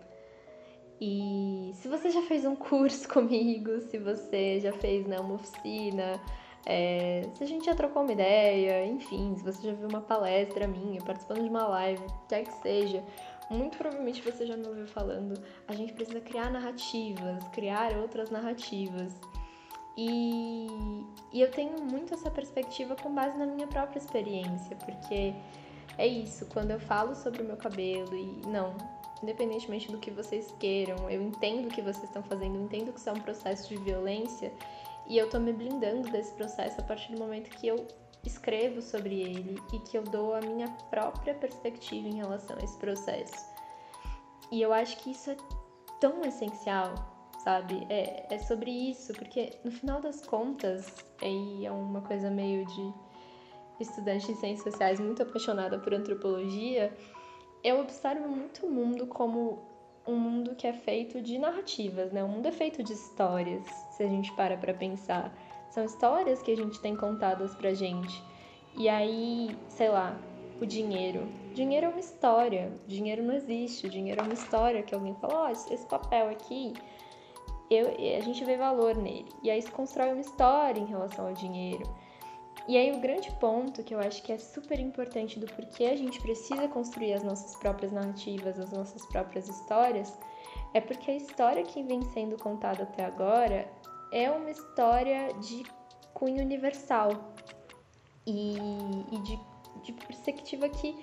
E 0.99 1.71
se 1.75 1.87
você 1.87 2.09
já 2.09 2.21
fez 2.21 2.45
um 2.45 2.55
curso 2.55 3.07
comigo, 3.09 3.81
se 3.81 3.97
você 3.97 4.59
já 4.59 4.71
fez 4.71 5.05
né, 5.05 5.19
uma 5.19 5.35
oficina, 5.35 6.21
é, 6.65 7.27
se 7.35 7.43
a 7.43 7.47
gente 7.47 7.65
já 7.65 7.75
trocou 7.75 8.01
uma 8.01 8.11
ideia, 8.11 8.85
enfim, 8.85 9.35
se 9.35 9.43
você 9.43 9.67
já 9.67 9.73
viu 9.73 9.87
uma 9.87 10.01
palestra 10.01 10.67
minha, 10.67 11.01
participando 11.01 11.43
de 11.43 11.49
uma 11.49 11.67
live, 11.67 12.03
quer 12.27 12.43
que 12.43 12.53
seja, 12.61 13.03
muito 13.49 13.77
provavelmente 13.77 14.21
você 14.21 14.45
já 14.45 14.57
me 14.57 14.67
ouviu 14.67 14.87
falando, 14.87 15.41
a 15.67 15.73
gente 15.73 15.93
precisa 15.93 16.19
criar 16.19 16.49
narrativas, 16.51 17.43
criar 17.53 17.95
outras 17.97 18.29
narrativas. 18.29 19.13
E, 19.97 20.67
e 21.31 21.41
eu 21.41 21.49
tenho 21.51 21.81
muito 21.83 22.13
essa 22.13 22.29
perspectiva 22.29 22.95
com 22.95 23.13
base 23.13 23.37
na 23.37 23.45
minha 23.45 23.67
própria 23.67 23.99
experiência, 23.99 24.75
porque 24.77 25.33
é 25.97 26.05
isso, 26.05 26.45
quando 26.47 26.71
eu 26.71 26.79
falo 26.79 27.15
sobre 27.15 27.41
o 27.41 27.45
meu 27.45 27.55
cabelo 27.55 28.13
e 28.15 28.41
não, 28.47 28.75
independentemente 29.23 29.89
do 29.91 29.97
que 29.97 30.11
vocês 30.11 30.53
queiram, 30.59 31.09
eu 31.09 31.21
entendo 31.21 31.67
o 31.67 31.69
que 31.69 31.81
vocês 31.81 32.03
estão 32.03 32.23
fazendo, 32.23 32.55
eu 32.55 32.63
entendo 32.63 32.91
que 32.91 32.99
isso 32.99 33.09
é 33.09 33.13
um 33.13 33.21
processo 33.21 33.69
de 33.69 33.77
violência 33.77 34.51
e 35.07 35.17
eu 35.17 35.29
tô 35.29 35.39
me 35.39 35.53
blindando 35.53 36.09
desse 36.11 36.33
processo 36.33 36.81
a 36.81 36.83
partir 36.83 37.13
do 37.13 37.19
momento 37.19 37.49
que 37.51 37.67
eu 37.67 37.87
escrevo 38.25 38.81
sobre 38.81 39.21
ele 39.21 39.61
e 39.73 39.79
que 39.79 39.97
eu 39.97 40.03
dou 40.03 40.33
a 40.33 40.41
minha 40.41 40.69
própria 40.89 41.33
perspectiva 41.33 42.07
em 42.07 42.15
relação 42.15 42.57
a 42.57 42.63
esse 42.63 42.77
processo. 42.77 43.45
E 44.51 44.61
eu 44.61 44.73
acho 44.73 44.97
que 44.97 45.11
isso 45.11 45.31
é 45.31 45.37
tão 45.99 46.21
essencial, 46.23 46.93
sabe? 47.43 47.85
É, 47.89 48.33
é 48.33 48.39
sobre 48.39 48.71
isso, 48.71 49.13
porque 49.13 49.57
no 49.63 49.71
final 49.71 49.99
das 49.99 50.25
contas, 50.25 50.93
aí 51.21 51.65
é 51.65 51.71
uma 51.71 52.01
coisa 52.01 52.29
meio 52.29 52.65
de 52.65 52.93
estudante 53.79 54.27
de 54.27 54.35
ciências 54.39 54.71
sociais 54.73 54.99
muito 54.99 55.21
apaixonada 55.23 55.77
por 55.79 55.93
antropologia, 55.93 56.95
eu 57.63 57.79
observo 57.79 58.27
muito 58.27 58.65
o 58.65 58.71
mundo 58.71 59.07
como 59.07 59.63
um 60.07 60.17
mundo 60.17 60.55
que 60.55 60.67
é 60.67 60.73
feito 60.73 61.21
de 61.21 61.37
narrativas, 61.39 62.11
né? 62.11 62.23
Um 62.23 62.27
mundo 62.27 62.47
é 62.47 62.51
feito 62.51 62.83
de 62.83 62.93
histórias, 62.93 63.65
se 63.91 64.03
a 64.03 64.07
gente 64.07 64.31
para 64.33 64.55
pra 64.55 64.73
pensar. 64.73 65.35
São 65.75 65.83
histórias 65.83 66.41
que 66.41 66.51
a 66.51 66.55
gente 66.55 66.79
tem 66.79 66.95
contadas 66.95 67.53
pra 67.53 67.73
gente. 67.73 68.23
E 68.77 68.87
aí, 68.87 69.53
sei 69.67 69.89
lá, 69.89 70.17
o 70.61 70.65
dinheiro. 70.65 71.27
Dinheiro 71.53 71.87
é 71.87 71.89
uma 71.89 71.99
história. 71.99 72.71
Dinheiro 72.87 73.21
não 73.21 73.35
existe. 73.35 73.89
Dinheiro 73.89 74.21
é 74.21 74.23
uma 74.23 74.33
história 74.33 74.81
que 74.83 74.95
alguém 74.95 75.13
fala, 75.15 75.33
ó, 75.33 75.47
oh, 75.47 75.51
esse 75.51 75.85
papel 75.85 76.29
aqui, 76.29 76.71
eu, 77.69 77.89
a 77.89 78.21
gente 78.21 78.45
vê 78.45 78.55
valor 78.55 78.95
nele. 78.95 79.27
E 79.43 79.51
aí 79.51 79.61
se 79.61 79.69
constrói 79.69 80.13
uma 80.13 80.21
história 80.21 80.79
em 80.79 80.85
relação 80.85 81.27
ao 81.27 81.33
dinheiro. 81.33 81.83
E 82.69 82.77
aí 82.77 82.93
o 82.93 83.01
grande 83.01 83.29
ponto 83.33 83.83
que 83.83 83.93
eu 83.93 83.99
acho 83.99 84.23
que 84.23 84.31
é 84.31 84.37
super 84.37 84.79
importante 84.79 85.37
do 85.41 85.45
porquê 85.45 85.87
a 85.87 85.97
gente 85.97 86.21
precisa 86.21 86.69
construir 86.69 87.15
as 87.15 87.23
nossas 87.23 87.53
próprias 87.57 87.91
narrativas, 87.91 88.57
as 88.57 88.71
nossas 88.71 89.05
próprias 89.07 89.49
histórias, 89.49 90.17
é 90.73 90.79
porque 90.79 91.11
a 91.11 91.15
história 91.15 91.63
que 91.63 91.83
vem 91.83 92.01
sendo 92.01 92.37
contada 92.37 92.83
até 92.83 93.03
agora 93.03 93.69
é 94.15 94.31
uma 94.31 94.49
história 94.49 95.33
de 95.41 95.65
cunho 96.13 96.41
universal 96.41 97.33
e, 98.25 98.55
e 99.11 99.17
de, 99.19 99.39
de 99.83 99.91
perspectiva 99.91 100.69
que 100.69 100.97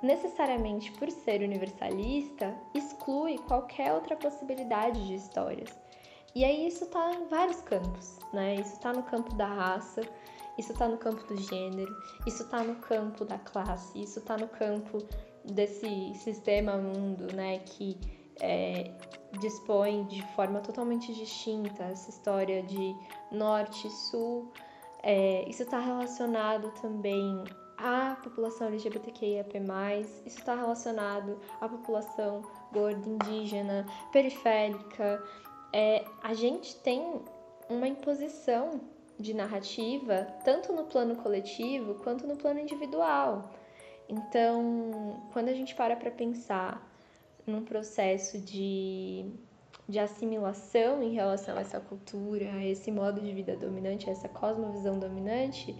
necessariamente 0.00 0.92
por 0.92 1.10
ser 1.10 1.42
universalista 1.42 2.54
exclui 2.72 3.38
qualquer 3.38 3.92
outra 3.92 4.14
possibilidade 4.14 5.04
de 5.04 5.14
histórias. 5.16 5.68
E 6.32 6.44
aí 6.44 6.68
isso 6.68 6.84
está 6.84 7.12
em 7.12 7.26
vários 7.26 7.60
campos, 7.62 8.18
né? 8.32 8.54
Isso 8.54 8.74
está 8.74 8.92
no 8.92 9.02
campo 9.02 9.34
da 9.34 9.46
raça, 9.46 10.02
isso 10.56 10.70
está 10.70 10.86
no 10.86 10.96
campo 10.96 11.24
do 11.26 11.36
gênero, 11.36 11.92
isso 12.24 12.44
está 12.44 12.62
no 12.62 12.76
campo 12.76 13.24
da 13.24 13.38
classe, 13.38 14.00
isso 14.00 14.20
está 14.20 14.36
no 14.36 14.46
campo 14.46 14.98
desse 15.44 16.14
sistema 16.14 16.76
mundo, 16.76 17.34
né, 17.34 17.58
que 17.58 17.98
é, 18.40 18.90
dispõe 19.38 20.04
de 20.04 20.22
forma 20.34 20.60
totalmente 20.60 21.12
distinta 21.12 21.84
essa 21.84 22.10
história 22.10 22.62
de 22.62 22.94
norte 23.30 23.86
e 23.86 23.90
sul. 23.90 24.52
É, 25.02 25.48
isso 25.48 25.62
está 25.62 25.78
relacionado 25.78 26.70
também 26.80 27.44
à 27.76 28.16
população 28.22 28.68
LGBTQIAP+, 28.68 29.58
isso 30.24 30.38
está 30.38 30.54
relacionado 30.54 31.38
à 31.60 31.68
população 31.68 32.42
gorda, 32.72 33.08
indígena, 33.08 33.86
periférica. 34.12 35.22
É, 35.72 36.04
a 36.22 36.32
gente 36.32 36.76
tem 36.76 37.20
uma 37.68 37.88
imposição 37.88 38.80
de 39.18 39.34
narrativa, 39.34 40.26
tanto 40.44 40.72
no 40.72 40.84
plano 40.84 41.16
coletivo 41.16 41.94
quanto 41.96 42.26
no 42.26 42.36
plano 42.36 42.60
individual. 42.60 43.50
Então, 44.08 45.22
quando 45.32 45.48
a 45.48 45.54
gente 45.54 45.74
para 45.74 45.96
para 45.96 46.10
pensar 46.10 46.93
num 47.46 47.64
processo 47.64 48.38
de, 48.38 49.26
de 49.88 49.98
assimilação 49.98 51.02
em 51.02 51.12
relação 51.12 51.56
a 51.56 51.60
essa 51.60 51.80
cultura, 51.80 52.52
a 52.52 52.64
esse 52.64 52.90
modo 52.90 53.20
de 53.20 53.32
vida 53.32 53.56
dominante, 53.56 54.08
a 54.08 54.12
essa 54.12 54.28
cosmovisão 54.28 54.98
dominante, 54.98 55.74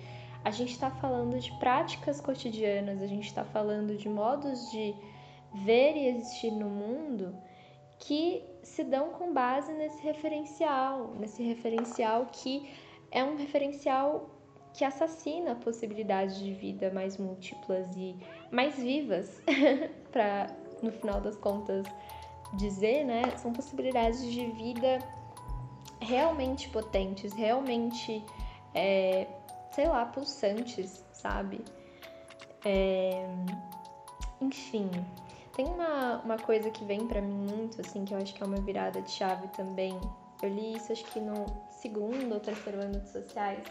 a 0.44 0.50
gente 0.50 0.72
está 0.72 0.90
falando 0.90 1.38
de 1.38 1.50
práticas 1.58 2.20
cotidianas, 2.20 3.00
a 3.00 3.06
gente 3.06 3.26
está 3.26 3.44
falando 3.44 3.96
de 3.96 4.08
modos 4.08 4.70
de 4.70 4.94
ver 5.64 5.96
e 5.96 6.08
existir 6.08 6.50
no 6.50 6.68
mundo 6.68 7.34
que 7.98 8.44
se 8.62 8.84
dão 8.84 9.10
com 9.10 9.32
base 9.32 9.72
nesse 9.72 10.02
referencial, 10.02 11.14
nesse 11.18 11.42
referencial 11.42 12.26
que 12.30 12.68
é 13.10 13.24
um 13.24 13.36
referencial 13.36 14.28
que 14.74 14.84
assassina 14.84 15.54
possibilidades 15.54 16.38
de 16.38 16.52
vida 16.52 16.90
mais 16.90 17.16
múltiplas 17.16 17.94
e 17.96 18.16
mais 18.50 18.76
vivas, 18.76 19.40
para 20.10 20.48
no 20.84 20.92
final 20.92 21.20
das 21.20 21.36
contas 21.36 21.86
dizer, 22.54 23.04
né? 23.04 23.22
São 23.36 23.52
possibilidades 23.52 24.24
de 24.30 24.46
vida 24.52 24.98
realmente 26.00 26.68
potentes, 26.68 27.32
realmente, 27.32 28.24
é, 28.74 29.26
sei 29.72 29.88
lá, 29.88 30.06
pulsantes, 30.06 31.04
sabe? 31.12 31.64
É, 32.64 33.26
enfim, 34.40 34.90
tem 35.54 35.66
uma, 35.66 36.20
uma 36.24 36.38
coisa 36.38 36.70
que 36.70 36.84
vem 36.84 37.06
para 37.06 37.20
mim 37.20 37.50
muito, 37.50 37.80
assim, 37.80 38.04
que 38.04 38.14
eu 38.14 38.18
acho 38.18 38.34
que 38.34 38.42
é 38.42 38.46
uma 38.46 38.60
virada 38.60 39.00
de 39.02 39.10
chave 39.10 39.48
também. 39.48 39.98
Eu 40.42 40.48
li 40.48 40.76
isso 40.76 40.92
acho 40.92 41.04
que 41.06 41.20
no 41.20 41.46
segundo 41.70 42.32
ou 42.32 42.40
terceiro 42.40 42.80
ano 42.80 43.00
de 43.00 43.10
sociais, 43.10 43.64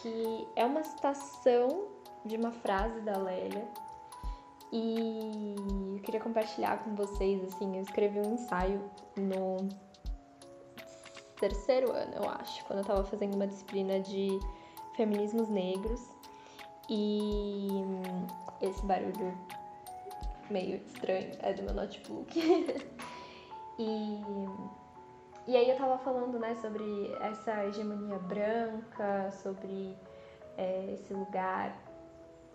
que 0.00 0.48
é 0.56 0.64
uma 0.64 0.82
citação 0.82 1.88
de 2.24 2.36
uma 2.36 2.52
frase 2.52 3.00
da 3.02 3.16
Lélia. 3.18 3.66
E 4.72 5.54
eu 5.96 6.02
queria 6.02 6.20
compartilhar 6.20 6.82
com 6.82 6.94
vocês, 6.94 7.42
assim, 7.44 7.76
eu 7.76 7.82
escrevi 7.82 8.18
um 8.18 8.34
ensaio 8.34 8.90
no 9.16 9.68
terceiro 11.38 11.92
ano, 11.92 12.14
eu 12.14 12.28
acho, 12.28 12.64
quando 12.64 12.80
eu 12.80 12.84
tava 12.84 13.04
fazendo 13.04 13.34
uma 13.34 13.46
disciplina 13.46 14.00
de 14.00 14.38
feminismos 14.96 15.48
negros. 15.48 16.00
E 16.88 17.68
esse 18.60 18.84
barulho 18.84 19.36
meio 20.50 20.76
estranho 20.76 21.32
é 21.40 21.52
do 21.52 21.62
meu 21.62 21.74
notebook. 21.74 22.38
e 23.78 24.20
e 25.46 25.54
aí 25.56 25.68
eu 25.68 25.76
tava 25.76 25.98
falando, 25.98 26.38
né, 26.38 26.54
sobre 26.54 27.14
essa 27.20 27.66
hegemonia 27.66 28.18
branca, 28.18 29.30
sobre 29.30 29.94
é, 30.56 30.94
esse 30.94 31.12
lugar 31.12 31.76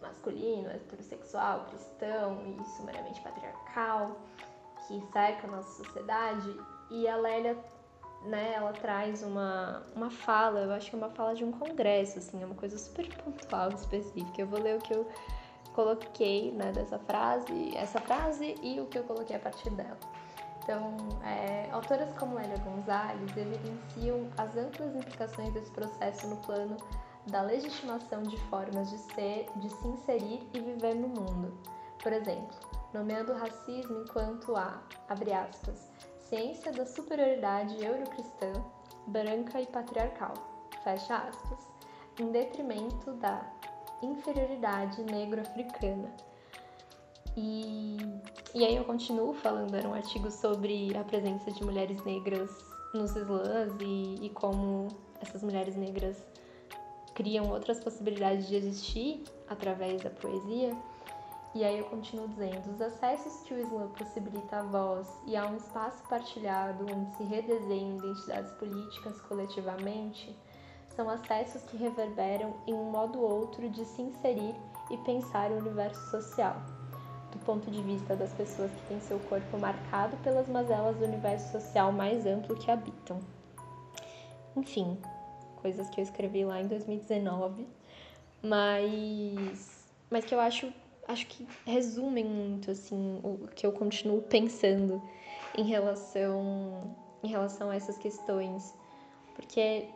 masculino, 0.02 0.70
heterossexual, 0.70 1.66
cristão 1.66 2.41
e 2.45 2.66
sumariamente 2.78 3.22
patriarcal 3.22 4.16
que 4.89 5.02
cerca 5.12 5.47
a 5.47 5.52
nossa 5.52 5.84
sociedade. 5.84 6.56
E 6.89 7.08
a 7.08 7.16
Lélia, 7.16 7.58
né, 8.24 8.54
ela 8.56 8.74
traz 8.74 9.22
uma, 9.22 9.84
uma 9.95 10.10
fala, 10.10 10.62
eu 10.62 10.72
acho 10.72 10.89
que 10.89 10.95
é 10.95 11.00
uma 11.00 11.12
fala 11.12 11.36
de 11.36 11.43
um 11.43 11.52
congresso, 11.52 12.18
assim, 12.18 12.41
é 12.41 12.45
uma 12.45 12.56
coisa 12.56 12.78
super 12.78 13.08
pontual, 13.18 13.70
específica. 13.70 14.41
Eu 14.41 14.47
vou 14.47 14.60
ler 14.60 14.78
o 14.78 14.82
que 14.82 14.93
eu 14.93 15.08
coloquei, 15.74 16.52
né, 16.52 16.72
dessa 16.72 16.97
frase, 16.97 17.76
essa 17.78 18.02
frase 18.02 18.56
e 18.64 18.80
o 18.80 18.88
que 18.88 18.97
eu 18.97 19.04
coloquei 19.04 19.36
a 19.36 19.39
partir 19.39 19.70
dela. 19.70 19.97
Então, 20.64 20.97
é, 21.24 21.70
autoras 21.72 22.12
como 22.18 22.36
Lélia 22.36 22.58
Gonzalez 22.58 23.38
evidenciam 23.38 24.28
as 24.38 24.56
amplas 24.58 24.95
implicações 24.95 25.54
desse 25.54 25.72
processo 25.72 26.28
no 26.28 26.38
plano 26.38 26.78
da 27.28 27.41
legitimação 27.41 28.24
de 28.24 28.38
formas 28.49 28.89
de 28.89 28.97
ser, 28.97 29.47
de 29.57 29.70
se 29.70 29.88
inserir 29.88 30.47
e 30.53 30.59
viver 30.59 30.95
no 30.95 31.07
mundo. 31.07 31.57
Por 32.01 32.13
exemplo, 32.13 32.57
nomeando 32.93 33.34
o 33.34 33.38
racismo 33.38 34.01
enquanto 34.01 34.55
a, 34.55 34.82
abre 35.07 35.34
aspas, 35.34 35.91
ciência 36.17 36.72
da 36.72 36.86
superioridade 36.86 37.84
eurocristã, 37.84 38.53
branca 39.07 39.61
e 39.61 39.67
patriarcal, 39.67 40.34
fecha 40.84 41.17
aspas, 41.17 41.67
em 42.20 42.32
detrimento 42.32 43.13
da 43.13 43.45
inferioridade 44.01 45.03
negro-africana, 45.03 46.15
e, 47.41 47.97
e 48.53 48.65
aí 48.65 48.76
eu 48.76 48.84
continuo 48.84 49.34
falando, 49.34 49.74
era 49.74 49.88
um 49.88 49.93
artigo 49.93 50.30
sobre 50.30 50.95
a 50.97 51.03
presença 51.05 51.49
de 51.51 51.63
mulheres 51.63 52.03
negras 52.03 52.49
nos 52.93 53.15
slams 53.15 53.74
e, 53.80 54.26
e 54.26 54.30
como 54.32 54.88
essas 55.22 55.41
mulheres 55.43 55.76
negras 55.76 56.17
criam 57.20 57.49
outras 57.49 57.84
possibilidades 57.84 58.47
de 58.47 58.55
existir 58.55 59.26
através 59.49 60.01
da 60.01 60.09
poesia. 60.09 60.74
E 61.53 61.65
aí 61.65 61.78
eu 61.78 61.84
continuo 61.86 62.30
dizendo, 62.30 62.72
os 62.72 62.80
acessos 62.80 63.41
que 63.41 63.53
o 63.53 63.59
Islã 63.59 63.89
possibilita 63.89 64.59
a 64.59 64.63
voz 64.63 65.05
e 65.28 65.36
a 65.36 65.45
um 65.45 65.57
espaço 65.57 66.01
partilhado 66.07 66.86
onde 66.89 67.17
se 67.17 67.24
redesenham 67.24 67.97
identidades 67.97 68.53
políticas 68.53 69.20
coletivamente, 69.22 70.34
são 70.95 71.09
acessos 71.09 71.61
que 71.63 71.76
reverberam 71.76 72.53
em 72.65 72.74
um 72.74 72.89
modo 72.89 73.20
ou 73.20 73.41
outro 73.41 73.67
de 73.67 73.84
se 73.84 74.01
inserir 74.01 74.55
e 74.89 74.95
pensar 74.99 75.51
o 75.51 75.57
universo 75.57 76.09
social 76.11 76.55
do 77.34 77.39
ponto 77.39 77.70
de 77.70 77.82
vista 77.84 78.15
das 78.15 78.34
pessoas 78.34 78.72
que 78.72 78.88
têm 78.88 78.99
seu 79.01 79.20
corpo 79.20 79.57
marcado 79.59 80.15
pelas 80.24 80.47
mazelas 80.47 80.95
do 80.95 81.03
universo 81.03 81.51
social 81.51 81.91
mais 81.91 82.26
amplo 82.26 82.55
que 82.55 82.72
habitam. 82.72 83.20
Enfim, 84.55 84.97
coisas 85.62 85.89
que 85.89 85.99
eu 85.99 86.03
escrevi 86.03 86.43
lá 86.43 86.62
em 86.62 86.68
2019, 86.68 87.68
mas 88.41 89.88
mas 90.10 90.26
que 90.26 90.34
eu 90.34 90.39
acho 90.39 90.74
acho 91.07 91.28
que 91.28 91.47
resumem 91.66 92.26
muito 92.26 92.72
assim 92.72 93.20
o 93.24 93.47
que 93.55 93.66
eu 93.66 93.72
continuo 93.72 94.22
pensando 94.22 95.01
em 95.57 95.64
relação 95.64 96.95
em 97.24 97.28
relação 97.28 97.70
a 97.70 97.76
essas 97.76 97.97
questões, 97.97 98.74
porque 99.36 99.88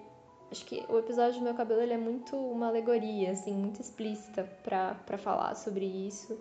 acho 0.51 0.65
que 0.65 0.85
o 0.89 0.99
episódio 0.99 1.39
do 1.39 1.43
meu 1.43 1.53
cabelo 1.53 1.81
ele 1.81 1.93
é 1.93 1.97
muito 1.97 2.35
uma 2.35 2.67
alegoria 2.67 3.31
assim, 3.31 3.53
muito 3.53 3.81
explícita 3.81 4.43
para 4.63 5.17
falar 5.17 5.55
sobre 5.55 5.85
isso 5.85 6.37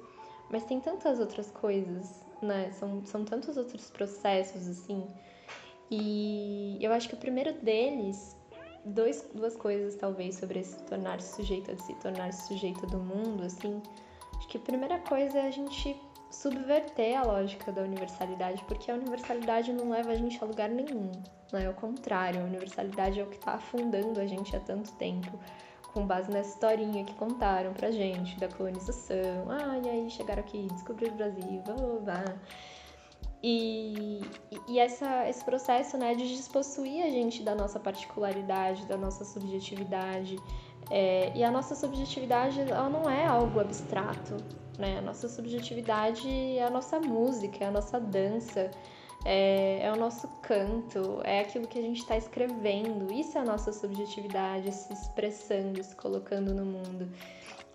mas 0.52 0.64
tem 0.64 0.78
tantas 0.78 1.18
outras 1.18 1.50
coisas, 1.50 2.22
né? 2.42 2.70
São, 2.72 3.04
são 3.06 3.24
tantos 3.24 3.56
outros 3.56 3.90
processos, 3.90 4.68
assim. 4.68 5.08
E 5.90 6.76
eu 6.78 6.92
acho 6.92 7.08
que 7.08 7.14
o 7.14 7.18
primeiro 7.18 7.54
deles, 7.54 8.36
dois, 8.84 9.28
duas 9.34 9.56
coisas 9.56 9.94
talvez 9.96 10.36
sobre 10.36 10.62
se 10.62 10.76
tornar 10.84 11.20
sujeito 11.20 11.80
se 11.82 11.94
tornar 11.94 12.32
sujeito 12.32 12.86
do 12.86 12.98
mundo, 12.98 13.44
assim. 13.44 13.80
Acho 14.36 14.48
que 14.48 14.58
a 14.58 14.60
primeira 14.60 14.98
coisa 14.98 15.38
é 15.38 15.46
a 15.46 15.50
gente 15.50 15.96
subverter 16.30 17.18
a 17.18 17.22
lógica 17.22 17.70
da 17.70 17.82
universalidade, 17.82 18.64
porque 18.64 18.90
a 18.90 18.94
universalidade 18.94 19.72
não 19.72 19.90
leva 19.90 20.12
a 20.12 20.14
gente 20.14 20.42
a 20.42 20.46
lugar 20.46 20.68
nenhum, 20.68 21.12
né? 21.52 21.66
Ao 21.66 21.74
contrário, 21.74 22.40
a 22.40 22.44
universalidade 22.44 23.20
é 23.20 23.22
o 23.22 23.26
que 23.26 23.36
está 23.36 23.52
afundando 23.52 24.18
a 24.18 24.26
gente 24.26 24.56
há 24.56 24.60
tanto 24.60 24.90
tempo, 24.92 25.38
com 25.92 26.06
base 26.06 26.30
nessa 26.30 26.54
historinha 26.54 27.04
que 27.04 27.14
contaram 27.14 27.72
pra 27.74 27.90
gente 27.90 28.38
da 28.40 28.48
colonização. 28.48 29.50
Ah, 29.50 29.78
e 29.84 29.88
aí 29.88 30.10
chegaram 30.10 30.40
aqui, 30.40 30.66
descobriram 30.72 31.12
o 31.12 31.16
Brasil, 31.16 31.62
blá 31.64 31.74
blá 31.74 32.00
blá. 32.00 32.24
E, 33.42 34.20
e 34.68 34.78
essa, 34.78 35.28
esse 35.28 35.44
processo 35.44 35.98
né, 35.98 36.14
de 36.14 36.28
despossuir 36.28 37.02
a 37.02 37.10
gente 37.10 37.42
da 37.42 37.54
nossa 37.54 37.80
particularidade, 37.80 38.86
da 38.86 38.96
nossa 38.96 39.24
subjetividade. 39.24 40.36
É, 40.90 41.32
e 41.34 41.42
a 41.42 41.50
nossa 41.50 41.74
subjetividade 41.74 42.60
ela 42.60 42.88
não 42.88 43.10
é 43.10 43.26
algo 43.26 43.58
abstrato. 43.58 44.36
Né? 44.78 44.98
A 44.98 45.02
nossa 45.02 45.28
subjetividade 45.28 46.28
é 46.28 46.62
a 46.62 46.70
nossa 46.70 47.00
música, 47.00 47.64
é 47.64 47.66
a 47.66 47.70
nossa 47.70 47.98
dança, 47.98 48.70
é, 49.24 49.80
é 49.82 49.92
o 49.92 49.96
nosso 49.96 50.28
canto, 50.40 51.20
é 51.24 51.40
aquilo 51.40 51.66
que 51.66 51.78
a 51.78 51.82
gente 51.82 51.98
está 51.98 52.16
escrevendo. 52.16 53.12
Isso 53.12 53.36
é 53.36 53.40
a 53.40 53.44
nossa 53.44 53.72
subjetividade 53.72 54.70
se 54.72 54.92
expressando, 54.92 55.82
se 55.82 55.96
colocando 55.96 56.54
no 56.54 56.64
mundo. 56.64 57.10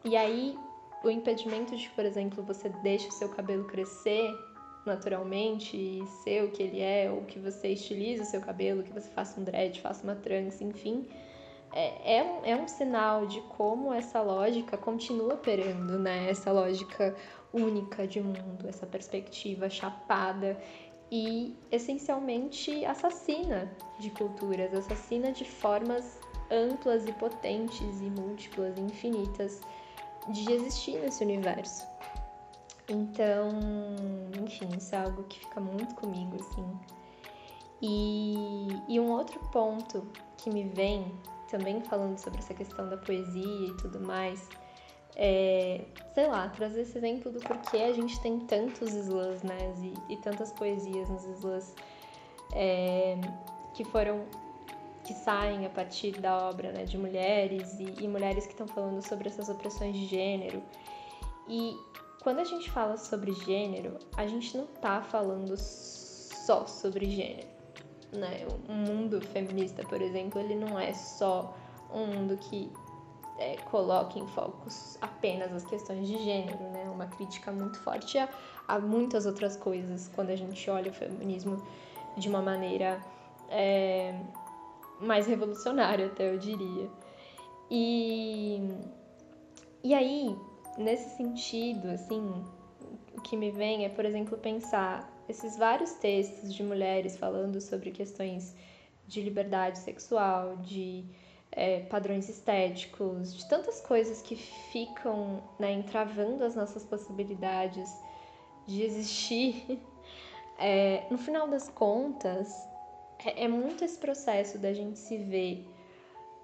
E 0.06 0.16
aí, 0.16 0.58
o 1.04 1.10
impedimento 1.10 1.76
de, 1.76 1.90
por 1.90 2.06
exemplo, 2.06 2.42
você 2.44 2.70
deixa 2.82 3.10
o 3.10 3.12
seu 3.12 3.30
cabelo 3.30 3.66
crescer 3.66 4.32
naturalmente 4.88 5.78
e 5.78 6.06
ser 6.24 6.44
o 6.44 6.52
que 6.52 6.64
ele 6.64 6.82
é, 6.82 7.12
ou 7.12 7.22
que 7.24 7.38
você 7.38 7.70
estilize 7.70 8.22
o 8.22 8.26
seu 8.26 8.42
cabelo, 8.42 8.84
que 8.84 8.92
você 8.92 9.10
faça 9.10 9.40
um 9.40 9.44
dread, 9.44 9.80
faça 9.82 10.04
uma 10.04 10.16
trança, 10.16 10.64
enfim, 10.64 11.08
é, 11.74 12.18
é, 12.18 12.24
um, 12.24 12.46
é 12.46 12.56
um 12.56 12.68
sinal 12.68 13.28
de 13.28 13.42
como 13.42 13.94
essa 13.94 14.22
lógica 14.22 14.78
continua 14.78 15.34
operando, 15.34 16.00
né? 16.00 16.30
Essa 16.30 16.52
lógica 16.52 17.16
única 17.54 18.08
de 18.08 18.22
mundo, 18.22 18.68
essa 18.68 18.86
perspectiva 18.86 19.70
chapada 19.70 20.58
e 21.12 21.56
essencialmente 21.72 22.84
assassina 22.86 23.72
de 24.00 24.10
culturas, 24.12 24.74
assassina 24.74 25.32
de 25.32 25.46
formas 25.46 26.20
amplas 26.52 27.06
e 27.06 27.12
potentes 27.14 28.02
e 28.02 28.10
múltiplas 28.10 28.78
e 28.78 28.82
infinitas 28.82 29.62
de 30.30 30.52
existir 30.52 31.00
nesse 31.00 31.24
universo. 31.24 31.86
Então, 32.90 33.50
enfim, 34.42 34.70
isso 34.78 34.96
é 34.96 35.00
algo 35.00 35.24
que 35.24 35.40
fica 35.40 35.60
muito 35.60 35.94
comigo, 35.96 36.38
assim. 36.40 36.80
E, 37.82 38.68
e 38.88 39.00
um 39.00 39.12
outro 39.12 39.40
ponto 39.52 40.08
que 40.38 40.50
me 40.50 40.64
vem, 40.64 41.12
também 41.50 41.82
falando 41.82 42.18
sobre 42.18 42.40
essa 42.40 42.54
questão 42.54 42.90
da 42.90 42.98
poesia 42.98 43.68
e 43.68 43.78
tudo 43.78 44.00
mais, 44.00 44.48
é, 45.16 45.84
sei 46.14 46.28
lá, 46.28 46.48
trazer 46.50 46.82
esse 46.82 46.98
exemplo 46.98 47.32
do 47.32 47.40
porquê 47.40 47.78
a 47.78 47.94
gente 47.94 48.20
tem 48.22 48.40
tantos 48.40 48.94
slams, 48.94 49.44
né, 49.44 49.74
e, 50.10 50.14
e 50.14 50.18
tantas 50.18 50.52
poesias 50.52 51.10
nos 51.10 51.26
slams 51.26 51.76
é, 52.54 53.18
que 53.74 53.84
foram, 53.84 54.26
que 55.04 55.14
saem 55.14 55.66
a 55.66 55.70
partir 55.70 56.20
da 56.20 56.48
obra, 56.48 56.72
né, 56.72 56.86
de 56.86 56.98
mulheres 56.98 57.80
e, 57.80 58.04
e 58.04 58.08
mulheres 58.08 58.46
que 58.46 58.54
estão 58.54 58.68
falando 58.68 59.02
sobre 59.02 59.28
essas 59.28 59.50
opressões 59.50 59.96
de 59.96 60.06
gênero. 60.06 60.62
E 61.48 61.76
quando 62.22 62.40
a 62.40 62.44
gente 62.44 62.70
fala 62.72 62.98
sobre 62.98 63.34
gênero, 63.34 63.98
a 64.16 64.26
gente 64.28 64.58
não 64.58 64.66
tá 64.66 65.02
falando 65.02 65.56
só 65.58 66.66
sobre 66.66 67.10
gênero. 67.10 67.48
Né? 68.12 68.48
O 68.68 68.72
mundo 68.72 69.22
feminista, 69.22 69.84
por 69.84 70.02
exemplo, 70.02 70.40
ele 70.40 70.56
não 70.56 70.80
é 70.80 70.94
só 70.94 71.56
um 71.94 72.08
mundo 72.08 72.38
que 72.38 72.72
é, 73.38 73.58
coloca 73.58 74.18
em 74.18 74.28
foco 74.28 74.68
apenas 75.02 75.54
as 75.54 75.66
questões 75.66 76.08
de 76.08 76.18
gênero, 76.18 76.64
né? 76.72 76.90
Uma 76.90 77.06
crítica 77.06 77.52
muito 77.52 77.80
forte 77.80 78.18
a, 78.18 78.28
a 78.68 78.80
muitas 78.80 79.26
outras 79.26 79.56
coisas 79.56 80.10
quando 80.16 80.32
a 80.32 80.36
gente 80.36 80.70
olha 80.70 80.90
o 80.90 80.94
feminismo 80.94 81.62
de 82.18 82.28
uma 82.28 82.42
maneira 82.42 83.00
é, 83.50 84.20
mais 85.00 85.28
revolucionária, 85.28 86.08
até 86.08 86.34
eu 86.34 86.38
diria. 86.38 86.90
E, 87.70 88.70
e 89.84 89.94
aí, 89.94 90.36
nesse 90.78 91.18
sentido, 91.18 91.90
assim, 91.90 92.46
o 93.16 93.22
que 93.22 93.36
me 93.36 93.52
vem 93.52 93.86
é, 93.86 93.90
por 93.90 94.06
exemplo, 94.06 94.38
pensar 94.38 95.12
esses 95.28 95.58
vários 95.58 95.94
textos 95.94 96.54
de 96.54 96.64
mulheres 96.64 97.18
falando 97.18 97.60
sobre 97.60 97.92
questões 97.92 98.56
de 99.08 99.22
liberdade 99.22 99.80
sexual, 99.80 100.58
de 100.58 101.06
é, 101.52 101.82
padrões 101.82 102.30
estéticos, 102.30 103.36
de 103.36 103.48
tantas 103.48 103.82
coisas 103.82 104.22
que 104.22 104.36
ficam 104.36 105.44
né, 105.60 105.72
entravando 105.72 106.44
as 106.44 106.56
nossas 106.56 106.84
possibilidades 106.84 107.90
de 108.66 108.84
existir. 108.84 109.80
É, 110.60 111.06
no 111.12 111.20
final 111.20 111.48
das 111.48 111.70
contas, 111.70 112.52
é, 113.24 113.44
é 113.44 113.48
muito 113.48 113.86
esse 113.86 113.96
processo 114.00 114.58
da 114.58 114.74
gente 114.74 114.98
se 114.98 115.16
ver 115.16 115.64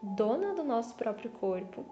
dona 0.04 0.54
do 0.54 0.64
nosso 0.64 0.94
próprio 0.94 1.32
corpo, 1.32 1.84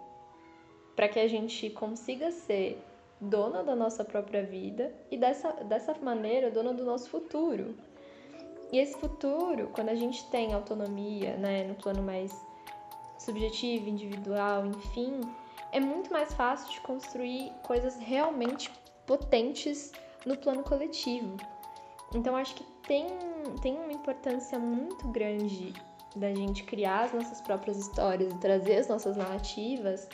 para 0.96 1.08
que 1.08 1.20
a 1.20 1.28
gente 1.28 1.70
consiga 1.70 2.32
ser 2.32 2.82
dona 3.20 3.64
da 3.64 3.76
nossa 3.76 4.04
própria 4.04 4.44
vida 4.44 4.94
e 5.12 5.18
dessa, 5.18 5.52
dessa 5.64 5.94
maneira 6.02 6.50
dona 6.50 6.74
do 6.74 6.84
nosso 6.84 7.10
futuro. 7.10 7.76
E 8.72 8.80
esse 8.80 8.98
futuro, 8.98 9.70
quando 9.74 9.90
a 9.90 9.96
gente 9.96 10.26
tem 10.30 10.54
autonomia, 10.54 11.36
né, 11.38 11.64
no 11.66 11.76
plano 11.76 12.02
mais 12.02 12.34
subjetivo, 13.20 13.90
individual, 13.90 14.66
enfim, 14.66 15.22
é 15.72 15.80
muito 15.80 16.12
mais 16.12 16.34
fácil 16.34 16.72
de 16.72 16.82
construir 16.82 17.52
coisas 17.64 17.98
realmente 17.98 18.72
potentes 19.06 19.92
no 20.26 20.38
plano 20.38 20.64
coletivo. 20.64 21.38
Então 22.16 22.36
acho 22.36 22.56
que 22.56 22.64
tem, 22.88 23.08
tem 23.62 23.76
uma 23.76 23.94
importância 23.94 24.58
muito 24.58 25.08
grande 25.10 25.74
da 26.16 26.34
gente 26.34 26.64
criar 26.64 27.06
as 27.06 27.14
nossas 27.14 27.40
próprias 27.42 27.78
histórias 27.78 28.34
e 28.34 28.38
trazer 28.38 28.78
as 28.78 28.88
nossas 28.88 29.16
narrativas 29.16 30.10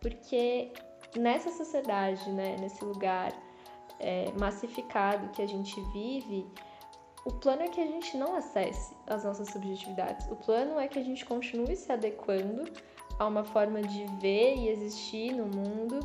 porque 0.00 0.72
nessa 1.16 1.50
sociedade, 1.50 2.30
né, 2.30 2.56
nesse 2.58 2.84
lugar 2.84 3.32
é, 3.98 4.32
massificado 4.38 5.28
que 5.28 5.42
a 5.42 5.46
gente 5.46 5.80
vive, 5.92 6.46
o 7.24 7.32
plano 7.32 7.62
é 7.62 7.68
que 7.68 7.80
a 7.80 7.86
gente 7.86 8.16
não 8.16 8.34
acesse 8.34 8.94
as 9.06 9.24
nossas 9.24 9.48
subjetividades. 9.48 10.26
O 10.30 10.36
plano 10.36 10.78
é 10.80 10.88
que 10.88 10.98
a 10.98 11.02
gente 11.02 11.24
continue 11.24 11.76
se 11.76 11.92
adequando 11.92 12.64
a 13.18 13.26
uma 13.26 13.44
forma 13.44 13.82
de 13.82 14.06
ver 14.20 14.56
e 14.56 14.68
existir 14.68 15.32
no 15.32 15.46
mundo 15.46 16.00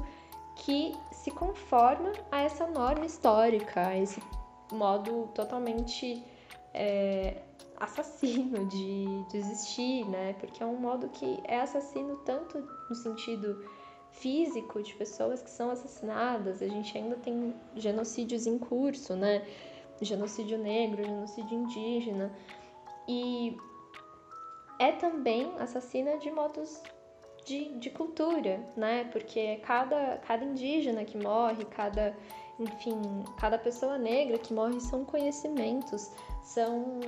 que 0.57 0.93
se 1.11 1.31
conforma 1.31 2.11
a 2.31 2.41
essa 2.41 2.67
norma 2.67 3.05
histórica, 3.05 3.87
a 3.87 3.97
esse 3.97 4.21
modo 4.71 5.29
totalmente 5.33 6.21
é, 6.73 7.37
assassino 7.77 8.65
de, 8.67 9.23
de 9.29 9.37
existir, 9.37 10.05
né? 10.05 10.33
Porque 10.33 10.61
é 10.61 10.65
um 10.65 10.77
modo 10.77 11.07
que 11.09 11.39
é 11.45 11.59
assassino 11.59 12.17
tanto 12.25 12.57
no 12.89 12.95
sentido 12.95 13.63
físico 14.19 14.81
de 14.81 14.93
pessoas 14.95 15.41
que 15.41 15.49
são 15.49 15.69
assassinadas. 15.71 16.61
A 16.61 16.67
gente 16.67 16.97
ainda 16.97 17.15
tem 17.17 17.53
genocídios 17.75 18.47
em 18.47 18.57
curso, 18.57 19.15
né? 19.15 19.45
Genocídio 20.01 20.57
negro, 20.57 21.03
genocídio 21.03 21.57
indígena. 21.57 22.31
E 23.07 23.57
é 24.79 24.91
também 24.91 25.53
assassina 25.59 26.17
de 26.17 26.31
modos 26.31 26.81
de, 27.45 27.77
de 27.77 27.89
cultura, 27.89 28.59
né? 28.75 29.05
Porque 29.11 29.57
cada, 29.57 30.17
cada 30.17 30.43
indígena 30.43 31.05
que 31.05 31.17
morre, 31.17 31.63
cada, 31.65 32.15
enfim, 32.59 32.99
cada 33.39 33.57
pessoa 33.57 33.97
negra 33.97 34.37
que 34.37 34.53
morre 34.53 34.79
são 34.79 35.05
conhecimentos, 35.05 36.11
são, 36.43 36.99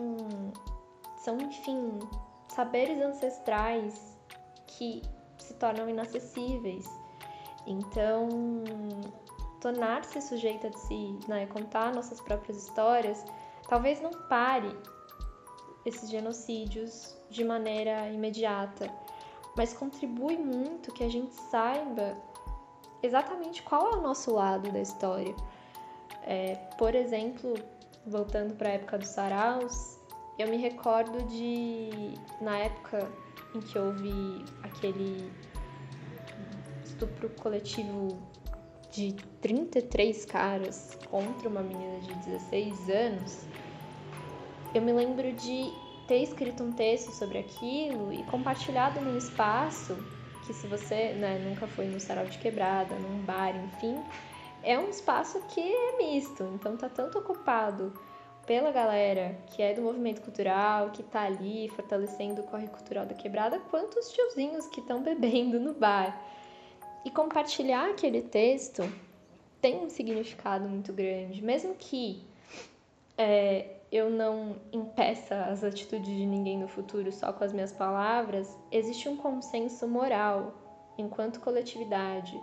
são 1.18 1.38
enfim, 1.38 2.00
saberes 2.48 3.02
ancestrais 3.02 4.18
que 4.68 5.02
se 5.38 5.54
tornam 5.56 5.90
inacessíveis. 5.90 6.88
Então, 7.68 8.30
tornar-se 9.60 10.22
sujeita 10.22 10.70
de 10.70 10.80
si, 10.80 11.20
né, 11.28 11.46
contar 11.48 11.94
nossas 11.94 12.22
próprias 12.22 12.58
histórias, 12.58 13.24
talvez 13.68 14.02
não 14.02 14.12
pare 14.30 14.74
esses 15.86 16.10
genocídios 16.10 17.16
de 17.30 17.44
maneira 17.44 18.08
imediata, 18.10 18.90
mas 19.56 19.74
contribui 19.74 20.38
muito 20.38 20.94
que 20.94 21.04
a 21.04 21.10
gente 21.10 21.34
saiba 21.34 22.16
exatamente 23.04 23.62
qual 23.64 23.92
é 23.92 23.96
o 23.98 24.02
nosso 24.02 24.34
lado 24.34 24.72
da 24.72 24.80
história. 24.80 25.36
É, 26.24 26.56
por 26.78 26.96
exemplo, 26.96 27.54
voltando 28.06 28.56
para 28.56 28.70
a 28.70 28.74
época 28.74 28.98
dos 28.98 29.10
saraus, 29.10 29.98
eu 30.40 30.48
me 30.48 30.58
recordo 30.58 31.24
de 31.28 32.14
na 32.40 32.60
época 32.60 33.12
em 33.56 33.60
que 33.60 33.78
houve 33.78 34.46
aquele 34.64 35.32
estupro 36.98 37.30
coletivo 37.40 38.18
de 38.92 39.14
33 39.40 40.26
caras 40.26 40.98
contra 41.12 41.48
uma 41.48 41.62
menina 41.62 42.00
de 42.00 42.14
16 42.16 42.90
anos, 42.90 43.46
eu 44.74 44.82
me 44.82 44.92
lembro 44.92 45.32
de 45.34 45.72
ter 46.08 46.24
escrito 46.24 46.64
um 46.64 46.72
texto 46.72 47.12
sobre 47.12 47.38
aquilo 47.38 48.12
e 48.12 48.24
compartilhado 48.24 49.00
num 49.00 49.16
espaço 49.16 49.96
que 50.48 50.54
se 50.54 50.66
você 50.66 51.14
né, 51.14 51.38
nunca 51.48 51.68
foi 51.68 51.86
no 51.86 52.00
sarau 52.00 52.26
de 52.26 52.38
quebrada, 52.40 52.96
num 52.96 53.20
bar, 53.20 53.56
enfim, 53.56 54.02
é 54.64 54.80
um 54.80 54.90
espaço 54.90 55.40
que 55.50 55.62
é 55.62 55.98
misto, 55.98 56.44
então 56.56 56.76
tá 56.78 56.90
tanto 56.90 57.20
ocupado 57.20 57.94
pela 58.48 58.72
galera 58.72 59.38
que 59.48 59.62
é 59.62 59.74
do 59.74 59.82
movimento 59.82 60.22
cultural, 60.22 60.90
que 60.90 61.04
tá 61.04 61.24
ali 61.24 61.70
fortalecendo 61.76 62.42
o 62.42 62.46
corre 62.46 62.68
cultural 62.68 63.06
da 63.06 63.14
quebrada, 63.14 63.60
quanto 63.70 64.00
os 64.00 64.10
tiozinhos 64.10 64.66
que 64.68 64.80
estão 64.80 65.04
bebendo 65.04 65.60
no 65.60 65.74
bar. 65.74 66.18
E 67.08 67.10
compartilhar 67.10 67.92
aquele 67.92 68.22
texto 68.22 68.84
tem 69.62 69.78
um 69.78 69.90
significado 69.90 70.68
muito 70.68 70.92
grande, 70.92 71.42
mesmo 71.42 71.74
que 71.74 72.28
é, 73.18 73.78
eu 73.90 74.10
não 74.10 74.58
impeça 74.74 75.46
as 75.46 75.64
atitudes 75.64 76.06
de 76.06 76.26
ninguém 76.26 76.58
no 76.58 76.68
futuro 76.68 77.10
só 77.14 77.32
com 77.32 77.46
as 77.46 77.54
minhas 77.54 77.72
palavras, 77.72 78.54
existe 78.70 79.08
um 79.08 79.16
consenso 79.16 79.88
moral 79.88 80.54
enquanto 80.98 81.40
coletividade 81.40 82.38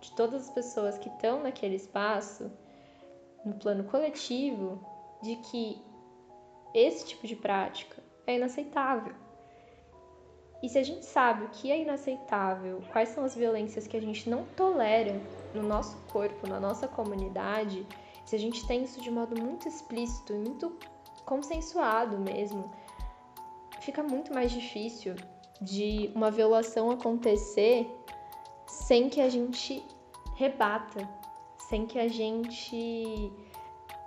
de 0.00 0.12
todas 0.12 0.42
as 0.42 0.50
pessoas 0.50 0.96
que 0.96 1.08
estão 1.08 1.42
naquele 1.42 1.74
espaço, 1.74 2.52
no 3.44 3.54
plano 3.54 3.82
coletivo, 3.82 4.80
de 5.20 5.34
que 5.50 5.82
esse 6.72 7.04
tipo 7.04 7.26
de 7.26 7.34
prática 7.34 8.00
é 8.28 8.36
inaceitável. 8.36 9.16
E 10.62 10.68
se 10.68 10.78
a 10.78 10.82
gente 10.82 11.04
sabe 11.04 11.44
o 11.44 11.48
que 11.50 11.70
é 11.70 11.80
inaceitável, 11.80 12.82
quais 12.90 13.10
são 13.10 13.24
as 13.24 13.34
violências 13.34 13.86
que 13.86 13.96
a 13.96 14.00
gente 14.00 14.28
não 14.28 14.44
tolera 14.56 15.20
no 15.54 15.62
nosso 15.62 15.96
corpo, 16.08 16.48
na 16.48 16.58
nossa 16.58 16.88
comunidade, 16.88 17.86
se 18.24 18.34
a 18.34 18.38
gente 18.38 18.66
tem 18.66 18.82
isso 18.82 19.00
de 19.00 19.10
modo 19.10 19.40
muito 19.40 19.68
explícito 19.68 20.32
e 20.32 20.38
muito 20.38 20.76
consensuado 21.24 22.18
mesmo, 22.18 22.70
fica 23.80 24.02
muito 24.02 24.34
mais 24.34 24.50
difícil 24.50 25.14
de 25.60 26.10
uma 26.14 26.30
violação 26.30 26.90
acontecer 26.90 27.88
sem 28.66 29.08
que 29.08 29.20
a 29.20 29.28
gente 29.28 29.82
rebata, 30.34 31.08
sem 31.68 31.86
que 31.86 31.98
a 31.98 32.08
gente 32.08 33.32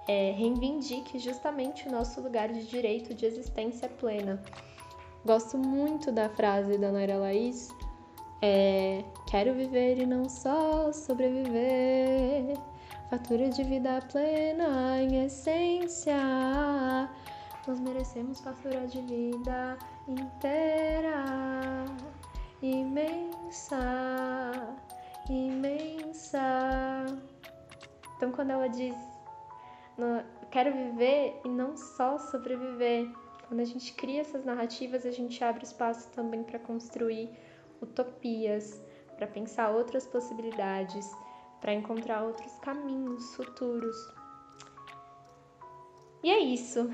é, 0.08 0.32
reivindique 0.32 1.18
justamente 1.20 1.88
o 1.88 1.91
nosso 1.91 2.22
lugar 2.22 2.49
de 2.49 2.66
direito 2.66 3.14
de 3.14 3.26
existência 3.26 3.88
plena. 3.88 4.41
Gosto 5.24 5.58
muito 5.58 6.12
da 6.12 6.30
frase 6.30 6.78
da 6.78 6.92
Naira 6.92 7.18
Laís. 7.18 7.70
É, 8.42 9.04
Quero 9.28 9.54
viver 9.54 10.00
e 10.00 10.06
não 10.06 10.28
só 10.28 10.92
sobreviver. 10.92 12.58
Fatura 13.10 13.50
de 13.50 13.64
vida 13.64 14.00
plena 14.12 15.02
em 15.02 15.26
essência. 15.26 16.18
Nós 17.68 17.80
merecemos 17.80 18.42
fatura 18.42 18.88
de 18.88 19.02
vida 19.02 19.78
inteira, 20.08 21.86
imensa, 22.62 23.78
imensa. 25.30 27.06
Então, 28.18 28.32
quando 28.32 28.50
ela 28.50 28.68
diz 28.68 28.96
quero 30.50 30.74
viver 30.74 31.40
e 31.46 31.50
não 31.50 31.78
só 31.78 32.18
sobreviver. 32.18 33.08
Quando 33.52 33.60
a 33.60 33.66
gente 33.66 33.91
cria 33.91 34.22
essas 34.22 34.45
narrativas, 34.45 35.06
a 35.06 35.12
gente 35.12 35.43
abre 35.43 35.66
espaço 35.66 36.08
também 36.12 36.41
para 36.41 36.58
construir 36.58 37.30
utopias, 37.82 38.82
para 39.18 39.28
pensar 39.28 39.72
outras 39.72 40.08
possibilidades, 40.08 41.12
para 41.60 41.74
encontrar 41.74 42.24
outros 42.24 42.54
caminhos 42.62 43.36
futuros. 43.36 43.93
E 46.24 46.32
é 46.32 46.39
isso. 46.39 46.89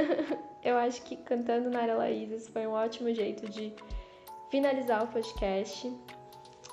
Eu 0.64 0.78
acho 0.78 1.02
que 1.02 1.18
cantando 1.18 1.68
Nara 1.68 1.94
Laís 1.94 2.48
foi 2.48 2.66
um 2.66 2.72
ótimo 2.72 3.12
jeito 3.12 3.46
de 3.50 3.70
finalizar 4.50 5.04
o 5.04 5.08
podcast. 5.08 5.94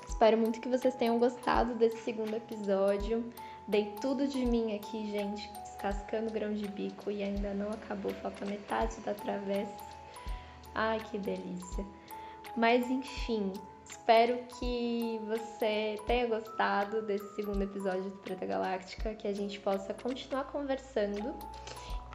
Espero 0.08 0.38
muito 0.38 0.58
que 0.58 0.70
vocês 0.70 0.94
tenham 0.94 1.18
gostado 1.18 1.74
desse 1.74 1.98
segundo 1.98 2.34
episódio. 2.34 3.28
Dei 3.68 3.92
tudo 4.00 4.26
de 4.26 4.46
mim 4.46 4.74
aqui, 4.74 5.10
gente, 5.10 5.50
descascando 5.78 6.32
grão 6.32 6.52
de 6.52 6.66
bico 6.66 7.10
e 7.10 7.22
ainda 7.22 7.54
não 7.54 7.70
acabou, 7.70 8.12
falta 8.14 8.44
metade 8.44 9.00
da 9.00 9.14
travessa. 9.14 9.96
Ai, 10.74 11.00
que 11.10 11.18
delícia. 11.18 11.84
Mas 12.56 12.90
enfim, 12.90 13.52
espero 13.88 14.38
que 14.58 15.20
você 15.26 15.96
tenha 16.06 16.26
gostado 16.26 17.02
desse 17.02 17.36
segundo 17.36 17.62
episódio 17.62 18.04
do 18.04 18.16
Preta 18.18 18.44
Galáctica, 18.44 19.14
que 19.14 19.28
a 19.28 19.32
gente 19.32 19.60
possa 19.60 19.94
continuar 19.94 20.44
conversando. 20.44 21.34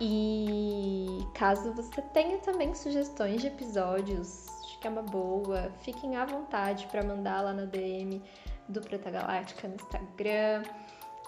E 0.01 1.26
caso 1.34 1.72
você 1.74 2.01
tenha 2.14 2.39
também 2.39 2.74
sugestões 2.74 3.41
de 3.41 3.47
episódios, 3.47 4.47
acho 4.64 4.80
que 4.80 4.88
é 4.88 4.89
uma 4.89 5.03
boa, 5.03 5.72
fiquem 5.82 6.18
à 6.18 6.26
vontade 6.26 6.88
para 6.88 7.03
mandar 7.03 7.41
lá 7.41 7.53
na 7.53 7.66
DM 7.66 8.22
do 8.68 8.82
Preta 8.82 9.11
Galáctica 9.11 9.68
no 9.68 9.76
Instagram. 9.76 10.64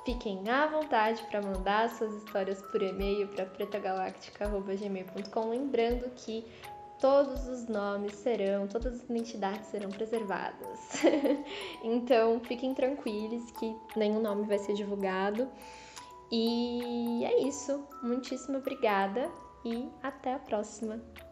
Fiquem 0.06 0.48
à 0.48 0.68
vontade 0.68 1.24
para 1.32 1.42
mandar 1.42 1.90
suas 1.90 2.14
histórias 2.14 2.62
por 2.62 2.84
e-mail 2.84 3.28
para 3.30 3.48
pretagalactica.gmail.com, 3.48 5.50
lembrando 5.50 6.12
que 6.16 6.46
todos 7.00 7.48
os 7.48 7.68
nomes 7.68 8.14
serão, 8.14 8.68
todas 8.68 8.94
as 8.94 9.04
identidades 9.10 9.66
serão 9.66 9.90
preservadas. 9.90 11.02
então, 11.84 12.40
fiquem 12.42 12.76
tranquilos 12.76 13.50
que 13.54 13.76
nenhum 13.96 14.22
nome 14.22 14.46
vai 14.46 14.60
ser 14.60 14.76
divulgado. 14.76 15.50
E 16.32 17.26
é 17.26 17.42
isso. 17.42 17.84
Muitíssimo 18.04 18.60
obrigada 18.60 19.32
e 19.64 19.90
até 20.04 20.36
a 20.36 20.40
próxima. 20.40 21.02